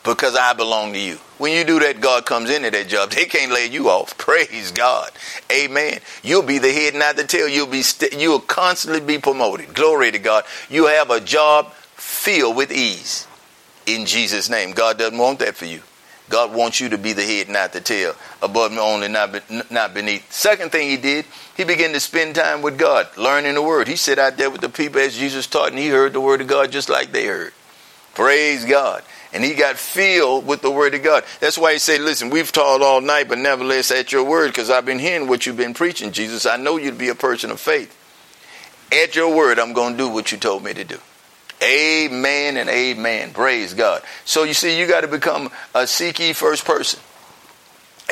because 0.04 0.34
I 0.36 0.54
belong 0.54 0.92
to 0.94 0.98
you. 0.98 1.18
When 1.38 1.52
you 1.52 1.64
do 1.64 1.78
that, 1.80 2.00
God 2.00 2.26
comes 2.26 2.50
into 2.50 2.70
that 2.70 2.88
job. 2.88 3.10
They 3.10 3.24
can't 3.24 3.52
lay 3.52 3.66
you 3.66 3.88
off. 3.88 4.16
Praise 4.18 4.70
God. 4.72 5.10
Amen. 5.52 6.00
You'll 6.22 6.42
be 6.42 6.58
the 6.58 6.72
head, 6.72 6.94
not 6.94 7.16
the 7.16 7.24
tail. 7.24 7.48
You'll 7.48 7.66
be 7.66 7.82
st- 7.82 8.18
you'll 8.18 8.40
constantly 8.40 9.00
be 9.00 9.18
promoted. 9.18 9.74
Glory 9.74 10.10
to 10.12 10.18
God. 10.18 10.44
You 10.68 10.86
have 10.86 11.10
a 11.10 11.20
job 11.20 11.72
filled 11.96 12.56
with 12.56 12.72
ease. 12.72 13.26
In 13.86 14.06
Jesus' 14.06 14.48
name. 14.48 14.72
God 14.72 14.98
doesn't 14.98 15.18
want 15.18 15.38
that 15.40 15.56
for 15.56 15.66
you. 15.66 15.80
God 16.30 16.54
wants 16.54 16.80
you 16.80 16.88
to 16.88 16.96
be 16.96 17.12
the 17.12 17.22
head, 17.22 17.50
not 17.50 17.74
the 17.74 17.82
tail, 17.82 18.14
above 18.40 18.72
me 18.72 18.78
only, 18.78 19.08
not, 19.08 19.32
be, 19.32 19.40
not 19.68 19.92
beneath. 19.92 20.32
Second 20.32 20.72
thing 20.72 20.88
he 20.88 20.96
did, 20.96 21.26
he 21.56 21.64
began 21.64 21.92
to 21.92 22.00
spend 22.00 22.36
time 22.36 22.62
with 22.62 22.78
God, 22.78 23.08
learning 23.18 23.54
the 23.54 23.62
word. 23.62 23.88
He 23.88 23.96
sat 23.96 24.18
out 24.18 24.38
there 24.38 24.48
with 24.48 24.62
the 24.62 24.70
people 24.70 25.00
as 25.00 25.18
Jesus 25.18 25.46
taught, 25.46 25.70
and 25.70 25.78
he 25.78 25.88
heard 25.88 26.14
the 26.14 26.20
word 26.20 26.40
of 26.40 26.46
God 26.46 26.72
just 26.72 26.88
like 26.88 27.12
they 27.12 27.26
heard. 27.26 27.52
Praise 28.14 28.64
God 28.64 29.02
and 29.32 29.44
he 29.44 29.54
got 29.54 29.76
filled 29.76 30.46
with 30.46 30.62
the 30.62 30.70
word 30.70 30.94
of 30.94 31.02
God. 31.02 31.24
That's 31.40 31.58
why 31.58 31.72
he 31.72 31.78
said, 31.78 32.00
Listen, 32.00 32.30
we've 32.30 32.50
taught 32.50 32.82
all 32.82 33.00
night, 33.00 33.28
but 33.28 33.38
nevertheless 33.38 33.90
at 33.90 34.12
your 34.12 34.24
word, 34.24 34.48
because 34.48 34.70
I've 34.70 34.86
been 34.86 34.98
hearing 34.98 35.28
what 35.28 35.46
you've 35.46 35.56
been 35.56 35.74
preaching, 35.74 36.12
Jesus. 36.12 36.46
I 36.46 36.56
know 36.56 36.76
you 36.76 36.90
to 36.90 36.96
be 36.96 37.08
a 37.08 37.14
person 37.14 37.50
of 37.50 37.60
faith. 37.60 37.96
At 38.92 39.14
your 39.14 39.34
word, 39.34 39.58
I'm 39.58 39.72
going 39.72 39.92
to 39.92 39.98
do 39.98 40.08
what 40.08 40.32
you 40.32 40.38
told 40.38 40.64
me 40.64 40.74
to 40.74 40.84
do. 40.84 40.98
Amen 41.62 42.56
and 42.56 42.70
amen. 42.70 43.32
Praise 43.32 43.74
God. 43.74 44.02
So 44.24 44.44
you 44.44 44.54
see, 44.54 44.78
you 44.78 44.86
got 44.86 45.02
to 45.02 45.08
become 45.08 45.50
a 45.74 45.86
seek 45.86 46.18
ye 46.18 46.32
first 46.32 46.64
person. 46.64 47.00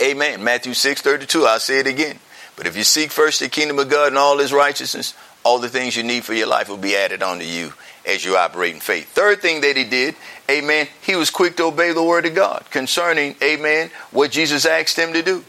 Amen. 0.02 0.44
Matthew 0.44 0.74
6 0.74 1.00
32. 1.00 1.46
I'll 1.46 1.58
say 1.58 1.80
it 1.80 1.86
again. 1.86 2.18
But 2.56 2.66
if 2.66 2.76
you 2.76 2.84
seek 2.84 3.10
first 3.10 3.40
the 3.40 3.48
kingdom 3.48 3.78
of 3.78 3.88
God 3.88 4.08
and 4.08 4.18
all 4.18 4.38
his 4.38 4.52
righteousness, 4.52 5.14
all 5.44 5.58
the 5.58 5.68
things 5.68 5.96
you 5.96 6.02
need 6.02 6.24
for 6.24 6.34
your 6.34 6.48
life 6.48 6.68
will 6.68 6.76
be 6.76 6.96
added 6.96 7.22
onto 7.22 7.44
you 7.44 7.72
as 8.04 8.24
you 8.24 8.36
operate 8.36 8.74
in 8.74 8.80
faith. 8.80 9.08
Third 9.08 9.40
thing 9.40 9.60
that 9.60 9.76
he 9.76 9.84
did, 9.84 10.16
amen, 10.50 10.88
he 11.02 11.14
was 11.14 11.30
quick 11.30 11.56
to 11.56 11.64
obey 11.64 11.92
the 11.92 12.02
word 12.02 12.26
of 12.26 12.34
God 12.34 12.64
concerning, 12.70 13.36
amen, 13.42 13.90
what 14.10 14.30
Jesus 14.30 14.66
asked 14.66 14.98
him 14.98 15.12
to 15.12 15.22
do. 15.22 15.44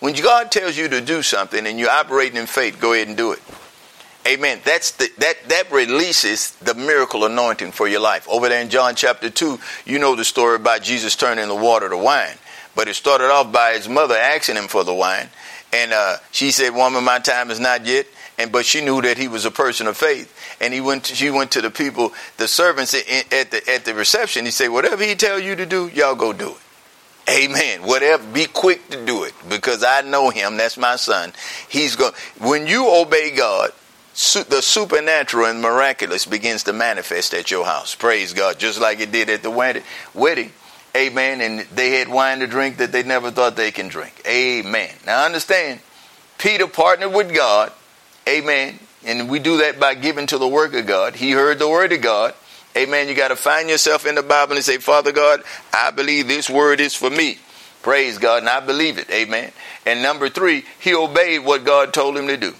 When 0.00 0.14
God 0.14 0.50
tells 0.50 0.76
you 0.76 0.88
to 0.88 1.00
do 1.00 1.22
something 1.22 1.66
and 1.66 1.78
you're 1.78 1.90
operating 1.90 2.36
in 2.36 2.46
faith, 2.46 2.80
go 2.80 2.94
ahead 2.94 3.08
and 3.08 3.16
do 3.16 3.32
it. 3.32 3.40
Amen. 4.26 4.60
That's 4.64 4.92
the, 4.92 5.10
that 5.18 5.36
that 5.48 5.70
releases 5.70 6.52
the 6.52 6.74
miracle 6.74 7.26
anointing 7.26 7.72
for 7.72 7.86
your 7.86 8.00
life. 8.00 8.26
Over 8.28 8.48
there 8.48 8.62
in 8.62 8.70
John 8.70 8.94
chapter 8.94 9.28
2, 9.28 9.58
you 9.84 9.98
know 9.98 10.16
the 10.16 10.24
story 10.24 10.56
about 10.56 10.82
Jesus 10.82 11.14
turning 11.14 11.46
the 11.48 11.54
water 11.54 11.90
to 11.90 11.96
wine. 11.96 12.36
But 12.74 12.88
it 12.88 12.94
started 12.94 13.30
off 13.30 13.52
by 13.52 13.74
his 13.74 13.88
mother 13.88 14.16
asking 14.16 14.56
him 14.56 14.66
for 14.66 14.82
the 14.82 14.94
wine. 14.94 15.28
And 15.72 15.92
uh, 15.92 16.16
she 16.32 16.52
said, 16.52 16.74
Woman, 16.74 17.04
my 17.04 17.18
time 17.18 17.50
is 17.50 17.60
not 17.60 17.84
yet. 17.84 18.06
And 18.38 18.50
but 18.50 18.64
she 18.64 18.80
knew 18.80 19.02
that 19.02 19.18
he 19.18 19.28
was 19.28 19.44
a 19.44 19.50
person 19.50 19.86
of 19.86 19.96
faith. 19.96 20.34
And 20.60 20.72
he 20.72 20.80
went 20.80 21.04
to, 21.04 21.14
she 21.14 21.30
went 21.30 21.52
to 21.52 21.60
the 21.60 21.70
people, 21.70 22.12
the 22.38 22.48
servants 22.48 22.94
at 22.94 23.50
the 23.50 23.62
at 23.68 23.84
the 23.84 23.94
reception. 23.94 24.46
He 24.46 24.50
said, 24.50 24.68
Whatever 24.68 25.04
he 25.04 25.14
tell 25.14 25.38
you 25.38 25.54
to 25.54 25.66
do, 25.66 25.88
y'all 25.88 26.14
go 26.14 26.32
do 26.32 26.50
it. 26.50 26.56
Amen. 27.30 27.82
Whatever, 27.82 28.26
be 28.32 28.46
quick 28.46 28.88
to 28.90 29.04
do 29.04 29.24
it 29.24 29.34
because 29.48 29.82
I 29.84 30.02
know 30.02 30.30
him. 30.30 30.56
That's 30.56 30.76
my 30.76 30.96
son. 30.96 31.32
He's 31.68 31.96
going. 31.96 32.12
When 32.40 32.66
you 32.66 32.88
obey 32.88 33.34
God, 33.34 33.70
the 34.14 34.60
supernatural 34.62 35.46
and 35.46 35.60
miraculous 35.60 36.24
begins 36.24 36.62
to 36.64 36.72
manifest 36.72 37.34
at 37.34 37.50
your 37.50 37.64
house. 37.64 37.94
Praise 37.96 38.32
God, 38.32 38.58
just 38.60 38.80
like 38.80 39.00
it 39.00 39.10
did 39.10 39.28
at 39.28 39.42
the 39.42 39.50
wedding. 39.50 40.52
Amen. 40.96 41.40
And 41.40 41.60
they 41.74 41.98
had 41.98 42.08
wine 42.08 42.38
to 42.38 42.46
drink 42.46 42.76
that 42.76 42.92
they 42.92 43.02
never 43.02 43.32
thought 43.32 43.56
they 43.56 43.72
can 43.72 43.88
drink. 43.88 44.22
Amen. 44.26 44.90
Now 45.04 45.24
understand, 45.24 45.80
Peter 46.38 46.68
partnered 46.68 47.12
with 47.12 47.34
God. 47.34 47.72
Amen. 48.28 48.78
And 49.04 49.28
we 49.28 49.40
do 49.40 49.58
that 49.58 49.80
by 49.80 49.94
giving 49.94 50.26
to 50.28 50.38
the 50.38 50.46
work 50.46 50.74
of 50.74 50.86
God. 50.86 51.16
He 51.16 51.32
heard 51.32 51.58
the 51.58 51.68
word 51.68 51.92
of 51.92 52.00
God. 52.00 52.34
Amen. 52.76 53.08
You 53.08 53.14
got 53.14 53.28
to 53.28 53.36
find 53.36 53.68
yourself 53.68 54.06
in 54.06 54.14
the 54.14 54.22
Bible 54.22 54.54
and 54.54 54.64
say, 54.64 54.78
Father 54.78 55.12
God, 55.12 55.42
I 55.72 55.90
believe 55.90 56.28
this 56.28 56.48
word 56.48 56.80
is 56.80 56.94
for 56.94 57.10
me. 57.10 57.38
Praise 57.82 58.18
God. 58.18 58.38
And 58.38 58.48
I 58.48 58.60
believe 58.60 58.98
it. 58.98 59.10
Amen. 59.10 59.50
And 59.84 60.02
number 60.02 60.28
three, 60.28 60.64
he 60.80 60.94
obeyed 60.94 61.44
what 61.44 61.64
God 61.64 61.92
told 61.92 62.16
him 62.16 62.28
to 62.28 62.36
do. 62.36 62.54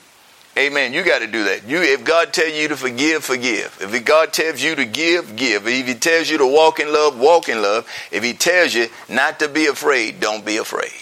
Amen. 0.57 0.93
You 0.93 1.03
got 1.03 1.19
to 1.19 1.27
do 1.27 1.45
that. 1.45 1.67
You, 1.67 1.83
if 1.83 2.05
God 2.05 2.33
tells 2.33 2.53
you 2.53 2.69
to 2.69 2.77
forgive, 2.77 3.25
forgive. 3.25 3.77
If 3.81 4.05
God 4.05 4.33
tells 4.33 4.63
you 4.63 4.77
to 4.77 4.85
give, 4.85 5.35
give. 5.35 5.67
If 5.67 5.87
He 5.87 5.95
tells 5.95 6.31
you 6.31 6.39
to 6.39 6.47
walk 6.47 6.79
in 6.79 6.93
love, 6.93 7.19
walk 7.19 7.49
in 7.49 7.61
love. 7.61 7.89
If 8.13 8.23
He 8.23 8.35
tells 8.35 8.73
you 8.73 8.87
not 9.09 9.41
to 9.41 9.49
be 9.49 9.67
afraid, 9.67 10.21
don't 10.21 10.45
be 10.45 10.59
afraid. 10.59 10.93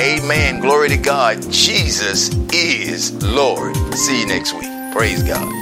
Amen. 0.00 0.60
Glory 0.60 0.88
to 0.88 0.96
God. 0.96 1.42
Jesus 1.52 2.34
is 2.54 3.12
Lord. 3.22 3.76
See 3.94 4.20
you 4.20 4.26
next 4.26 4.54
week. 4.54 4.70
Praise 4.94 5.22
God. 5.22 5.59